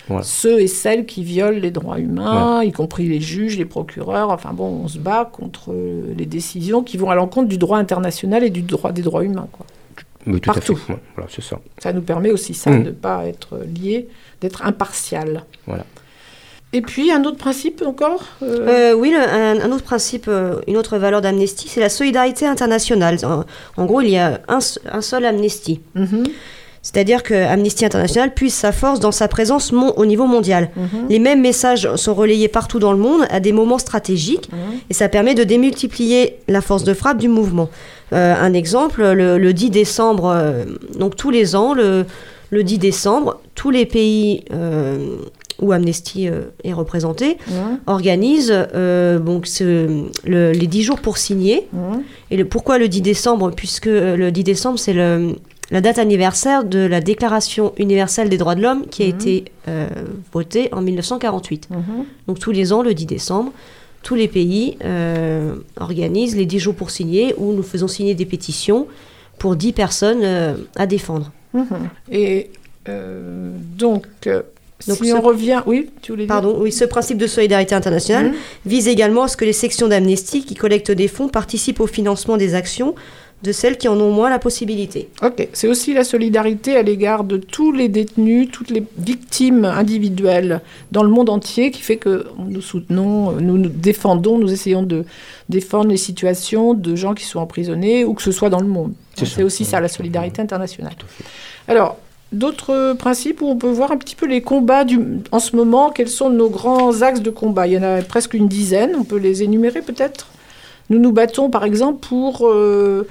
Voilà. 0.10 0.24
ceux 0.24 0.60
et 0.60 0.68
celles 0.68 1.06
qui 1.06 1.24
violent 1.24 1.58
les 1.60 1.72
droits 1.72 1.98
humains, 2.00 2.62
y 2.64 2.72
compris 2.74 3.08
les 3.08 3.22
juges, 3.22 3.58
les 3.58 3.66
procureurs. 3.66 4.32
Enfin 4.32 4.52
bon, 4.54 4.82
on 4.84 4.88
se 4.88 4.98
bat 4.98 5.30
contre 5.32 5.72
euh, 5.72 6.14
les 6.18 6.26
décisions 6.26 6.84
qui 6.84 6.98
vont 6.98 7.10
à 7.10 7.16
l'encontre 7.16 7.48
du 7.48 7.58
droit 7.58 7.78
international 7.78 8.44
et 8.44 8.50
du 8.50 8.64
droit 8.64 8.92
des 8.92 9.02
droits 9.02 9.24
humains. 9.24 9.48
Quoi. 9.52 9.66
Mais 10.26 10.40
tout 10.40 10.52
à 10.52 10.54
Partout. 10.54 10.76
fait. 10.76 10.94
ouais, 10.94 11.00
voilà, 11.16 11.30
c'est 11.34 11.42
ça. 11.44 11.60
Ça 11.80 11.94
nous 11.94 12.02
permet 12.02 12.32
aussi 12.32 12.54
ça, 12.54 12.70
Mm. 12.72 12.80
de 12.84 12.88
ne 12.88 12.92
pas 12.92 13.26
être 13.28 13.60
lié, 13.82 14.08
d'être 14.42 14.66
impartial. 14.66 15.44
Voilà. 15.68 15.86
Et 16.76 16.82
puis, 16.82 17.12
un 17.12 17.24
autre 17.24 17.38
principe 17.38 17.84
encore 17.86 18.24
euh, 18.42 18.92
Euh, 18.94 18.96
oui, 18.96 19.12
le- 19.12 19.20
un, 19.20 19.62
un 19.62 19.72
autre 19.72 19.84
principe, 19.84 20.30
une 20.68 20.76
autre 20.76 20.98
valeur 20.98 21.22
d'Amnesty, 21.22 21.68
c'est 21.70 21.80
la 21.82 21.90
solidarité 21.90 22.48
internationale. 22.48 23.18
En, 23.24 23.44
en 23.78 23.86
gros, 23.86 24.02
il 24.02 24.10
y 24.10 24.18
a 24.18 24.42
un, 24.48 24.60
seul 24.60 25.24
Amnesty. 25.26 25.82
Mhm. 25.96 26.24
C'est-à-dire 26.84 27.24
que 27.24 27.34
Amnesty 27.34 27.86
International 27.86 28.34
puise 28.34 28.54
sa 28.54 28.72
force 28.74 29.00
dans 29.00 29.14
sa 29.14 29.28
présence 29.30 29.72
mon- 29.72 29.92
au 29.92 30.06
niveau 30.06 30.26
mondial. 30.28 30.70
Mhm. 30.76 31.08
Les 31.10 31.18
mêmes 31.18 31.42
messages 31.42 31.88
sont 31.96 32.14
relayés 32.14 32.50
partout 32.50 32.78
dans 32.78 32.92
le 32.92 33.00
monde 33.00 33.22
à 33.32 33.40
des 33.40 33.54
moments 33.54 33.80
stratégiques 33.80 34.50
Mhm. 34.52 34.58
et 34.90 34.94
ça 34.94 35.08
permet 35.10 35.34
de 35.34 35.44
démultiplier 35.46 36.36
la 36.50 36.60
force 36.62 36.84
de 36.84 36.94
frappe 36.94 37.18
du 37.20 37.30
mouvement. 37.30 37.70
Euh, 38.12 38.36
un 38.38 38.54
exemple, 38.54 39.02
le, 39.02 39.38
le 39.38 39.54
10 39.54 39.70
décembre, 39.70 40.26
euh, 40.36 40.66
donc 41.00 41.16
tous 41.16 41.32
les 41.32 41.56
ans, 41.56 41.74
le, 41.74 42.06
le 42.52 42.64
10 42.64 42.78
décembre, 42.80 43.40
tous 43.56 43.70
les 43.72 43.86
pays 43.86 44.44
euh, 44.54 45.16
où 45.62 45.72
Amnesty 45.72 46.28
est 46.66 46.74
représenté 46.74 47.38
Mhm. 47.48 47.80
organisent 47.88 48.68
donc 49.26 49.48
ce- 49.48 50.04
le- 50.26 50.52
les 50.52 50.68
10 50.68 50.84
jours 50.84 51.00
pour 51.00 51.18
signer. 51.18 51.68
Et 52.30 52.36
le, 52.38 52.44
pourquoi 52.46 52.78
le 52.78 52.90
10 52.90 53.02
décembre? 53.02 53.52
Puisque 53.56 53.86
le 53.86 54.30
10 54.32 54.44
décembre, 54.44 54.78
c'est 54.80 54.94
le- 54.94 55.36
la 55.72 55.82
date 55.82 55.98
anniversaire 55.98 56.64
de 56.64 56.80
la 56.80 57.00
Déclaration 57.02 57.74
universelle 57.78 58.30
des 58.30 58.38
droits 58.38 58.56
de 58.56 58.62
l'homme 58.62 58.86
qui 58.88 59.04
a 59.04 59.08
Mhm. 59.08 59.14
été 59.16 59.46
euh, 59.68 59.88
votée 60.34 60.70
en 60.74 60.82
1948. 60.82 61.70
Mhm. 61.70 61.82
Donc 62.28 62.40
tous 62.40 62.52
les 62.52 62.74
ans, 62.74 62.84
le 62.84 62.94
10 62.94 63.06
décembre, 63.06 63.52
tous 64.04 64.16
les 64.16 64.28
pays 64.28 64.78
euh, 64.84 65.56
organisent 65.78 66.36
les 66.36 66.46
10 66.46 66.60
jours 66.60 66.76
pour 66.76 66.92
signer 66.92 67.34
où 67.38 67.54
nous 67.54 67.64
faisons 67.64 67.88
signer 67.88 68.14
des 68.14 68.26
pétitions 68.26 68.88
pour 69.40 69.56
10 69.56 69.72
personnes 69.74 70.20
euh, 70.24 70.56
à 70.76 70.86
défendre. 70.86 71.32
Mhm. 71.54 71.66
Et 72.12 72.50
donc, 73.78 74.06
Donc 74.88 74.98
si 75.02 75.14
on 75.14 75.22
revient... 75.22 75.62
Oui, 75.66 75.90
tu 76.02 76.12
voulais 76.12 76.24
dire? 76.26 76.28
Pardon, 76.28 76.58
oui, 76.60 76.72
ce 76.74 76.84
principe 76.84 77.18
de 77.18 77.28
solidarité 77.28 77.74
internationale 77.74 78.34
vise 78.66 78.90
également 78.90 79.24
à 79.24 79.28
ce 79.30 79.38
que 79.38 79.46
les 79.46 79.54
sections 79.54 79.88
d'Amnesty 79.88 80.44
qui 80.44 80.56
collectent 80.56 80.92
des 80.92 81.08
fonds 81.08 81.30
participent 81.30 81.80
au 81.80 81.88
financement 81.88 82.36
des 82.36 82.56
actions 82.56 82.94
de 83.44 83.52
celles 83.52 83.78
qui 83.78 83.90
en 83.90 84.00
ont 84.00 84.12
moins 84.12 84.30
la 84.30 84.40
possibilité. 84.40 85.10
Ok, 85.22 85.48
c'est 85.52 85.68
aussi 85.68 85.94
la 85.94 86.06
solidarité 86.06 86.78
à 86.78 86.82
l'égard 86.82 87.26
de 87.26 87.38
tous 87.38 87.74
les 87.74 87.90
détenus, 87.90 88.50
toutes 88.52 88.72
les 88.72 88.84
victimes 88.98 89.66
individuelles 89.66 90.62
dans 90.92 91.04
le 91.04 91.10
monde 91.10 91.30
entier 91.30 91.70
qui 91.70 91.82
fait 91.82 91.98
que 91.98 92.26
nous 92.38 92.62
soutenons, 92.62 93.34
nous 93.34 93.58
nous 93.58 93.70
défendons, 93.70 94.38
nous 94.38 94.52
essayons 94.52 94.84
de 94.84 95.04
défendre 95.50 95.90
les 95.90 95.98
situations 95.98 96.74
de 96.74 96.96
gens 96.96 97.14
qui 97.14 97.26
sont 97.26 97.40
emprisonnés 97.40 98.06
ou 98.06 98.14
que 98.14 98.22
ce 98.22 98.32
soit 98.32 98.50
dans 98.50 98.62
le 98.62 98.68
monde. 98.68 98.94
C'est 99.16 99.44
aussi 99.44 99.66
ça 99.66 99.80
la 99.82 99.90
solidarité 99.90 100.42
internationale. 100.42 100.94
Alors, 101.68 101.98
d'autres 102.32 102.94
principes 102.94 103.42
où 103.42 103.48
on 103.48 103.58
peut 103.58 103.70
voir 103.70 103.92
un 103.92 103.98
petit 103.98 104.16
peu 104.16 104.26
les 104.26 104.42
combats 104.42 104.86
du, 104.86 105.00
en 105.32 105.40
ce 105.40 105.56
moment. 105.56 105.92
Quels 105.92 106.08
sont 106.08 106.30
nos 106.30 106.50
grands 106.50 107.02
axes 107.02 107.22
de 107.22 107.30
combat? 107.30 107.68
Il 107.68 107.74
y 107.74 107.78
en 107.78 107.84
a 107.84 108.02
presque 108.02 108.34
une 108.34 108.48
dizaine. 108.48 108.92
On 108.98 109.04
peut 109.04 109.18
les 109.18 109.44
énumérer 109.44 109.82
peut-être? 109.82 110.28
Nous 110.90 111.00
nous 111.00 111.12
battons 111.12 111.50
par 111.50 111.64
exemple 111.64 112.06
pour 112.08 112.48
euh, 112.48 113.08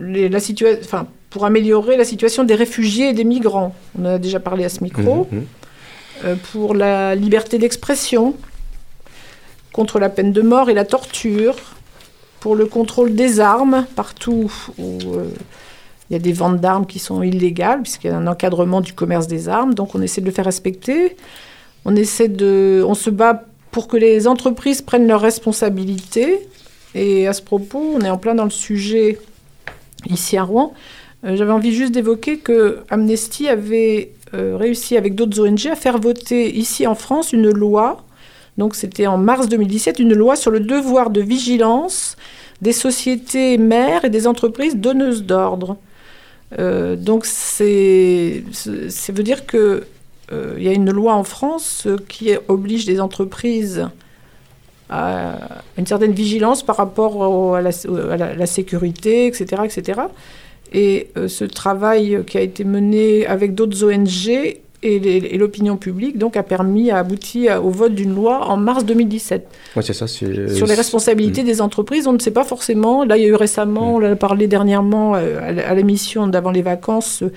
les- 0.00 0.28
la 0.28 0.40
situation, 0.40 0.78
enfin 0.84 1.06
pour 1.30 1.44
améliorer 1.44 1.96
la 1.96 2.04
situation 2.04 2.44
des 2.44 2.54
réfugiés 2.54 3.10
et 3.10 3.12
des 3.12 3.24
migrants. 3.24 3.74
On 3.98 4.02
en 4.04 4.14
a 4.14 4.18
déjà 4.18 4.40
parlé 4.40 4.64
à 4.64 4.68
ce 4.68 4.82
micro. 4.82 5.26
Mhm. 5.30 5.44
Euh, 6.24 6.34
pour 6.52 6.74
la 6.74 7.14
liberté 7.14 7.58
d'expression, 7.58 8.34
contre 9.72 9.98
la 9.98 10.08
peine 10.08 10.32
de 10.32 10.40
mort 10.40 10.70
et 10.70 10.74
la 10.74 10.84
torture, 10.86 11.54
pour 12.40 12.56
le 12.56 12.64
contrôle 12.66 13.14
des 13.14 13.40
armes 13.40 13.86
partout 13.96 14.50
où 14.78 14.98
euh, 15.14 15.24
il 16.08 16.14
y 16.14 16.16
a 16.16 16.18
des 16.18 16.32
ventes 16.32 16.60
d'armes 16.60 16.86
qui 16.86 16.98
sont 16.98 17.22
illégales, 17.22 17.82
puisqu'il 17.82 18.06
y 18.08 18.10
a 18.10 18.16
un 18.16 18.26
encadrement 18.26 18.80
du 18.80 18.92
commerce 18.94 19.26
des 19.26 19.48
armes, 19.48 19.74
donc 19.74 19.94
on 19.94 20.00
essaie 20.00 20.20
de 20.22 20.26
le 20.26 20.32
faire 20.32 20.44
respecter. 20.46 21.16
On 21.84 21.94
essaie 21.96 22.28
de, 22.28 22.82
on 22.86 22.94
se 22.94 23.10
bat 23.10 23.44
pour 23.70 23.88
que 23.88 23.96
les 23.98 24.26
entreprises 24.26 24.80
prennent 24.80 25.06
leurs 25.06 25.20
responsabilités. 25.20 26.48
Et 26.94 27.26
à 27.26 27.32
ce 27.34 27.42
propos, 27.42 27.92
on 27.96 28.00
est 28.00 28.08
en 28.10 28.16
plein 28.16 28.34
dans 28.34 28.44
le 28.44 28.50
sujet 28.50 29.18
ici 30.10 30.36
à 30.36 30.44
Rouen. 30.44 30.72
Euh, 31.24 31.36
J'avais 31.36 31.52
envie 31.52 31.74
juste 31.74 31.92
d'évoquer 31.92 32.38
que 32.38 32.80
Amnesty 32.90 33.48
avait 33.48 34.12
euh, 34.34 34.56
réussi 34.56 34.96
avec 34.96 35.14
d'autres 35.14 35.40
ONG 35.40 35.66
à 35.66 35.76
faire 35.76 35.98
voter 35.98 36.54
ici 36.56 36.86
en 36.86 36.94
France 36.94 37.32
une 37.32 37.50
loi. 37.50 38.04
Donc 38.58 38.74
c'était 38.74 39.06
en 39.06 39.18
mars 39.18 39.48
2017 39.48 39.98
une 39.98 40.14
loi 40.14 40.36
sur 40.36 40.50
le 40.50 40.60
devoir 40.60 41.10
de 41.10 41.20
vigilance 41.20 42.16
des 42.62 42.72
sociétés 42.72 43.58
mères 43.58 44.04
et 44.04 44.10
des 44.10 44.26
entreprises 44.26 44.76
donneuses 44.76 45.24
d'ordre. 45.24 45.76
Euh, 46.58 46.96
donc 46.96 47.26
c'est, 47.26 48.44
ça 48.52 49.12
veut 49.12 49.22
dire 49.22 49.46
que 49.46 49.84
euh, 50.32 50.54
il 50.56 50.64
y 50.64 50.68
a 50.68 50.72
une 50.72 50.90
loi 50.90 51.14
en 51.14 51.24
France 51.24 51.84
euh, 51.86 51.96
qui 52.08 52.30
oblige 52.48 52.86
les 52.86 53.00
entreprises 53.00 53.88
à 54.90 55.62
une 55.78 55.86
certaine 55.86 56.12
vigilance 56.12 56.62
par 56.62 56.76
rapport 56.76 57.16
au- 57.16 57.54
à, 57.54 57.60
la, 57.62 57.70
au- 57.88 58.10
à 58.10 58.16
la- 58.16 58.34
la 58.34 58.46
sécurité, 58.46 59.26
etc., 59.26 59.62
etc. 59.64 60.00
Et 60.72 61.08
euh, 61.16 61.28
ce 61.28 61.44
travail 61.44 62.20
qui 62.26 62.38
a 62.38 62.40
été 62.40 62.64
mené 62.64 63.26
avec 63.26 63.54
d'autres 63.54 63.84
ONG 63.84 64.58
et, 64.82 65.38
l'opinion 65.38 65.76
publique 65.76 66.18
donc 66.18 66.36
a 66.36 66.42
permis 66.44 66.90
à 66.90 66.98
aboutir 66.98 67.64
au 67.64 67.70
vote 67.70 67.94
d'une 67.94 68.14
loi 68.14 68.46
en 68.48 68.56
mars 68.56 68.84
2017 68.84 69.48
Ouais, 69.74 69.82
c'est 69.82 69.92
ça. 69.94 70.06
sur 70.06 70.28
les 70.28 70.74
responsabilités 70.74 71.42
des 71.42 71.60
entreprises. 71.60 72.06
On 72.06 72.12
ne 72.12 72.18
sait 72.18 72.30
pas 72.30 72.44
forcément. 72.44 73.02
Là, 73.04 73.16
il 73.16 73.22
y 73.22 73.26
a 73.26 73.28
eu 73.28 73.34
récemment, 73.34 73.94
on 73.94 73.98
en 73.98 74.12
a 74.12 74.16
parlé 74.16 74.46
dernièrement 74.46 75.14
euh, 75.16 75.38
à 75.40 75.70
à 75.70 75.74
l'émission 75.74 76.26
d'avant 76.28 76.50
les 76.52 76.62
vacances, 76.62 77.22
euh, 77.22 77.32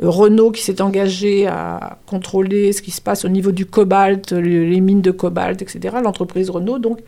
Renault 0.00 0.50
qui 0.50 0.62
s'est 0.62 0.80
engagé 0.80 1.46
à 1.46 1.98
contrôler 2.06 2.72
ce 2.72 2.82
qui 2.82 2.90
se 2.90 3.00
passe 3.00 3.24
au 3.24 3.28
niveau 3.28 3.52
du 3.52 3.66
cobalt, 3.66 4.32
le- 4.32 4.64
les 4.64 4.80
mines 4.80 5.02
de 5.02 5.10
cobalt, 5.10 5.60
etc. 5.62 5.96
L'entreprise 6.02 6.48
Renault. 6.50 6.78
Donc, 6.78 7.00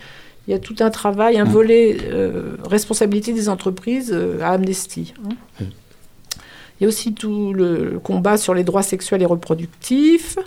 il 0.47 0.51
y 0.51 0.55
a 0.55 0.59
tout 0.59 0.76
un 0.80 0.91
travail, 0.91 1.39
un 1.39 1.45
Mm. 1.47 1.49
volet 1.49 1.97
euh, 2.12 2.57
responsabilité 2.68 3.32
des 3.32 3.49
entreprises 3.49 4.11
euh, 4.12 4.39
à 4.43 4.51
Amnesty. 4.51 5.14
hein. 5.24 5.30
Mm. 5.61 5.64
Il 6.80 6.82
y 6.82 6.87
a 6.87 6.89
aussi 6.89 7.14
tout 7.14 7.53
le 7.55 7.99
combat 8.03 8.37
sur 8.37 8.53
les 8.53 8.64
droits 8.64 8.82
sexuels 8.82 9.22
et 9.22 9.26
reproductifs, 9.26 10.39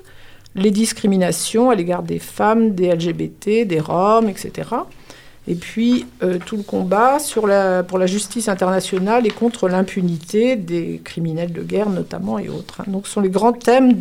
les 0.55 0.71
discriminations 0.71 1.69
à 1.69 1.75
l'égard 1.75 2.03
des 2.03 2.19
femmes, 2.19 2.75
des 2.75 2.87
LGBT, 2.93 3.65
des 3.65 3.79
Roms, 3.79 4.27
etc. 4.29 4.69
Et 5.47 5.55
puis 5.55 6.05
euh, 6.23 6.39
tout 6.45 6.57
le 6.57 6.63
combat 6.63 7.17
pour 7.87 7.97
la 7.97 8.05
justice 8.05 8.49
internationale 8.49 9.25
et 9.25 9.29
contre 9.29 9.69
l'impunité 9.69 10.57
des 10.57 11.01
criminels 11.03 11.53
de 11.53 11.61
guerre 11.61 11.89
notamment 11.89 12.37
et 12.37 12.49
autres. 12.49 12.81
Donc 12.87 13.07
ce 13.07 13.13
sont 13.13 13.21
les 13.21 13.29
grands 13.29 13.53
thèmes 13.53 13.97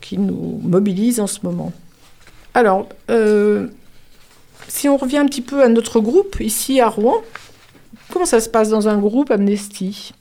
qui 0.00 0.18
nous 0.18 0.60
mobilisent 0.62 1.20
en 1.20 1.26
ce 1.26 1.40
moment. 1.42 1.72
Alors, 2.52 2.88
euh, 3.10 3.68
si 4.68 4.88
on 4.88 4.96
revient 4.96 5.18
un 5.18 5.26
petit 5.26 5.40
peu 5.42 5.62
à 5.62 5.68
notre 5.68 5.98
groupe 5.98 6.36
ici 6.40 6.80
à 6.80 6.88
Rouen, 6.88 7.22
comment 8.10 8.26
ça 8.26 8.40
se 8.40 8.48
passe 8.48 8.68
dans 8.68 8.86
un 8.86 8.98
groupe 8.98 9.30
Amnesty? 9.30 10.12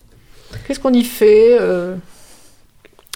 Qu'est-ce 0.66 0.80
qu'on 0.80 0.94
y 0.94 1.04
fait 1.04 1.58
euh, 1.60 1.96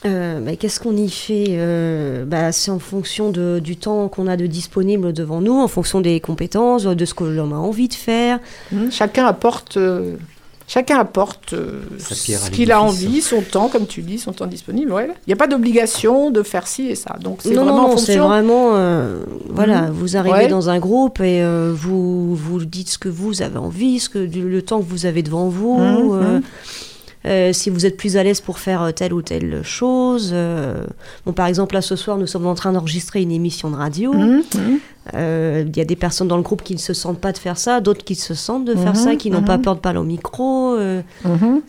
Euh, 0.06 0.40
bah, 0.42 0.56
Qu'est-ce 0.56 0.80
qu'on 0.80 0.96
y 0.96 1.10
fait 1.10 1.46
Euh, 1.50 2.24
bah, 2.26 2.52
C'est 2.52 2.70
en 2.72 2.80
fonction 2.80 3.32
de- 3.32 3.60
du 3.60 3.78
temps 3.78 4.08
qu'on 4.10 4.28
a 4.28 4.38
de 4.38 4.46
disponible 4.46 5.12
devant 5.12 5.42
nous, 5.42 5.60
en 5.60 5.68
fonction 5.68 6.02
des 6.02 6.20
compétences, 6.20 6.84
de 6.84 7.06
ce 7.06 7.14
que 7.14 7.24
l'on 7.24 7.52
a 7.52 7.56
envie 7.58 7.88
de 7.88 7.94
faire. 7.96 8.40
Hmm, 8.72 8.92
Chacun 8.92 9.26
apporte, 9.26 9.78
euh, 9.78 10.14
chacun 10.68 11.00
apporte 11.00 11.54
euh, 11.54 11.82
ce 11.98 12.52
qu'il 12.52 12.72
a 12.72 12.80
envie, 12.80 13.22
son 13.22 13.42
temps, 13.42 13.70
comme 13.70 13.88
tu 13.88 14.04
dis, 14.04 14.20
son 14.20 14.34
temps 14.34 14.46
disponible. 14.46 14.92
ouais. 14.92 15.08
Il 15.26 15.30
n'y 15.30 15.34
a 15.34 15.36
pas 15.36 15.48
d'obligation 15.48 16.30
de 16.30 16.44
faire 16.44 16.68
ci 16.68 16.90
et 16.90 16.96
ça. 16.96 17.16
Donc 17.20 17.40
c'est 17.42 17.50
Non, 17.56 17.64
vraiment 17.64 17.88
non, 17.88 17.94
en 17.94 17.98
c'est 17.98 18.18
vraiment... 18.18 18.76
euh, 18.76 19.24
voilà, 19.50 19.84
Mhm. 19.84 19.92
vous 19.94 20.16
arrivez 20.16 20.36
Ouais. 20.38 20.48
dans 20.48 20.70
un 20.70 20.78
groupe 20.78 21.22
et 21.22 21.42
euh, 21.42 21.74
vous, 21.76 22.36
vous 22.36 22.64
dites 22.66 22.90
ce 22.90 22.98
que 23.00 23.10
vous 23.10 23.42
avez 23.42 23.58
envie, 23.58 24.00
ce 24.00 24.10
que, 24.10 24.20
le 24.20 24.62
temps 24.62 24.80
que 24.80 24.86
vous 24.88 25.08
avez 25.08 25.24
devant 25.24 25.50
vous. 25.50 25.80
Mhm, 25.80 26.42
euh, 27.26 27.48
mhm. 27.48 27.54
si 27.54 27.70
vous 27.70 27.86
êtes 27.86 27.98
plus 27.98 28.16
à 28.16 28.24
l'aise 28.24 28.42
pour 28.42 28.60
faire 28.60 28.82
euh, 28.84 28.92
telle 28.92 29.14
ou 29.14 29.22
telle 29.22 29.62
chose. 29.64 30.32
euh, 30.34 30.84
bon, 31.26 31.34
par 31.34 31.48
exemple, 31.48 31.74
là, 31.76 31.82
ce 31.82 31.96
soir, 31.96 32.18
nous 32.18 32.28
sommes 32.28 32.46
en 32.48 32.56
train 32.56 32.72
d'enregistrer 32.74 33.22
une 33.22 33.32
émission 33.32 33.70
de 33.72 33.76
radio. 33.76 34.14
Mhm, 34.14 34.44
mhm. 34.56 34.80
Euh, 35.16 35.64
Il 35.68 35.78
y 35.78 35.82
a 35.82 35.86
des 35.86 35.96
personnes 35.96 36.28
dans 36.28 36.36
le 36.38 36.44
groupe 36.44 36.64
qui 36.64 36.74
ne 36.74 36.80
se 36.80 36.94
sentent 36.94 37.20
pas 37.22 37.32
de 37.32 37.38
faire 37.38 37.58
ça, 37.58 37.80
d'autres 37.82 38.04
qui 38.04 38.16
se 38.16 38.34
sentent 38.34 38.66
de 38.66 38.76
faire 38.76 38.90
Mhm, 38.94 38.96
ça, 38.96 39.16
qui 39.16 39.32
n'ont 39.32 39.42
pas 39.42 39.58
mhm. 39.58 39.64
peur 39.64 39.76
de 39.76 39.80
parler 39.80 40.00
au 40.00 40.04
micro. 40.04 40.76
euh, 40.76 41.02
Mhm. 41.26 41.62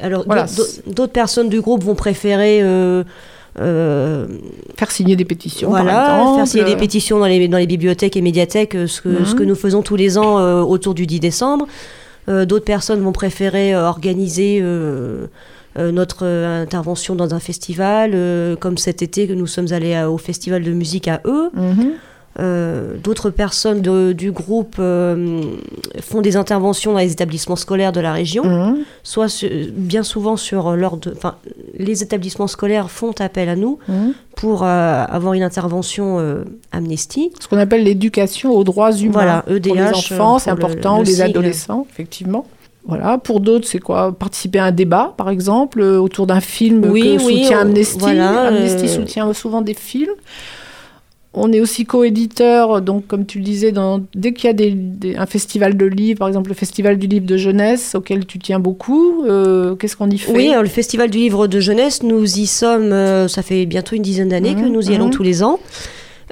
Alors, 0.00 0.24
Voilà. 0.26 0.46
d'autres- 0.86 1.12
personnes 1.12 1.48
du 1.48 1.60
groupe 1.60 1.82
vont 1.84 1.94
préférer... 1.94 2.60
euh, 2.62 4.26
Faire 4.76 4.90
signer 4.90 5.16
des 5.16 5.24
pétitions, 5.24 5.70
voilà, 5.70 5.92
par 6.06 6.34
faire 6.36 6.46
signer 6.46 6.64
des 6.64 6.76
pétitions 6.76 7.18
dans 7.18 7.26
les, 7.26 7.48
dans 7.48 7.56
les 7.58 7.66
bibliothèques 7.66 8.16
et 8.16 8.20
médiathèques, 8.20 8.76
ce 8.86 9.00
que, 9.00 9.08
Mhm. 9.08 9.24
ce 9.24 9.34
que 9.34 9.42
nous 9.44 9.54
faisons 9.54 9.80
tous 9.82 9.96
les 9.96 10.18
ans 10.18 10.62
autour 10.62 10.92
du 10.94 11.06
10 11.06 11.20
décembre. 11.20 11.66
Euh, 12.28 12.44
D'autres 12.44 12.64
personnes 12.64 13.00
vont 13.00 13.12
préférer 13.12 13.74
euh, 13.74 13.86
organiser 13.86 14.58
euh, 14.60 15.26
notre 15.76 16.24
intervention 16.24 17.14
dans 17.14 17.34
un 17.34 17.38
festival, 17.38 18.16
comme 18.60 18.78
cet 18.78 19.02
été 19.02 19.28
que 19.28 19.34
nous 19.34 19.46
sommes 19.46 19.72
allés 19.72 20.02
au 20.04 20.16
festival 20.16 20.62
de 20.62 20.72
musique 20.72 21.06
à 21.06 21.20
eux. 21.26 21.50
mhm. 21.52 21.92
Euh, 22.38 22.96
D'autres 23.02 23.30
personnes 23.30 23.80
de- 23.80 24.12
du 24.12 24.30
groupe 24.30 24.76
euh, 24.78 25.40
font 26.02 26.20
des 26.20 26.36
interventions 26.36 26.92
dans 26.92 26.98
les 26.98 27.12
établissements 27.12 27.56
scolaires 27.56 27.92
de 27.92 28.00
la 28.00 28.12
région, 28.12 28.44
Mhm. 28.44 28.78
soit 29.02 29.28
su- 29.28 29.70
bien 29.72 30.02
souvent 30.02 30.36
sur 30.36 30.76
leur... 30.76 30.98
de- 30.98 31.14
les 31.78 32.02
établissements 32.02 32.46
scolaires 32.46 32.90
font 32.90 33.12
appel 33.20 33.48
à 33.48 33.56
nous 33.56 33.78
Mhm. 33.88 34.12
pour 34.36 34.64
euh, 34.64 35.04
avoir 35.08 35.32
une 35.32 35.42
intervention 35.42 36.18
amnesty. 36.72 37.32
Ce 37.40 37.48
qu'on 37.48 37.56
appelle 37.58 37.84
l'éducation 37.84 38.52
aux 38.52 38.64
droits 38.64 38.92
humains. 38.92 39.12
Voilà, 39.12 39.42
Pour 39.42 39.52
les 39.52 39.82
EDH, 39.82 39.94
enfants, 39.94 40.38
c'est 40.38 40.50
le- 40.50 40.56
important, 40.56 40.96
le 40.96 41.02
ou 41.02 41.06
les 41.06 41.22
adolescents, 41.22 41.86
effectivement. 41.90 42.46
Voilà. 42.88 43.18
Pour 43.18 43.40
d'autres, 43.40 43.66
c'est 43.66 43.80
quoi? 43.80 44.12
Participer 44.12 44.58
à 44.60 44.66
un 44.66 44.72
débat, 44.72 45.14
par 45.16 45.28
exemple, 45.30 45.80
autour 45.80 46.26
d'un 46.26 46.40
film 46.40 46.84
Oui, 46.88 47.16
que 47.18 47.24
oui, 47.24 47.42
soutient 47.42 47.58
on- 47.58 47.62
Amnesty. 47.62 47.98
voilà, 47.98 48.42
Amnesty 48.48 48.88
soutient 48.88 49.32
souvent 49.32 49.60
des 49.62 49.74
films. 49.74 50.12
On 51.38 51.52
est 51.52 51.60
aussi 51.60 51.84
coéditeur, 51.84 52.80
donc 52.80 53.06
comme 53.06 53.26
tu 53.26 53.38
le 53.38 53.44
disais, 53.44 53.70
dans, 53.70 54.00
dès 54.14 54.32
qu'il 54.32 54.46
y 54.46 54.50
a 54.50 54.54
des, 54.54 54.70
des- 54.70 55.16
un 55.16 55.26
festival 55.26 55.76
de 55.76 55.84
livres, 55.84 56.18
par 56.18 56.28
exemple 56.28 56.48
le 56.48 56.54
festival 56.54 56.96
du 56.98 57.06
livre 57.06 57.26
de 57.26 57.36
jeunesse, 57.36 57.94
auquel 57.94 58.24
tu 58.24 58.38
tiens 58.38 58.58
beaucoup, 58.58 59.22
euh, 59.26 59.74
qu'est-ce 59.76 59.96
qu'on 59.96 60.08
y 60.08 60.16
fait? 60.18 60.32
Oui, 60.32 60.48
alors, 60.48 60.62
le 60.62 60.68
Festival 60.70 61.10
du 61.10 61.18
livre 61.18 61.46
de 61.46 61.60
jeunesse, 61.60 62.02
nous 62.02 62.38
y 62.38 62.46
sommes, 62.46 62.90
euh, 62.92 63.28
ça 63.28 63.42
fait 63.42 63.66
bientôt 63.66 63.94
une 63.96 64.02
dizaine 64.02 64.30
d'années 64.30 64.54
que 64.54 64.62
Mhm, 64.64 64.72
nous 64.72 64.90
y 64.90 64.94
allons 64.94 65.06
mhm. 65.06 65.10
tous 65.12 65.22
les 65.22 65.42
ans. 65.42 65.60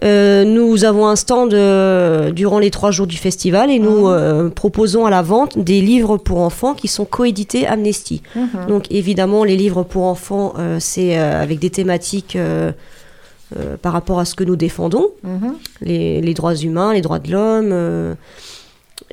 Euh, 0.02 0.44
nous 0.44 0.84
avons 0.84 1.06
un 1.06 1.14
stand 1.16 1.54
euh, 1.54 2.32
durant 2.32 2.58
les 2.58 2.70
trois 2.70 2.90
jours 2.90 3.06
du 3.06 3.16
festival 3.16 3.70
et 3.70 3.78
nous 3.78 4.06
Mhm. 4.08 4.12
euh, 4.12 4.48
proposons 4.48 5.06
à 5.06 5.10
la 5.10 5.22
vente 5.22 5.56
des 5.58 5.80
livres 5.82 6.16
pour 6.16 6.40
enfants 6.40 6.74
qui 6.74 6.88
sont 6.88 7.04
coédités 7.04 7.66
Amnesty. 7.66 8.20
Donc 8.68 8.86
évidemment, 8.90 9.44
les 9.44 9.56
livres 9.56 9.82
pour 9.84 10.04
enfants, 10.04 10.54
euh, 10.58 10.78
c'est 10.80 11.16
euh, 11.16 11.40
avec 11.40 11.58
des 11.60 11.70
thématiques 11.70 12.36
euh, 13.56 13.76
par 13.76 13.92
rapport 13.92 14.18
à 14.18 14.24
ce 14.24 14.34
que 14.34 14.44
nous 14.44 14.56
défendons, 14.56 15.08
Mhm, 15.22 15.54
les, 15.80 16.20
les 16.20 16.34
droits 16.34 16.54
humains, 16.56 16.92
les 16.92 17.00
droits 17.00 17.18
de 17.18 17.30
l'homme, 17.30 17.70
euh, 17.72 18.14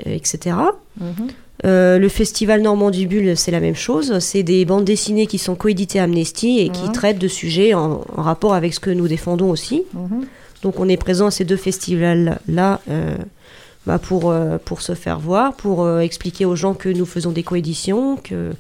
etc. 0.06 0.56
mhm. 1.00 1.08
Euh, 1.64 2.00
le 2.00 2.10
festival 2.10 2.62
Normand 2.64 2.90
du 2.90 3.06
Bulle, 3.06 3.38
c'est 3.38 3.52
la 3.52 3.60
même 3.60 3.76
chose. 3.76 4.18
C'est 4.18 4.42
des 4.42 4.66
bandes 4.66 4.84
dessinées 4.84 5.28
qui 5.28 5.38
sont 5.38 5.54
coéditées 5.54 6.00
Amnesty 6.00 6.58
et 6.60 6.70
qui 6.70 6.86
Mhm. 6.86 6.92
traitent 6.92 7.20
de 7.20 7.28
sujets 7.28 7.76
en, 7.76 8.02
en 8.18 8.22
rapport 8.24 8.56
avec 8.56 8.74
ce 8.74 8.80
que 8.80 8.90
nous 8.90 9.08
défendons 9.08 9.52
aussi. 9.52 9.84
Donc 10.64 10.80
on 10.80 10.90
est 10.90 10.98
présent 10.98 11.28
à 11.28 11.32
ces 11.32 11.46
deux 11.46 11.58
festivals-là 11.58 12.80
bah, 13.86 14.00
pour, 14.00 14.34
pour 14.66 14.82
se 14.82 14.96
faire 14.96 15.20
voir, 15.20 15.54
pour 15.54 15.88
expliquer 16.00 16.46
aux 16.46 16.56
gens 16.56 16.74
que 16.74 16.90
nous 16.90 17.06
faisons 17.06 17.32
des 17.32 17.44
coéditions, 17.44 18.16
que 18.18 18.54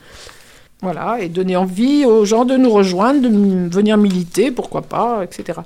Voilà, 0.82 1.18
et 1.22 1.30
donner 1.30 1.56
envie 1.56 2.06
aux 2.06 2.26
gens 2.26 2.44
de 2.46 2.58
nous 2.58 2.72
rejoindre, 2.72 3.22
de 3.22 3.74
venir 3.74 3.98
militer, 3.98 4.50
pourquoi 4.52 4.82
pas, 4.82 5.22
etc. 5.24 5.60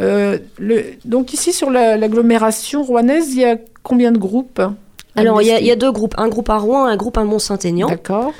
Euh, 0.00 0.38
le, 0.58 0.82
donc 1.04 1.32
ici, 1.32 1.52
sur 1.52 1.70
la- 1.70 1.96
l'agglomération 1.96 2.82
rouennaise, 2.82 3.28
il 3.34 3.40
y 3.40 3.44
a 3.44 3.56
combien 3.82 4.10
de 4.12 4.18
groupes 4.18 4.60
Alors, 5.16 5.42
il 5.42 5.48
y, 5.48 5.52
a- 5.52 5.60
y 5.60 5.76
deux 5.76 5.92
groupes. 5.92 6.14
Un 6.18 6.28
groupe 6.28 6.50
à 6.50 6.58
Rouen 6.58 6.86
un 6.86 6.96
groupe 6.96 7.18
à 7.18 7.24
Mont-Saint-Aignan. 7.24 7.88
D'accord. 7.88 8.32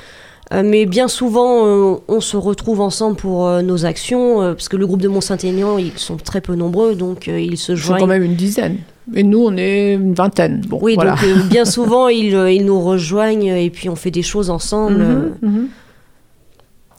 Euh, 0.51 0.63
mais 0.65 0.85
bien 0.85 1.07
souvent, 1.07 1.65
euh, 1.65 1.95
on 2.07 2.21
se 2.21 2.35
retrouve 2.35 2.81
ensemble 2.81 3.15
pour 3.17 3.47
nos 3.61 3.85
actions, 3.85 4.39
parce 4.39 4.67
que 4.67 4.77
le 4.77 4.87
groupe 4.87 5.01
de 5.01 5.07
Mont-Saint-Aignan, 5.07 5.77
ils 5.77 5.97
sont 5.97 6.17
très 6.17 6.41
peu 6.41 6.55
nombreux, 6.55 6.95
donc 6.95 7.27
ils 7.27 7.57
se 7.57 7.71
Ils 7.73 7.77
sont 7.77 7.87
joignent. 7.87 7.99
quand 8.01 8.07
même 8.07 8.23
une 8.23 8.35
dizaine. 8.35 8.77
Et 9.15 9.23
nous, 9.23 9.39
on 9.45 9.55
est 9.57 9.93
une 9.93 10.13
vingtaine. 10.13 10.61
Bon, 10.67 10.79
Oui, 10.81 10.95
voilà. 10.95 11.11
donc 11.11 11.47
bien 11.49 11.65
souvent, 11.77 12.07
ils, 12.09 12.33
ils 12.51 12.65
nous 12.65 12.79
rejoignent 12.81 13.47
et 13.55 13.69
puis 13.69 13.89
on 13.89 13.95
fait 13.95 14.11
des 14.11 14.21
choses 14.21 14.49
ensemble. 14.49 15.03
Mhm, 15.03 15.33
mhm. 15.41 15.67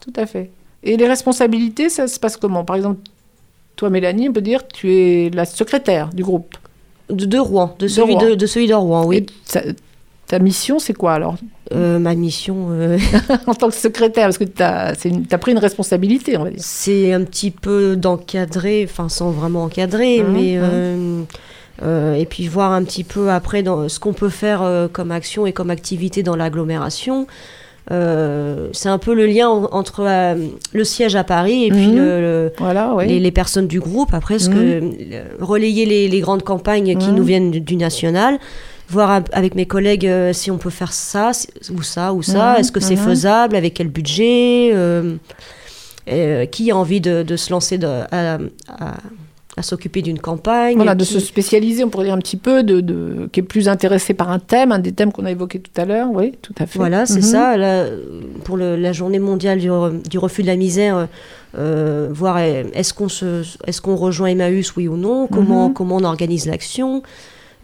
Tout 0.01 0.13
à 0.17 0.27
fait. 0.27 0.51
Et 0.83 0.97
les 0.97 1.07
responsabilités, 1.07 1.89
ça 1.89 2.09
se 2.09 2.19
passe 2.19 2.37
comment? 2.37 2.65
Par 2.65 2.77
exemple, 2.77 3.01
toi, 3.77 3.91
Mélanie, 3.91 4.29
on 4.29 4.33
peut 4.33 4.41
dire 4.41 4.67
que 4.67 4.73
tu 4.73 4.95
es 4.95 5.31
la 5.31 5.45
secrétaire 5.45 6.09
du 6.09 6.23
groupe. 6.23 6.57
De, 7.09 7.25
de 7.27 7.39
Rouen, 7.39 7.75
de 7.79 7.89
celui 7.89 8.15
Rouen. 8.15 8.29
de, 8.31 8.35
de 8.35 8.47
celui 8.47 8.67
de 8.69 8.75
Rouen, 8.75 9.05
oui. 9.05 9.17
Et 9.19 9.27
ta, 9.51 9.63
ta 10.27 10.39
mission, 10.39 10.79
c'est 10.79 10.95
quoi 10.95 11.15
alors? 11.15 11.37
Euh, 11.73 11.99
ma 11.99 12.15
mission, 12.15 12.69
euh, 12.71 12.99
En 13.47 13.55
tant 13.55 13.69
que 13.69 13.75
secrétaire, 13.75 14.27
parce 14.27 14.39
que 14.39 14.45
tu 14.45 14.63
as, 14.63 15.39
pris 15.39 15.53
une 15.53 15.59
responsabilité, 15.59 16.37
on 16.37 16.45
va 16.45 16.51
dire. 16.51 16.61
c'est 16.63 17.13
un 17.13 17.25
petit 17.25 17.51
peu 17.51 17.97
d'encadrer, 17.97 18.87
enfin 18.89 19.09
sans 19.09 19.31
vraiment 19.31 19.65
encadrer, 19.65 20.23
Mhm, 20.23 20.33
mais 20.33 20.57
mhm. 20.59 21.27
euh, 21.83 22.15
et 22.15 22.27
puis 22.27 22.47
voir 22.47 22.73
un 22.73 22.85
petit 22.85 23.05
peu 23.05 23.31
après 23.31 23.63
dans 23.63 23.89
ce 23.89 23.99
qu'on 23.99 24.13
peut 24.13 24.29
faire 24.29 24.89
comme 24.93 25.11
action 25.11 25.47
et 25.47 25.53
comme 25.53 25.71
activité 25.71 26.23
dans 26.23 26.37
l'agglomération. 26.37 27.27
Euh, 27.91 28.69
c'est 28.73 28.89
un 28.89 28.99
peu 28.99 29.15
le 29.15 29.27
lien 29.27 29.49
en- 29.49 29.65
entre 29.73 30.05
euh, 30.07 30.35
le 30.73 30.85
siège 30.85 31.17
à 31.17 31.25
Paris 31.25 31.65
et 31.65 31.71
puis 31.71 31.89
Mhm. 31.89 31.97
le- 31.97 32.21
le, 32.21 32.53
Voilà, 32.59 32.95
oui. 32.95 33.07
les, 33.09 33.19
les 33.21 33.31
personnes 33.33 33.67
du 33.67 33.81
groupe. 33.81 34.15
Après, 34.15 34.39
ce 34.39 34.49
Mhm. 34.51 34.55
que, 34.55 35.43
relayer 35.45 35.87
les, 35.87 36.09
les 36.09 36.21
grandes 36.21 36.43
campagnes 36.45 36.97
qui 36.99 37.09
Mhm. 37.09 37.15
nous 37.17 37.25
viennent 37.25 37.51
du, 37.51 37.61
du 37.61 37.77
national, 37.77 38.39
voir 38.89 39.23
avec 39.33 39.55
mes 39.57 39.67
collègues 39.67 40.07
euh, 40.07 40.33
si 40.33 40.51
on 40.51 40.59
peut 40.59 40.71
faire 40.71 40.93
ça 40.93 41.33
ou 41.73 41.83
ça 41.83 42.13
ou 42.13 42.23
ça, 42.23 42.59
est-ce 42.59 42.71
que 42.73 42.81
c'est 42.81 42.97
faisable, 42.97 43.57
avec 43.57 43.75
quel 43.75 43.89
budget, 43.89 44.73
qui 46.51 46.71
a 46.71 46.77
envie 46.77 47.01
de, 47.01 47.23
de 47.23 47.37
se 47.37 47.51
lancer 47.53 47.79
de- 47.79 47.87
à, 47.87 48.35
à- 48.69 48.97
à 49.61 49.63
s'occuper 49.63 50.03
d'une 50.03 50.19
campagne. 50.19 50.75
Voilà, 50.77 50.95
de 50.97 51.05
qui- 51.05 51.13
se 51.13 51.21
spécialiser, 51.21 51.85
on 51.85 51.89
pourrait 51.89 52.07
dire 52.07 52.15
un 52.15 52.19
petit 52.19 52.37
peu, 52.37 52.63
de, 52.65 52.81
de- 52.81 53.29
qui 53.33 53.41
est 53.41 53.45
plus 53.45 53.69
intéressé 53.69 54.13
par 54.15 54.31
un 54.31 54.39
thème, 54.41 54.73
un 54.73 54.79
des 54.81 54.93
thèmes 54.93 55.13
qu'on 55.13 55.25
a 55.27 55.31
évoqué 55.31 55.61
tout 55.61 55.71
à 55.81 55.85
l'heure, 55.85 56.09
oui, 56.13 56.33
tout 56.43 56.55
à 56.59 56.67
fait. 56.67 56.79
Voilà, 56.79 57.07
c'est 57.07 57.17
Mhm. 57.17 57.23
ça. 57.23 57.55
Pour 58.45 58.57
le- 58.57 58.77
la 58.77 58.93
journée 58.93 59.19
mondiale 59.21 59.59
du, 59.59 59.69
re- 59.71 60.03
du 60.09 60.19
refus 60.19 60.43
de 60.43 60.49
la 60.49 60.57
misère, 60.57 60.97
euh, 60.97 61.07
euh, 61.59 62.09
voir 62.11 62.37
euh, 62.39 62.65
est-ce 62.75 62.93
qu'on 62.95 63.07
qu'on 63.83 63.97
rejoint 63.97 64.29
Emmaüs, 64.29 64.75
oui 64.77 64.89
ou 64.89 64.97
non 64.97 65.27
Comment, 65.27 65.69
Mhm. 65.69 65.75
comment 65.75 65.97
on 65.97 66.05
organise 66.05 66.47
l'action 66.47 67.03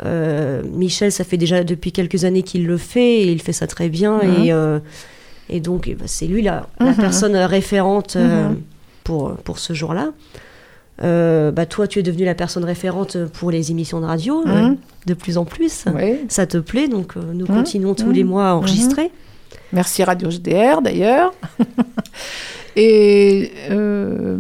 Euh, 0.04 0.62
Michel, 0.74 1.10
ça 1.10 1.24
fait 1.24 1.38
déjà 1.38 1.64
depuis 1.64 1.90
quelques 1.90 2.24
années 2.26 2.42
qu'il 2.42 2.66
le 2.66 2.76
fait 2.76 3.22
et 3.22 3.32
il 3.32 3.40
fait 3.40 3.54
ça 3.54 3.66
très 3.66 3.88
bien. 3.88 4.18
Mhm. 4.22 4.44
Et, 4.44 4.52
euh, 4.52 4.78
et 5.48 5.58
donc, 5.60 5.88
eh 5.88 5.94
ben, 5.94 6.06
c'est 6.06 6.26
lui 6.26 6.42
la, 6.42 6.66
la 6.80 6.92
personne 6.92 7.34
référente 7.34 8.18
pour, 9.04 9.36
pour 9.36 9.58
ce 9.58 9.72
jour-là. 9.72 10.10
Euh, 11.02 11.50
bah, 11.50 11.66
toi, 11.66 11.86
tu 11.86 11.98
es 11.98 12.02
devenue 12.02 12.24
la 12.24 12.34
personne 12.34 12.64
référente 12.64 13.16
pour 13.34 13.50
les 13.50 13.70
émissions 13.70 14.00
de 14.00 14.06
radio, 14.06 14.42
euh, 14.46 14.68
Mhm. 14.68 14.76
de 15.06 15.14
plus 15.14 15.36
en 15.36 15.44
plus. 15.44 15.84
Oui. 15.94 16.14
Ça 16.28 16.46
te 16.46 16.56
plaît, 16.58 16.88
donc 16.88 17.16
euh, 17.16 17.20
nous 17.34 17.46
Mhm. 17.46 17.54
continuons 17.56 17.94
tous 17.94 18.06
Mhm. 18.06 18.12
les 18.12 18.24
mois 18.24 18.48
à 18.50 18.54
enregistrer. 18.54 19.10
Merci 19.72 20.02
Radio 20.04 20.30
GDR 20.30 20.80
d'ailleurs. 20.80 21.34
Et 22.76 23.50
euh, 23.70 24.38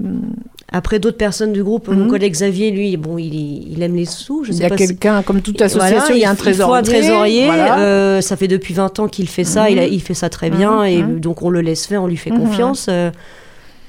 Après, 0.72 0.98
d'autres 0.98 1.16
personnes 1.16 1.52
du 1.52 1.62
groupe, 1.62 1.88
mon 1.88 2.08
collègue 2.08 2.32
Xavier, 2.32 2.70
lui, 2.72 2.96
bon, 2.96 3.16
il, 3.18 3.72
il 3.72 3.82
aime 3.82 3.94
les 3.94 4.04
sous. 4.04 4.42
Je 4.44 4.50
il 4.52 4.58
y 4.58 4.64
a 4.64 4.68
si- 4.68 4.74
quelqu'un, 4.76 5.22
comme 5.22 5.40
toute 5.40 5.58
Voilà, 5.62 5.66
association, 5.84 6.14
il 6.14 6.20
y 6.20 6.24
a 6.24 6.30
un 6.30 6.34
trésorier. 6.34 6.68
faut 6.68 6.74
un 6.74 6.82
trésorier. 6.82 7.46
Voilà. 7.46 7.78
euh, 7.78 8.20
ça 8.20 8.36
fait 8.36 8.48
depuis 8.48 8.74
20 8.74 8.98
ans 8.98 9.06
qu'il 9.08 9.28
fait 9.28 9.44
ça. 9.44 9.70
il, 9.70 9.78
a- 9.78 9.86
il 9.86 10.02
fait 10.02 10.12
ça 10.12 10.28
très 10.28 10.50
bien. 10.50 10.82
Et 10.84 11.02
donc, 11.02 11.42
on 11.42 11.50
le 11.50 11.60
laisse 11.60 11.86
faire, 11.86 12.02
on 12.02 12.08
lui 12.08 12.16
fait 12.16 12.30
confiance. 12.30 12.88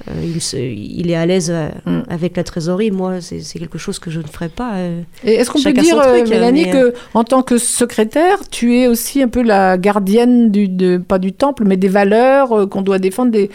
Euh, 0.09 0.21
il, 0.23 0.41
se- 0.41 0.57
il 0.57 1.09
est 1.11 1.15
à 1.15 1.25
l'aise 1.25 1.49
euh, 1.51 1.69
Mhm. 1.85 2.03
avec 2.09 2.37
la 2.37 2.43
trésorerie. 2.43 2.91
Moi, 2.91 3.21
c'est 3.21 3.41
quelque 3.59 3.77
chose 3.77 3.99
que 3.99 4.09
je 4.09 4.19
ne 4.19 4.27
ferais 4.27 4.49
pas. 4.49 4.73
euh. 4.75 5.01
Et 5.23 5.33
est-ce 5.33 5.49
qu'on 5.51 5.61
peut 5.61 5.73
dire, 5.73 5.99
truc, 6.01 6.27
Mélanie, 6.29 6.65
mais, 6.65 6.71
que 6.71 6.93
en 7.13 7.23
tant 7.23 7.41
que 7.43 7.57
secrétaire, 7.57 8.47
tu 8.49 8.75
es 8.77 8.87
aussi 8.87 9.21
un 9.21 9.27
peu 9.27 9.41
la 9.41 9.77
gardienne 9.77 10.51
du, 10.51 10.67
de, 10.67 10.97
pas 10.97 11.19
du 11.19 11.33
temple, 11.33 11.63
mais 11.65 11.77
des 11.77 11.87
valeurs 11.89 12.69
qu'on 12.69 12.81
doit 12.81 12.99
défendre. 12.99 13.31
Des, 13.31 13.49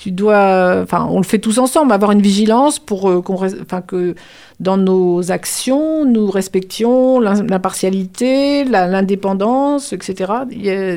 tu 0.00 0.12
dois, 0.12 0.78
enfin, 0.84 1.08
on 1.10 1.18
le 1.18 1.24
fait 1.24 1.40
tous 1.40 1.58
ensemble, 1.58 1.90
avoir 1.92 2.12
une 2.12 2.22
vigilance 2.22 2.78
pour 2.78 3.10
euh, 3.10 3.20
qu'on, 3.20 3.34
enfin, 3.34 3.80
que 3.80 4.14
dans 4.60 4.76
nos 4.76 5.32
actions, 5.32 6.04
nous 6.04 6.30
respections 6.30 7.18
l'im- 7.18 7.44
l'impartialité, 7.48 8.62
l'indépendance, 8.64 9.92
etc. 9.92 10.32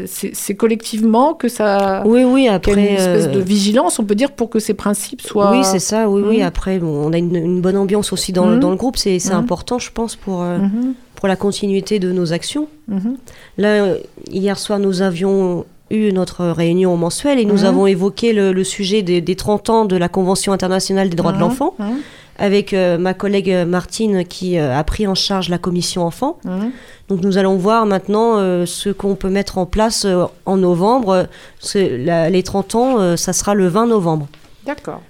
C'est 0.05 0.55
collectivement 0.55 1.33
que 1.33 1.47
ça. 1.47 2.03
Oui, 2.05 2.23
oui, 2.23 2.47
après. 2.47 2.73
une 2.73 2.79
espèce 2.79 3.25
euh, 3.25 3.31
de 3.33 3.39
vigilance, 3.39 3.97
on 3.97 4.03
peut 4.03 4.13
dire, 4.15 4.31
pour 4.33 4.49
que 4.51 4.59
ces 4.59 4.75
principes 4.75 5.21
soient. 5.21 5.51
Oui, 5.51 5.63
c'est 5.63 5.79
ça, 5.79 6.07
oui, 6.07 6.21
oui. 6.25 6.37
Mhm. 6.37 6.43
Après, 6.45 6.77
bon, 6.77 6.87
on 7.07 7.11
a 7.13 7.17
une, 7.17 7.35
une 7.35 7.61
bonne 7.61 7.77
ambiance 7.77 8.13
aussi 8.13 8.31
dans, 8.31 8.45
le- 8.47 8.55
Mhm. 8.55 8.59
dans 8.59 8.69
le 8.69 8.75
groupe. 8.77 8.97
C'est 8.97 9.17
Mhm. 9.25 9.31
important, 9.33 9.79
je 9.79 9.91
pense, 9.91 10.15
pour, 10.15 10.43
euh, 10.43 10.59
Mhm, 10.59 10.93
pour 11.15 11.27
la 11.27 11.35
continuité 11.35 11.97
de 11.97 12.11
nos 12.11 12.33
actions. 12.33 12.67
Là, 13.57 13.93
hier 14.29 14.57
soir, 14.59 14.77
nous 14.79 15.01
avions 15.01 15.65
eu 15.91 16.11
notre 16.13 16.45
réunion 16.47 16.95
mensuelle 16.97 17.39
et 17.39 17.45
nous 17.45 17.63
avons 17.67 17.85
évoqué 17.87 18.33
le, 18.33 18.51
le 18.53 18.63
sujet 18.63 19.01
des, 19.01 19.21
des 19.21 19.35
30 19.35 19.69
ans 19.69 19.85
de 19.85 19.95
la 19.95 20.09
Convention 20.09 20.53
internationale 20.53 21.09
des 21.09 21.15
droits 21.15 21.31
de 21.31 21.37
l'enfant 21.39 21.75
avec 22.37 22.73
euh, 22.73 22.97
ma 22.97 23.13
collègue 23.13 23.53
Martine 23.67 24.25
qui 24.25 24.57
euh, 24.57 24.75
a 24.75 24.83
pris 24.83 25.05
en 25.05 25.13
charge 25.15 25.49
la 25.49 25.57
commission 25.59 26.03
enfants. 26.05 26.37
Donc 27.09 27.21
nous 27.21 27.37
allons 27.37 27.55
voir 27.57 27.85
maintenant 27.85 28.37
euh, 28.37 28.65
ce 28.65 28.89
qu'on 28.89 29.15
peut 29.15 29.29
mettre 29.29 29.57
en 29.57 29.65
place 29.65 30.07
en 30.45 30.57
novembre. 30.57 31.27
La- 31.75 32.29
les 32.29 32.43
30 32.43 32.75
ans, 32.75 33.17
ça 33.17 33.33
sera 33.33 33.53
le 33.53 33.67
20 33.67 33.87
novembre. 33.87 34.27
D'accord. 34.65 35.01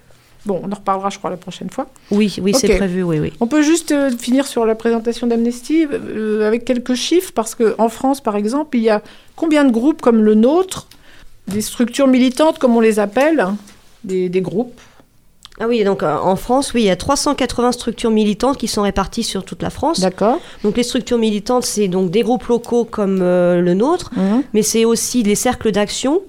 Bon, 0.46 0.60
on 0.64 0.72
en 0.72 0.76
reparlera, 0.76 1.10
je 1.12 1.20
crois, 1.20 1.30
la 1.30 1.38
prochaine 1.38 1.70
fois. 1.70 1.88
Oui, 2.10 2.36
oui, 2.42 2.54
c'est 2.56 2.76
prévu, 2.76 3.04
oui, 3.04 3.20
oui. 3.20 3.32
On 3.42 3.48
peut 3.48 3.62
juste 3.62 3.92
euh, 3.92 4.10
finir 4.10 4.48
sur 4.48 4.66
la 4.66 4.74
présentation 4.76 5.28
d'Amnesty 5.28 5.86
euh, 5.92 6.48
avec 6.48 6.66
quelques 6.66 6.96
chiffres, 6.96 7.32
parce 7.36 7.54
qu'en 7.54 7.90
France, 7.90 8.22
par 8.22 8.36
exemple, 8.36 8.76
il 8.78 8.84
y 8.84 8.90
a 8.90 9.02
combien 9.36 9.64
de 9.64 9.72
groupes 9.72 10.02
comme 10.02 10.24
le 10.24 10.34
nôtre, 10.34 10.88
des 11.48 11.62
structures 11.62 12.08
militantes, 12.08 12.58
comme 12.58 12.76
on 12.76 12.80
les 12.82 12.98
appelle, 13.00 13.40
hein, 13.40 13.56
des, 14.04 14.30
des 14.30 14.42
groupes? 14.42 14.80
Ah 15.60 15.68
oui, 15.68 15.84
donc 15.84 16.02
euh, 16.02 16.18
en 16.18 16.36
France, 16.36 16.74
oui, 16.74 16.82
il 16.84 16.86
y 16.86 16.90
a 16.90 16.96
380 16.96 17.74
structures 17.74 18.10
militantes 18.10 18.58
qui 18.58 18.68
sont 18.68 18.82
réparties 18.82 19.22
sur 19.24 19.46
toute 19.46 19.62
la 19.62 19.70
France. 19.70 20.00
D'accord. 20.00 20.40
Donc 20.64 20.76
les 20.76 20.82
structures 20.82 21.20
militantes, 21.20 21.66
c'est 21.66 21.88
donc 21.88 22.10
des 22.10 22.24
groupes 22.24 22.46
locaux 22.48 22.84
comme 22.84 23.20
euh, 23.22 23.62
le 23.62 23.76
nôtre, 23.76 24.10
Mhm. 24.18 24.42
mais 24.54 24.64
c'est 24.64 24.86
aussi 24.86 25.22
les 25.22 25.36
cercles 25.36 25.72
d'action 25.72 26.22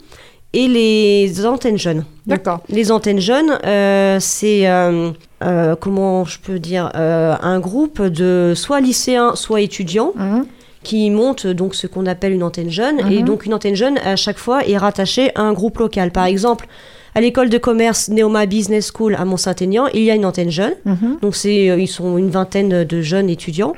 et 0.55 0.69
les 0.69 1.47
antennes 1.47 1.79
jeunes. 1.79 2.05
D'accord. 2.27 2.61
Les 2.69 2.91
antennes 2.93 3.21
jeunes, 3.21 3.59
euh, 3.65 4.19
c'est 4.21 4.69
euh, 4.69 5.11
euh, 5.43 5.75
comment 5.81 6.25
je 6.25 6.39
peux 6.39 6.59
dire 6.59 6.91
un 6.95 7.59
groupe 7.61 8.03
de 8.03 8.53
soit 8.55 8.81
lycéens, 8.81 9.35
soit 9.35 9.61
étudiants 9.63 10.13
Mhm. 10.15 10.45
qui 10.83 11.11
montent 11.11 11.47
donc 11.47 11.75
ce 11.75 11.87
qu'on 11.87 12.07
appelle 12.07 12.33
une 12.33 12.43
antenne 12.43 12.71
jeune. 12.71 12.99
Et 13.11 13.21
Mhm. 13.21 13.25
donc 13.25 13.47
une 13.47 13.55
antenne 13.55 13.77
jeune 13.77 13.99
à 13.99 14.17
chaque 14.17 14.39
fois 14.39 14.67
est 14.67 14.77
rattachée 14.77 15.31
à 15.37 15.43
un 15.43 15.53
groupe 15.53 15.79
local. 15.79 16.11
Par 16.11 16.27
exemple, 16.27 16.67
à 17.15 17.21
l'école 17.21 17.49
de 17.51 17.59
commerce 17.59 18.09
Neoma 18.09 18.47
Business 18.47 18.91
School 18.95 19.15
à 19.15 19.25
Mont-Saint-Aignan, 19.25 19.87
il 19.95 20.03
y 20.03 20.11
a 20.11 20.15
une 20.15 20.25
antenne 20.27 20.51
jeune. 20.51 20.75
Mhm. 20.85 21.19
Donc 21.23 21.37
c'est, 21.37 21.67
ils 21.79 21.89
sont 21.89 22.19
une 22.19 22.31
vingtaine 22.31 22.85
de 22.85 23.01
jeunes 23.03 23.29
étudiants. 23.31 23.75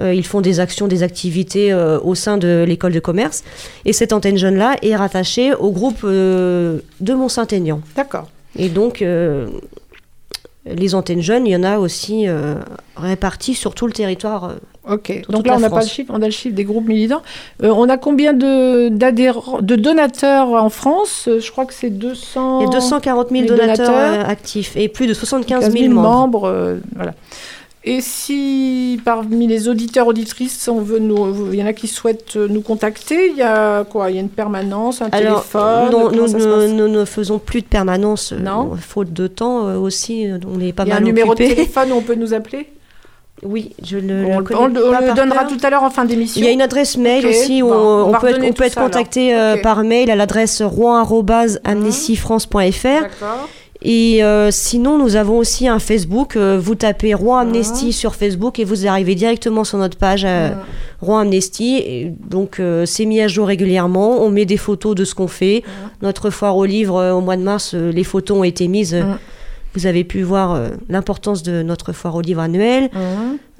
Euh, 0.00 0.14
ils 0.14 0.26
font 0.26 0.40
des 0.40 0.60
actions, 0.60 0.88
des 0.88 1.02
activités 1.02 1.72
euh, 1.72 1.98
au 2.00 2.14
sein 2.14 2.36
de 2.38 2.64
l'école 2.66 2.92
de 2.92 3.00
commerce. 3.00 3.44
Et 3.84 3.92
cette 3.92 4.12
antenne 4.12 4.36
jeune-là 4.36 4.76
est 4.82 4.96
rattachée 4.96 5.54
au 5.54 5.70
groupe 5.70 6.00
euh, 6.04 6.78
de 7.00 7.14
Mont-Saint-Aignan. 7.14 7.80
D'accord. 7.96 8.28
Et 8.58 8.68
donc, 8.68 9.04
les 10.64 10.94
antennes 10.94 11.20
jeunes, 11.20 11.46
il 11.46 11.50
y 11.52 11.56
en 11.56 11.62
a 11.62 11.78
aussi 11.78 12.26
réparties 12.96 13.54
sur 13.54 13.74
tout 13.74 13.86
le 13.86 13.92
territoire. 13.92 14.54
Ok. 14.88 15.22
Donc 15.28 15.46
là, 15.46 15.54
on 15.56 15.60
n'a 15.60 15.70
pas 15.70 15.80
le 15.80 15.86
chiffre, 15.86 16.12
on 16.14 16.22
a 16.22 16.26
le 16.26 16.30
chiffre 16.30 16.54
des 16.54 16.64
groupes 16.64 16.86
militants. 16.86 17.22
Euh, 17.62 17.70
on 17.70 17.88
a 17.88 17.96
combien 17.96 18.32
de, 18.32 18.88
de 18.88 19.76
donateurs 19.76 20.50
en 20.50 20.70
France? 20.70 21.28
Je 21.40 21.50
crois 21.50 21.66
que 21.66 21.74
c'est 21.74 21.90
200. 21.90 22.60
Il 22.60 22.64
y 22.64 22.66
a 22.68 22.70
240 22.70 23.30
000 23.30 23.42
les 23.42 23.48
donateurs, 23.48 23.86
donateurs. 23.86 24.28
actifs 24.30 24.76
et 24.76 24.88
plus 24.88 25.06
de 25.08 25.14
75 25.14 25.64
15 25.64 25.72
000, 25.72 25.84
000 25.86 25.94
membres. 25.94 26.08
membres. 26.08 26.44
euh, 26.46 26.76
voilà. 26.94 27.14
Et 27.88 28.00
si 28.00 29.00
parmi 29.04 29.46
les 29.46 29.68
auditeurs 29.68 30.08
auditrices, 30.08 30.66
on 30.66 30.80
veut 30.80 30.98
nous, 30.98 31.52
il 31.52 31.58
y 31.58 31.62
en 31.62 31.66
a 31.66 31.72
qui 31.72 31.86
souhaitent 31.86 32.34
euh, 32.34 32.48
nous 32.48 32.60
contacter, 32.60 33.28
il 33.30 33.36
y 33.36 33.42
a 33.42 33.84
quoi? 33.84 34.10
Il 34.10 34.16
y 34.16 34.18
a 34.18 34.22
une 34.22 34.28
permanence, 34.28 35.02
un 35.02 35.08
Alors, 35.12 35.42
téléphone? 35.44 35.90
non, 35.92 36.10
nous, 36.10 36.26
ne- 36.26 36.32
passe? 36.32 36.72
nous 36.72 36.88
ne 36.88 37.04
faisons 37.04 37.38
plus 37.38 37.60
de 37.60 37.66
permanence, 37.66 38.32
euh, 38.32 38.40
Non. 38.40 38.72
faute 38.76 39.12
de 39.12 39.28
temps 39.28 39.68
euh, 39.68 39.76
aussi. 39.76 40.26
On 40.52 40.58
est 40.60 40.72
pas 40.72 40.82
Il 40.82 40.88
y 40.88 40.90
a 40.90 40.94
mal 40.94 41.02
un 41.04 41.06
numéro 41.06 41.32
de 41.34 41.38
téléphone 41.38 41.92
où 41.92 41.94
on 41.94 42.02
peut 42.02 42.16
nous 42.16 42.34
appeler? 42.34 42.66
Oui, 43.44 43.72
je 43.84 43.98
le, 43.98 44.24
On, 44.30 44.40
le 44.40 44.56
on 44.56 44.64
on 44.64 44.68
donnera 45.14 45.44
tout 45.44 45.58
à 45.62 45.70
l'heure 45.70 45.84
en 45.84 45.90
fin 45.90 46.04
d'émission. 46.06 46.40
Il 46.40 46.44
y 46.44 46.48
a 46.48 46.52
une 46.52 46.62
adresse 46.62 46.96
mail 46.96 47.24
aussi 47.24 47.62
où 47.62 47.68
bon, 47.68 48.06
on, 48.08 48.10
peut 48.10 48.16
être, 48.16 48.34
redonner 48.34 48.46
on 48.48 48.52
peut 48.52 48.54
tout 48.54 48.62
être 48.64 48.72
ça, 48.72 48.80
alors. 48.80 48.90
contacté 48.90 49.32
par 49.62 49.84
mail 49.84 50.10
à 50.10 50.16
l'adresse 50.16 50.60
rouen.amnestyfrance.fr 50.60 52.48
D'accord. 53.02 53.48
Et 53.82 54.22
euh, 54.22 54.50
sinon, 54.50 54.98
nous 54.98 55.16
avons 55.16 55.38
aussi 55.38 55.68
un 55.68 55.78
Facebook. 55.78 56.36
Euh, 56.36 56.58
vous 56.60 56.74
tapez 56.74 57.14
Roi 57.14 57.40
Amnesty 57.40 57.92
sur 57.92 58.14
Facebook 58.14 58.58
et 58.58 58.64
vous 58.64 58.86
arrivez 58.86 59.14
directement 59.14 59.64
sur 59.64 59.78
notre 59.78 59.98
page 59.98 60.24
euh, 60.24 60.50
Roi 61.00 61.20
Amnesty. 61.20 61.76
Et 61.76 62.12
donc, 62.28 62.58
euh, 62.58 62.86
c'est 62.86 63.04
mis 63.04 63.20
à 63.20 63.28
jour 63.28 63.46
régulièrement. 63.46 64.22
On 64.22 64.30
met 64.30 64.46
des 64.46 64.56
photos 64.56 64.94
de 64.94 65.04
ce 65.04 65.14
qu'on 65.14 65.28
fait. 65.28 65.62
Notre 66.02 66.30
foire 66.30 66.56
au 66.56 66.64
livre 66.64 66.96
euh, 66.96 67.12
au 67.12 67.20
mois 67.20 67.36
de 67.36 67.42
mars, 67.42 67.74
les 67.74 68.04
photos 68.04 68.38
ont 68.38 68.44
été 68.44 68.68
mises. 68.68 68.96
Vous 69.74 69.86
avez 69.86 70.04
pu 70.04 70.22
voir 70.22 70.58
l'importance 70.88 71.42
de 71.42 71.62
notre 71.62 71.92
foire 71.92 72.14
au 72.14 72.22
livre 72.22 72.40
annuelle. 72.40 72.88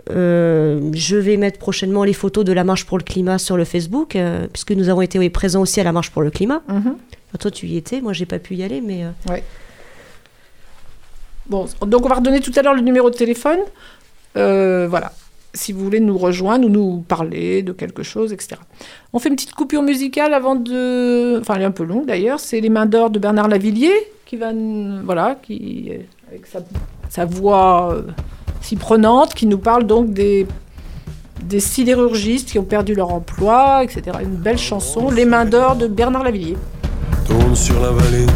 Je 0.09 1.17
vais 1.17 1.37
mettre 1.37 1.59
prochainement 1.59 2.05
les 2.05 2.15
photos 2.15 2.43
de 2.43 2.55
la 2.55 2.65
marche 2.65 2.87
pour 2.87 2.97
le 2.97 3.05
climat 3.05 3.37
sur 3.37 3.59
le 3.59 3.65
Facebook, 3.65 4.17
puisque 4.51 4.73
nous 4.73 4.89
avons 4.89 5.03
été 5.03 5.19
oui, 5.19 5.29
présents 5.29 5.61
aussi 5.61 5.79
à 5.79 5.85
la 5.85 5.93
marche 5.93 6.11
pour 6.11 6.23
le 6.23 6.31
climat. 6.31 6.63
Mhm. 6.69 6.97
Toi, 7.39 7.51
tu 7.51 7.67
y 7.67 7.77
étais, 7.77 8.01
moi, 8.01 8.15
j'ai 8.15 8.25
pas 8.25 8.39
pu 8.39 8.55
y 8.55 8.63
aller, 8.63 8.81
mais. 8.81 9.05
Ouais. 9.29 9.45
Bon, 11.49 11.67
donc 11.87 12.05
on 12.05 12.09
va 12.09 12.17
redonner 12.17 12.41
tout 12.41 12.53
à 12.57 12.63
l'heure 12.63 12.75
le 12.75 12.81
numéro 12.81 13.11
de 13.11 13.17
téléphone. 13.17 13.59
Euh, 14.37 14.87
voilà. 14.89 15.13
Si 15.55 15.73
vous 15.73 15.83
voulez 15.83 16.01
nous 16.01 16.19
rejoindre 16.19 16.67
ou 16.67 16.69
nous 16.69 17.05
parler 17.09 17.63
de 17.63 17.73
quelque 17.73 18.03
chose, 18.03 18.33
etc. 18.33 18.57
On 19.13 19.19
fait 19.19 19.31
une 19.31 19.37
petite 19.37 19.55
coupure 19.55 19.83
musicale 19.83 20.35
avant 20.35 20.55
de. 20.55 21.41
Enfin, 21.41 21.55
elle 21.55 21.63
est 21.63 21.67
un 21.67 21.71
peu 21.71 21.85
longue 21.85 22.05
d'ailleurs. 22.05 22.41
C'est 22.41 22.61
Les 22.61 22.69
Mains 22.69 22.85
d'Or 22.85 23.09
de 23.11 23.19
Bernard 23.19 23.49
Lavillier 23.49 23.95
qui 24.27 24.37
va. 24.37 24.51
Voilà, 25.05 25.39
qui. 25.43 25.93
Avec 26.29 26.45
sa, 27.09 27.25
voix 27.25 27.95
euh, 27.95 28.03
si 28.61 28.77
prenante, 28.77 29.33
qui 29.33 29.47
nous 29.47 29.59
parle 29.59 29.85
donc 29.85 30.13
des. 30.13 30.47
Des 31.43 31.61
sidérurgistes 31.61 32.49
qui 32.49 32.59
ont 32.59 32.65
perdu 32.65 32.95
leur 32.95 33.13
emploi, 33.13 33.85
etc. 33.85 34.19
Une 34.23 34.37
belle 34.37 34.59
chanson, 34.59 35.11
Les 35.11 35.27
Mains 35.27 35.45
d'Or 35.45 35.77
de 35.77 35.87
Bernard 35.87 36.25
Lavillier. 36.25 36.57
tourne 37.29 37.55
sur 37.55 37.79
la 37.81 37.91
vallée, 37.91 38.27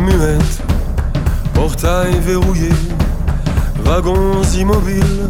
muette, 0.00 0.62
portail 1.56 2.14
verrouillé, 2.20 2.70
wagons 3.82 4.42
immobiles, 4.56 5.26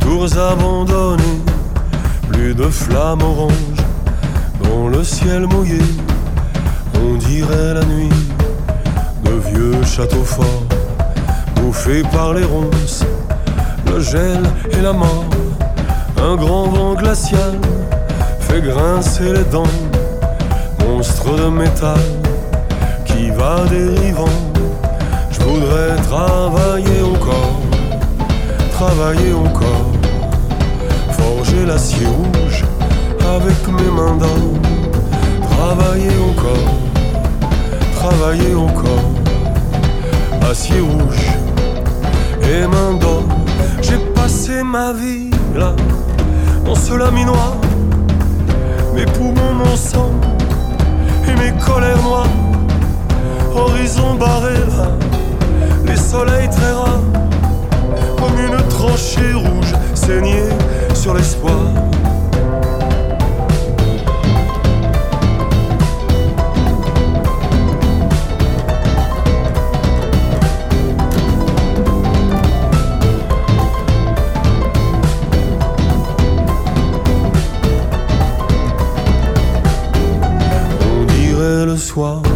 tours 0.00 0.38
abandonnées, 0.38 1.42
plus 2.30 2.54
de 2.54 2.68
flammes 2.68 3.22
oranges 3.22 3.82
dans 4.62 4.88
le 4.88 5.02
ciel 5.02 5.46
mouillé, 5.48 5.82
on 6.94 7.16
dirait 7.16 7.74
la 7.74 7.84
nuit 7.84 8.16
de 9.24 9.32
vieux 9.50 9.82
châteaux 9.84 10.24
forts, 10.24 10.66
bouffés 11.56 12.04
par 12.12 12.32
les 12.34 12.44
ronces, 12.44 13.04
le 13.86 14.00
gel 14.00 14.42
et 14.70 14.80
la 14.80 14.92
mort, 14.92 15.26
un 16.22 16.36
grand 16.36 16.68
vent 16.68 16.94
glacial 16.94 17.58
fait 18.40 18.62
grincer 18.62 19.32
les 19.32 19.44
dents 19.44 19.76
monstre 20.86 21.34
de 21.36 21.48
métal 21.48 21.98
qui 23.04 23.30
va 23.30 23.64
dérivant. 23.68 24.51
Voudrais 25.52 25.96
travailler 25.96 27.02
encore, 27.02 27.60
travailler 28.70 29.34
encore, 29.34 29.90
forger 31.10 31.66
l'acier 31.66 32.06
rouge 32.06 32.64
avec 33.20 33.68
mes 33.68 33.90
mains 33.90 34.16
d'or. 34.16 34.48
Travailler 35.50 36.16
encore, 36.30 36.72
travailler 37.96 38.54
encore, 38.54 40.50
acier 40.50 40.80
rouge 40.80 41.26
et 42.50 42.66
main 42.66 42.94
d'or. 42.98 43.24
J'ai 43.82 43.98
passé 44.14 44.62
ma 44.62 44.94
vie 44.94 45.28
là, 45.54 45.76
dans 46.64 46.74
ce 46.74 46.94
laminoir, 46.94 47.56
mes 48.94 49.04
poumons, 49.04 49.52
mon 49.62 49.76
sang 49.76 50.12
et 51.28 51.34
mes 51.34 51.52
colères 51.60 52.02
noires. 52.02 52.26
Horizon 53.54 54.14
barré 54.14 54.54
là, 54.54 54.88
les 55.92 55.98
soleils 55.98 56.48
très 56.48 56.72
rares, 56.72 57.02
comme 58.16 58.38
une 58.38 58.68
tranchée 58.68 59.34
rouge 59.34 59.74
saignée 59.94 60.48
sur 60.94 61.14
l'espoir. 61.14 61.58
Le 81.64 81.78
soir 81.78 82.31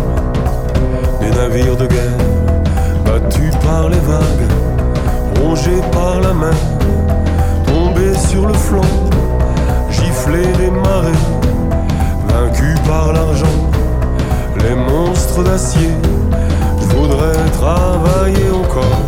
Je 16.81 16.87
voudrais 16.97 17.45
travailler 17.53 18.51
encore, 18.51 19.03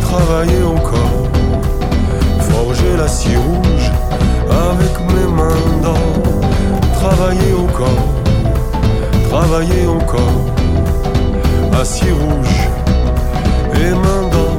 travailler 0.00 0.62
encore, 0.62 1.28
forger 2.40 2.96
l'acier 2.96 3.36
rouge 3.36 3.90
avec 4.50 4.92
mes 5.14 5.28
mains 5.36 5.82
d'or, 5.82 7.00
travailler 7.00 7.54
encore 7.54 8.18
travailler 9.28 9.86
encore, 9.86 10.46
acier 11.80 12.12
rouge 12.12 12.68
et 13.74 13.90
main 13.90 14.28
d'or. 14.32 14.58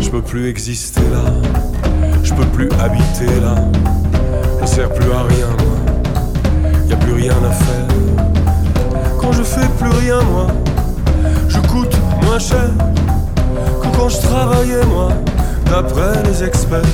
Je 0.00 0.10
peux 0.10 0.22
plus 0.22 0.48
exister 0.48 1.00
là, 1.00 1.24
je 2.22 2.34
peux 2.34 2.46
plus 2.46 2.68
habiter 2.80 3.40
là, 3.40 3.51
d'après 15.72 16.22
les 16.24 16.44
experts. 16.44 16.92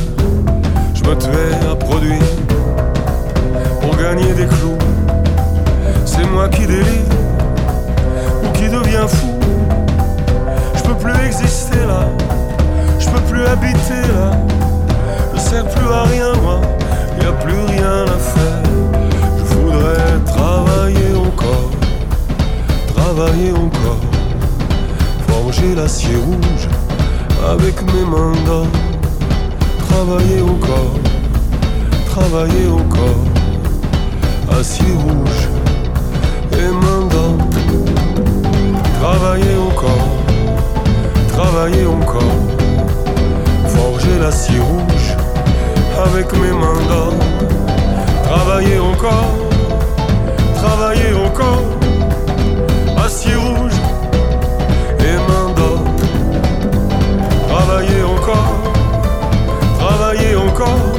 Je 0.94 1.02
me 1.02 1.14
tuais 1.16 1.54
à 1.68 1.74
produire 1.74 2.30
pour 3.80 3.96
gagner 3.96 4.32
des 4.34 4.46
clous. 4.46 4.78
C'est 6.04 6.24
moi 6.30 6.48
qui 6.48 6.64
délire 6.64 7.08
ou 8.44 8.48
qui 8.52 8.68
devient 8.68 9.08
fou. 9.08 9.32
Je 10.76 10.82
peux 10.84 10.94
plus 10.94 11.26
exister 11.26 11.80
là, 11.92 12.02
je 13.00 13.08
peux 13.10 13.24
plus 13.30 13.44
habiter 13.46 14.02
là. 14.16 14.30
Je 15.34 15.40
sers 15.40 15.68
plus 15.68 15.88
à 16.00 16.04
rien 16.04 16.32
moi, 16.44 16.60
y 17.20 17.26
a 17.26 17.32
plus 17.32 17.60
rien 17.74 18.04
à 18.16 18.18
faire. 18.32 18.62
Je 19.38 19.44
voudrais 19.54 20.10
travailler 20.24 21.12
encore, 21.16 21.70
travailler 22.94 23.52
encore, 23.52 24.04
forger 25.26 25.74
l'acier 25.74 26.16
rouge 26.16 26.77
avec 27.46 27.82
mes 27.92 28.04
mains 28.04 28.32
d'or. 28.44 28.66
Travailler 29.88 30.42
encore, 30.42 30.94
travailler 32.10 32.66
encore, 32.68 33.24
acier 34.58 34.92
rouge. 34.94 35.48
Et 36.52 36.70
main 36.84 37.06
d'or. 37.10 37.36
Travailler 39.00 39.56
encore, 39.68 40.08
travailler 41.28 41.86
encore, 41.86 42.38
forger 43.66 44.18
l'acier 44.20 44.58
rouge. 44.58 45.16
Avec 46.06 46.32
mes 46.34 46.52
mains 46.52 46.82
d'or. 46.88 47.12
Travailler 48.24 48.78
encore, 48.78 49.30
travailler 50.54 51.14
encore, 51.26 51.64
acier 53.04 53.34
rouge 53.34 53.77
Travailler 57.68 58.02
encore, 58.02 58.62
travailler 59.78 60.34
encore, 60.36 60.94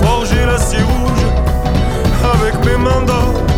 forger 0.00 0.46
l'acier 0.46 0.78
rouge 0.78 1.26
avec 2.22 2.64
mes 2.64 2.76
mains 2.76 3.02
d'or. 3.04 3.49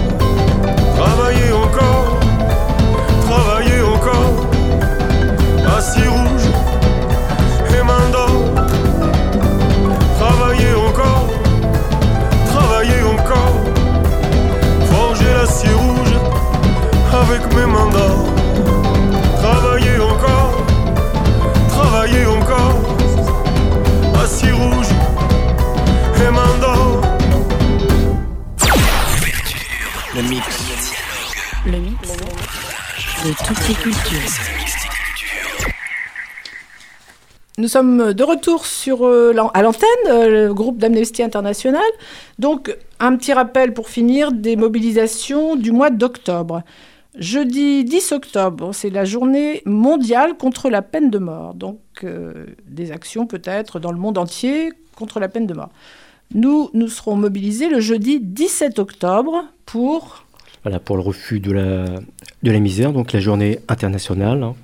Nous 37.62 37.68
sommes 37.68 38.12
de 38.12 38.24
retour 38.24 38.66
sur, 38.66 39.06
euh, 39.06 39.32
à 39.54 39.62
l'antenne, 39.62 39.86
euh, 40.08 40.46
le 40.48 40.52
groupe 40.52 40.78
d'Amnesty 40.78 41.22
International. 41.22 41.80
Donc, 42.40 42.76
un 42.98 43.14
petit 43.16 43.32
rappel 43.32 43.72
pour 43.72 43.88
finir 43.88 44.32
des 44.32 44.56
mobilisations 44.56 45.54
du 45.54 45.70
mois 45.70 45.90
d'octobre. 45.90 46.64
Jeudi 47.16 47.84
10 47.84 48.10
octobre, 48.10 48.72
c'est 48.72 48.90
la 48.90 49.04
journée 49.04 49.62
mondiale 49.64 50.36
contre 50.36 50.70
la 50.70 50.82
peine 50.82 51.08
de 51.08 51.18
mort. 51.18 51.54
Donc, 51.54 51.78
euh, 52.02 52.46
des 52.66 52.90
actions 52.90 53.26
peut-être 53.26 53.78
dans 53.78 53.92
le 53.92 53.98
monde 53.98 54.18
entier 54.18 54.72
contre 54.96 55.20
la 55.20 55.28
peine 55.28 55.46
de 55.46 55.54
mort. 55.54 55.70
Nous, 56.34 56.68
nous 56.74 56.88
serons 56.88 57.14
mobilisés 57.14 57.68
le 57.68 57.78
jeudi 57.78 58.18
17 58.18 58.80
octobre 58.80 59.44
pour 59.66 60.24
Voilà, 60.64 60.80
pour 60.80 60.96
le 60.96 61.02
refus 61.02 61.38
de 61.38 61.52
la, 61.52 61.84
de 62.42 62.50
la 62.50 62.58
misère, 62.58 62.92
donc 62.92 63.12
la 63.12 63.20
journée 63.20 63.60
internationale, 63.68 64.42
hein, 64.42 64.56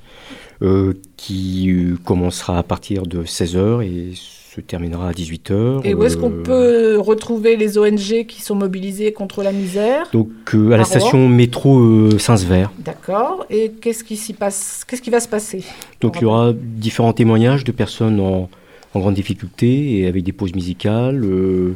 qui 1.17 1.71
euh, 1.71 1.97
commencera 2.05 2.59
à 2.59 2.63
partir 2.63 3.03
de 3.07 3.23
16h 3.23 3.83
et 3.85 4.13
se 4.15 4.61
terminera 4.61 5.09
à 5.09 5.13
18h. 5.13 5.83
Et 5.85 5.95
où 5.95 6.03
est-ce 6.05 6.17
qu'on 6.17 6.31
Euh, 6.33 6.43
peut 6.43 6.99
retrouver 7.01 7.57
les 7.57 7.79
ONG 7.79 8.27
qui 8.27 8.43
sont 8.43 8.55
mobilisées 8.57 9.13
contre 9.13 9.43
la 9.43 9.53
misère 9.53 10.07
Donc 10.13 10.31
euh, 10.55 10.73
à 10.73 10.77
la 10.77 10.85
station 10.85 11.29
métro 11.29 11.79
euh, 11.79 12.19
Saint-Sever. 12.19 12.67
D'accord. 12.85 13.47
Et 13.51 13.71
qu'est-ce 13.81 14.03
qui 14.03 14.17
s'y 14.17 14.33
passe 14.33 14.85
Qu'est-ce 14.89 15.03
qui 15.03 15.11
va 15.11 15.21
se 15.21 15.29
passer 15.29 15.63
Donc 16.01 16.17
il 16.17 16.23
y 16.23 16.25
aura 16.25 16.53
différents 16.55 17.13
témoignages 17.13 17.63
de 17.63 17.71
personnes 17.73 18.19
en, 18.19 18.49
en 18.95 18.99
grande 19.01 19.15
difficulté 19.15 19.99
et 20.01 20.07
avec 20.09 20.25
des 20.25 20.33
pauses 20.33 20.55
musicales 20.55 21.23
euh, 21.25 21.75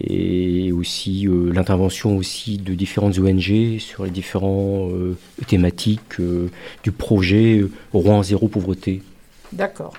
et 0.00 0.72
aussi 0.72 1.26
euh, 1.26 1.52
l'intervention 1.52 2.16
aussi 2.16 2.56
de 2.56 2.74
différentes 2.74 3.18
ONG 3.18 3.78
sur 3.78 4.04
les 4.04 4.10
différentes 4.10 4.90
thématiques 5.46 6.18
euh, 6.20 6.48
du 6.82 6.92
projet 6.92 7.58
euh, 7.58 7.70
Rouen 7.92 8.22
zéro 8.22 8.48
pauvreté. 8.48 9.02
D'accord. 9.52 9.94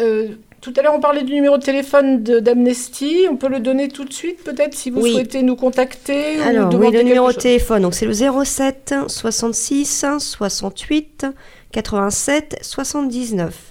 Euh, 0.00 0.28
tout 0.60 0.72
à 0.76 0.82
l'heure, 0.82 0.94
on 0.94 1.00
parlait 1.00 1.22
du 1.22 1.32
numéro 1.32 1.56
de 1.58 1.62
téléphone 1.62 2.22
d'Amnesty. 2.22 3.26
On 3.30 3.36
peut 3.36 3.48
le 3.48 3.60
donner 3.60 3.88
tout 3.88 4.04
de 4.04 4.12
suite, 4.12 4.42
peut-être, 4.44 4.74
si 4.74 4.90
vous 4.90 5.00
Oui. 5.00 5.12
souhaitez 5.12 5.42
nous 5.42 5.56
contacter 5.56 6.40
Alors, 6.40 6.66
ou 6.66 6.68
oui, 6.68 6.74
demander 6.74 6.98
le 6.98 7.04
numéro 7.04 7.32
de 7.32 7.36
téléphone, 7.36 7.82
donc 7.82 7.94
c'est 7.94 8.06
le 8.06 8.12
07 8.12 8.94
66 9.06 10.04
68 10.18 11.26
87 11.72 12.58
79. 12.62 13.69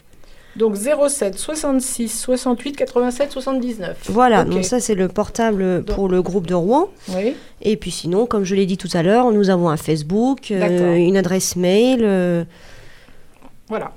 Donc 0.60 0.76
07 0.76 1.39
66 1.39 2.10
68 2.10 2.76
87 2.76 3.32
79. 3.32 3.97
Voilà, 4.10 4.43
donc 4.43 4.66
ça 4.66 4.80
c'est 4.82 4.93
le 4.93 5.07
portable 5.07 5.84
pour 5.86 6.10
le 6.10 6.22
groupe 6.22 6.45
de 6.47 6.53
Rouen. 6.53 6.89
Oui. 7.16 7.34
Et 7.62 7.78
puis 7.78 7.91
sinon, 7.91 8.26
comme 8.26 8.43
je 8.43 8.55
l'ai 8.55 8.66
dit 8.66 8.78
tout 8.78 8.89
à 8.93 9.01
l'heure, 9.01 9.32
nous 9.32 9.49
avons 9.49 9.70
un 9.70 9.78
Facebook, 9.78 10.51
euh, 10.51 10.95
une 10.95 11.16
adresse 11.18 11.55
mail. 11.55 12.01
euh, 12.03 12.43
Voilà. 13.70 13.91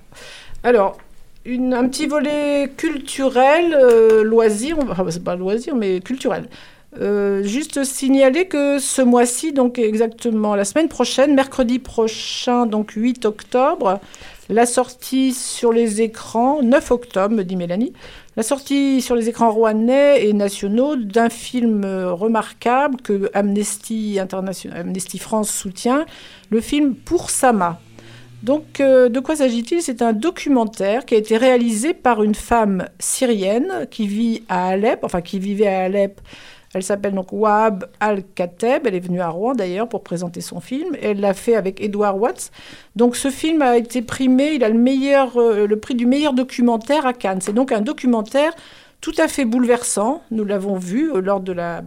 Alors, 0.62 0.96
une- 1.44 1.74
un 1.74 1.88
petit 1.88 2.06
volet 2.06 2.70
culturel, 2.76 3.74
euh, 3.74 4.22
loisir, 4.22 4.78
enfin, 4.88 5.04
c'est 5.10 5.24
pas 5.24 5.34
loisir, 5.34 5.74
mais 5.74 5.98
culturel. 6.00 6.44
Euh, 7.00 7.42
juste 7.42 7.84
signaler 7.84 8.46
que 8.46 8.78
ce 8.78 9.00
mois-ci, 9.02 9.52
donc 9.52 9.78
exactement 9.78 10.54
la 10.54 10.64
semaine 10.64 10.88
prochaine, 10.88 11.34
mercredi 11.34 11.78
prochain, 11.78 12.66
donc 12.66 12.92
8 12.92 13.24
octobre, 13.24 13.98
la 14.53 14.66
sortie 14.66 15.32
sur 15.32 15.72
les 15.72 16.03
écrans, 16.03 16.62
9 16.62 16.90
octobre, 16.90 17.34
me 17.34 17.42
dit 17.42 17.57
Mélanie, 17.57 17.92
la 18.36 18.42
sortie 18.42 19.03
sur 19.03 19.14
les 19.14 19.28
écrans 19.28 19.50
rouennais 19.50 20.26
et 20.26 20.32
nationaux 20.32 20.96
d'un 20.96 21.28
film 21.28 21.84
euh, 21.84 22.12
remarquable 22.12 22.96
que 23.03 23.30
Amnesty, 23.34 24.18
International, 24.18 24.80
Amnesty 24.80 25.18
France 25.18 25.50
soutient, 25.50 26.07
le 26.50 26.61
film 26.61 26.94
Pour 26.94 27.30
Sama. 27.30 27.80
Donc, 28.42 28.80
euh, 28.80 29.09
de 29.09 29.20
quoi 29.20 29.36
s'agit-il? 29.36 29.82
C'est 29.82 30.03
un 30.03 30.12
documentaire 30.12 31.05
qui 31.05 31.14
a 31.14 31.18
été 31.18 31.36
réalisé 31.36 31.94
par 31.94 32.22
une 32.22 32.34
femme 32.34 32.88
syrienne 32.98 33.86
qui 33.90 34.07
vit 34.07 34.42
à 34.48 34.68
Alep, 34.68 35.05
enfin 35.05 35.20
qui 35.20 35.38
vivait 35.38 35.68
à 35.68 35.84
Alep. 35.84 36.20
Elle 36.75 36.83
s'appelle 36.83 37.14
donc 37.14 37.33
Wahab 37.33 37.87
Al-Kateb. 38.01 38.87
Elle 38.87 38.95
est 38.95 39.01
venue 39.01 39.20
à 39.20 39.29
Rouen 39.29 39.55
d'ailleurs 39.55 39.89
pour 39.89 40.03
présenter 40.03 40.41
son 40.41 40.61
film. 40.61 40.97
Elle 41.01 41.20
l'a 41.20 41.35
fait 41.35 41.55
avec 41.55 41.81
Edward 41.81 42.18
Watts. 42.18 42.51
Donc, 42.97 43.16
ce 43.16 43.31
film 43.31 43.62
a 43.62 43.77
été 43.77 44.03
primé. 44.03 44.53
Il 44.55 44.64
a 44.64 44.68
le, 44.68 44.79
meilleur, 44.79 45.37
euh, 45.37 45.66
le 45.66 45.79
prix 45.79 45.95
du 45.95 46.07
meilleur 46.07 46.33
documentaire 46.33 47.07
à 47.07 47.12
Cannes. 47.12 47.41
C'est 47.41 47.53
donc 47.53 47.73
un 47.73 47.83
documentaire 47.83 48.53
tout 49.01 49.14
à 49.18 49.29
fait 49.29 49.45
bouleversant. 49.45 50.23
Nous 50.31 50.45
l'avons 50.45 50.77
vu 50.77 51.12
euh, 51.12 51.20
lors 51.20 51.41
de 51.41 51.53
la 51.53 51.83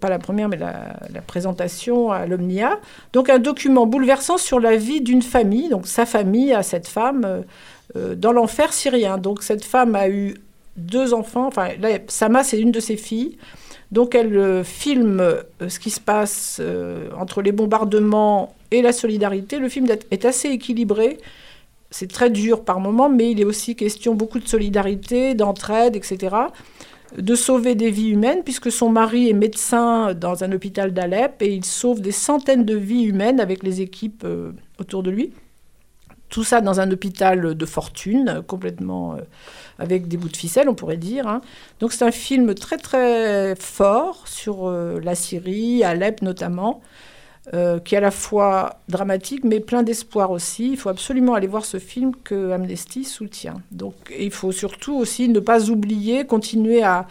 pas 0.00 0.10
la 0.10 0.18
première, 0.18 0.50
mais 0.50 0.58
la, 0.58 1.22
présentation 1.26 2.12
à 2.12 2.26
l'Omnia. 2.26 2.78
Donc 3.14 3.30
un 3.30 3.38
document 3.38 3.86
bouleversant 3.86 4.36
sur 4.36 4.60
la 4.60 4.76
vie 4.76 5.00
d'une 5.00 5.22
famille, 5.22 5.70
donc 5.70 5.86
sa 5.86 6.04
famille 6.04 6.52
à 6.52 6.62
cette 6.62 6.86
femme 6.86 7.44
euh, 7.96 8.14
dans 8.14 8.32
l'enfer 8.32 8.74
syrien. 8.74 9.16
Donc 9.16 9.42
cette 9.42 9.64
femme 9.64 9.94
a 9.94 10.10
eu 10.10 10.34
deux 10.76 11.14
enfants, 11.14 11.46
enfin 11.46 11.68
là, 11.80 11.88
Sama 12.08 12.44
c'est 12.44 12.60
une 12.60 12.70
de 12.70 12.80
ses 12.80 12.98
filles. 12.98 13.38
Donc 13.92 14.14
elle 14.14 14.36
euh, 14.36 14.64
filme 14.64 15.20
euh, 15.20 15.42
ce 15.68 15.78
qui 15.78 15.90
se 15.90 16.00
passe 16.00 16.58
euh, 16.60 17.08
entre 17.18 17.42
les 17.42 17.52
bombardements 17.52 18.54
et 18.70 18.82
la 18.82 18.92
solidarité. 18.92 19.58
Le 19.58 19.68
film 19.68 19.86
est- 20.10 20.24
assez 20.24 20.48
équilibré. 20.48 21.18
C'est 21.90 22.10
très 22.10 22.30
dur 22.30 22.64
par 22.64 22.80
moments, 22.80 23.08
mais 23.08 23.30
il 23.30 23.40
est 23.40 23.44
aussi 23.44 23.76
question 23.76 24.14
beaucoup 24.14 24.40
de 24.40 24.48
solidarité, 24.48 25.34
d'entraide, 25.34 25.96
etc 25.96 26.36
de 27.16 27.36
sauver 27.36 27.76
des 27.76 27.92
vies 27.92 28.08
humaines, 28.10 28.42
puisque 28.44 28.70
son 28.70 28.90
mari 28.90 29.30
est 29.30 29.32
médecin 29.32 30.12
dans 30.12 30.42
un 30.42 30.50
hôpital 30.50 30.92
d'Alep 30.92 31.40
et 31.40 31.54
il 31.54 31.64
sauve 31.64 32.00
des 32.00 32.10
centaines 32.10 32.64
de 32.64 32.74
vies 32.74 33.04
humaines 33.04 33.38
avec 33.38 33.62
les 33.62 33.80
équipes 33.80 34.26
autour 34.80 35.04
de 35.04 35.10
lui. 35.10 35.32
Tout 36.28 36.42
ça 36.42 36.60
dans 36.60 36.80
un 36.80 36.90
hôpital 36.90 37.54
de 37.54 37.66
fortune, 37.66 38.42
complètement 38.48 39.16
avec 39.78 40.08
des 40.08 40.16
bouts 40.16 40.28
de 40.28 40.36
ficelle, 40.36 40.68
on 40.68 40.74
pourrait 40.74 40.96
dire. 40.96 41.26
hein. 41.26 41.40
Donc 41.80 41.92
c'est 41.92 42.04
un 42.04 42.10
film 42.10 42.54
très 42.54 42.78
très 42.78 43.54
fort 43.56 44.26
sur 44.26 44.66
euh, 44.68 45.00
la 45.02 45.14
Syrie, 45.14 45.84
Alep 45.84 46.22
notamment, 46.22 46.80
euh, 47.54 47.78
qui 47.78 47.94
est 47.94 47.98
à 47.98 48.00
la 48.00 48.10
fois 48.10 48.80
dramatique 48.88 49.44
mais 49.44 49.60
plein 49.60 49.82
d'espoir 49.82 50.30
aussi. 50.30 50.70
Il 50.70 50.76
faut 50.76 50.88
absolument 50.88 51.34
aller 51.34 51.46
voir 51.46 51.64
ce 51.64 51.78
film 51.78 52.12
que 52.24 52.50
Amnesty 52.52 53.04
soutient. 53.04 53.62
Donc 53.70 53.94
il 54.18 54.30
faut 54.30 54.52
surtout 54.52 54.96
aussi 54.96 55.28
ne 55.28 55.40
pas 55.40 55.68
oublier, 55.70 56.24
continuer 56.24 56.82
à, 56.82 57.06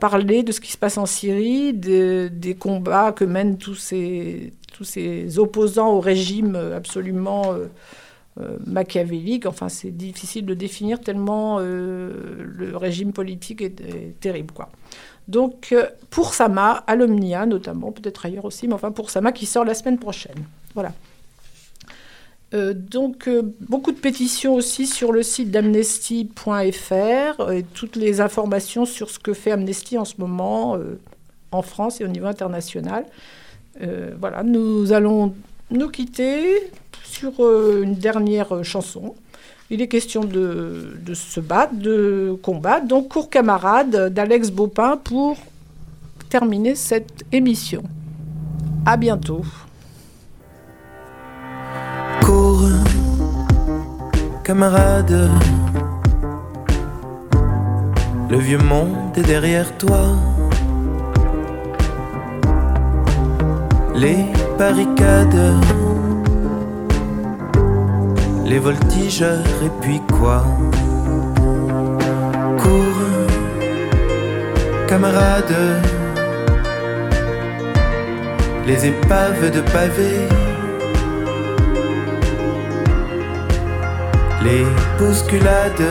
parler 0.00 0.42
de 0.42 0.50
ce 0.50 0.60
qui 0.62 0.72
se 0.72 0.78
passe 0.78 0.96
en 0.96 1.04
Syrie, 1.06 1.74
de- 1.74 2.30
des 2.32 2.54
combats 2.54 3.12
que 3.12 3.24
mènent 3.24 3.58
tous 3.58 3.74
ces, 3.74 4.54
tous 4.72 4.84
ces 4.84 5.38
opposants 5.38 5.90
au 5.90 6.00
régime 6.00 6.56
absolument 6.74 7.52
euh, 7.52 7.66
euh, 8.40 8.56
machiavélique. 8.66 9.46
Enfin, 9.46 9.68
c'est 9.68 9.92
difficile 9.92 10.44
de 10.44 10.54
définir 10.54 11.00
tellement 11.00 11.58
euh, 11.60 12.42
le 12.44 12.76
régime 12.76 13.12
politique 13.12 13.62
est, 13.62 14.18
terrible, 14.18 14.52
quoi. 14.52 14.70
Donc, 15.28 15.68
euh, 15.70 15.86
pour 16.10 16.34
Sama, 16.34 16.82
à 16.88 16.96
notamment, 16.96 17.92
peut-être 17.92 18.26
ailleurs 18.26 18.44
aussi, 18.44 18.66
mais 18.66 18.74
enfin 18.74 18.90
pour 18.90 19.10
Sama 19.10 19.30
qui 19.30 19.46
sort 19.46 19.64
la 19.64 19.74
semaine 19.74 19.98
prochaine. 19.98 20.44
Voilà. 20.74 20.92
Donc, 22.52 23.28
beaucoup 23.60 23.90
de 23.90 23.98
pétitions 23.98 24.54
aussi 24.54 24.86
sur 24.86 25.10
le 25.10 25.24
site 25.24 25.50
d'amnesty.fr 25.50 27.50
et 27.50 27.64
toutes 27.74 27.96
les 27.96 28.20
informations 28.20 28.84
sur 28.84 29.10
ce 29.10 29.18
que 29.18 29.34
fait 29.34 29.50
Amnesty 29.50 29.98
en 29.98 30.04
ce 30.04 30.14
moment 30.18 30.78
en 31.50 31.62
France 31.62 32.00
et 32.00 32.04
au 32.04 32.08
niveau 32.08 32.26
international. 32.26 33.06
Voilà, 34.20 34.44
nous 34.44 34.92
allons 34.92 35.34
nous 35.72 35.88
quitter 35.88 36.70
sur 37.14 37.32
euh, 37.40 37.82
une 37.82 37.94
dernière 37.94 38.54
euh, 38.54 38.62
chanson. 38.62 39.14
Il 39.70 39.80
est 39.80 39.88
question 39.88 40.24
de, 40.24 40.94
se 41.14 41.40
battre, 41.40 41.74
de 41.74 42.36
combattre. 42.42 42.86
Donc, 42.86 43.08
cours 43.08 43.30
camarade 43.30 44.12
d'Alex 44.12 44.50
Baupin 44.50 44.98
pour 45.02 45.36
terminer 46.28 46.74
cette 46.74 47.24
émission. 47.32 47.82
À 48.84 48.96
bientôt. 48.96 49.42
Cours. 52.22 52.68
Le 58.30 58.38
vieux 58.38 58.58
monde 58.58 59.16
est 59.16 59.22
derrière 59.22 59.76
toi. 59.78 60.02
Les 63.94 64.26
barricades, 64.58 65.54
les 68.44 68.58
voltigeurs 68.58 69.46
et 69.64 69.70
puis 69.80 70.00
quoi? 70.18 70.44
Cours, 72.62 73.02
camarade. 74.86 75.56
Les 78.66 78.86
épaves 78.86 79.50
de 79.50 79.60
pavés. 79.60 80.28
les 84.44 84.66
bousculades, 84.98 85.90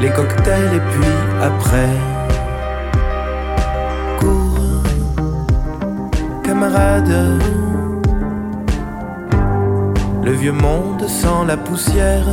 les 0.00 0.10
cocktails 0.10 0.74
et 0.74 0.84
puis 0.90 1.14
après, 1.42 1.96
cours, 4.20 4.82
camarade. 6.44 7.67
Vieux 10.40 10.52
monde 10.52 11.08
sans 11.08 11.44
la 11.44 11.56
poussière. 11.56 12.28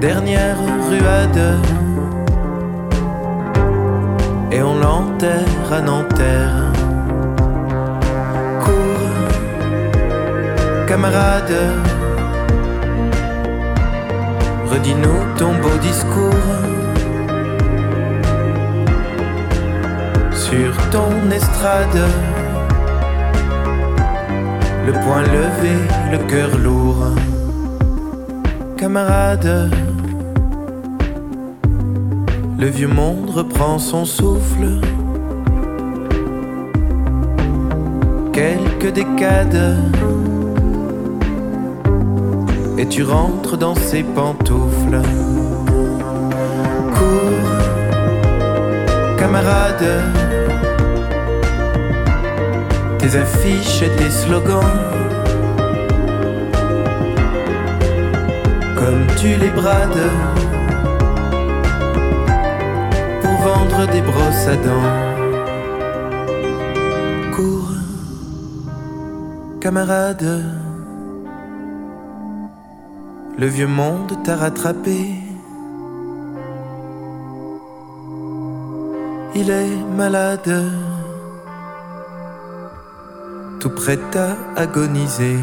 Dernière 0.00 0.56
ruade. 0.88 1.58
Et 4.50 4.62
on 4.62 4.76
l'enterre 4.76 5.70
à 5.70 5.82
Nanterre. 5.82 6.72
Cours, 8.64 9.26
camarade. 10.88 11.56
Redis-nous 14.70 15.20
ton 15.36 15.52
beau 15.60 15.76
discours. 15.82 16.48
Sur 20.32 20.72
ton 20.90 21.30
estrade. 21.30 22.39
Le 24.86 24.92
poing 24.92 25.22
levé, 25.22 25.74
le 26.10 26.18
cœur 26.26 26.58
lourd. 26.58 27.04
Camarade. 28.76 29.70
Le 32.58 32.66
vieux 32.66 32.88
monde 32.88 33.30
reprend 33.30 33.78
son 33.78 34.04
souffle. 34.04 34.80
Quelques 38.32 38.92
décades. 38.92 39.76
Et 42.78 42.86
tu 42.86 43.02
rentres 43.02 43.58
dans 43.58 43.74
ses 43.74 44.02
pantoufles. 44.02 45.02
Cours, 46.94 47.58
camarade. 49.18 49.86
Tes 53.00 53.16
affiches 53.16 53.82
et 53.82 53.90
tes 53.96 54.10
slogans. 54.10 54.60
Comme 58.76 59.06
tu 59.16 59.28
les 59.36 59.50
brades 59.50 60.10
pour 63.22 63.36
vendre 63.48 63.86
des 63.90 64.02
brosses 64.02 64.46
à 64.46 64.56
dents. 64.66 64.98
Cours, 67.34 67.72
camarade. 69.60 70.44
Le 73.38 73.46
vieux 73.46 73.66
monde 73.66 74.12
t'a 74.24 74.36
rattrapé. 74.36 75.14
Il 79.34 79.48
est 79.48 79.76
malade, 79.96 80.52
tout 83.70 83.82
prêt 83.82 83.98
à 84.16 84.60
agoniser. 84.60 85.38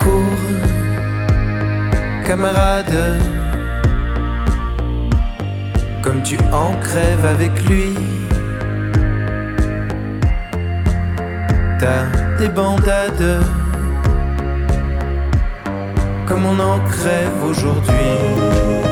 Cours, 0.00 0.48
camarade, 2.26 3.18
comme 6.02 6.22
tu 6.22 6.36
en 6.52 6.72
crèves 6.80 7.24
avec 7.24 7.68
lui. 7.68 7.94
T'as 11.78 12.04
des 12.38 12.48
comme 16.26 16.44
on 16.46 16.58
en 16.60 16.78
crève 16.80 17.44
aujourd'hui. 17.44 18.89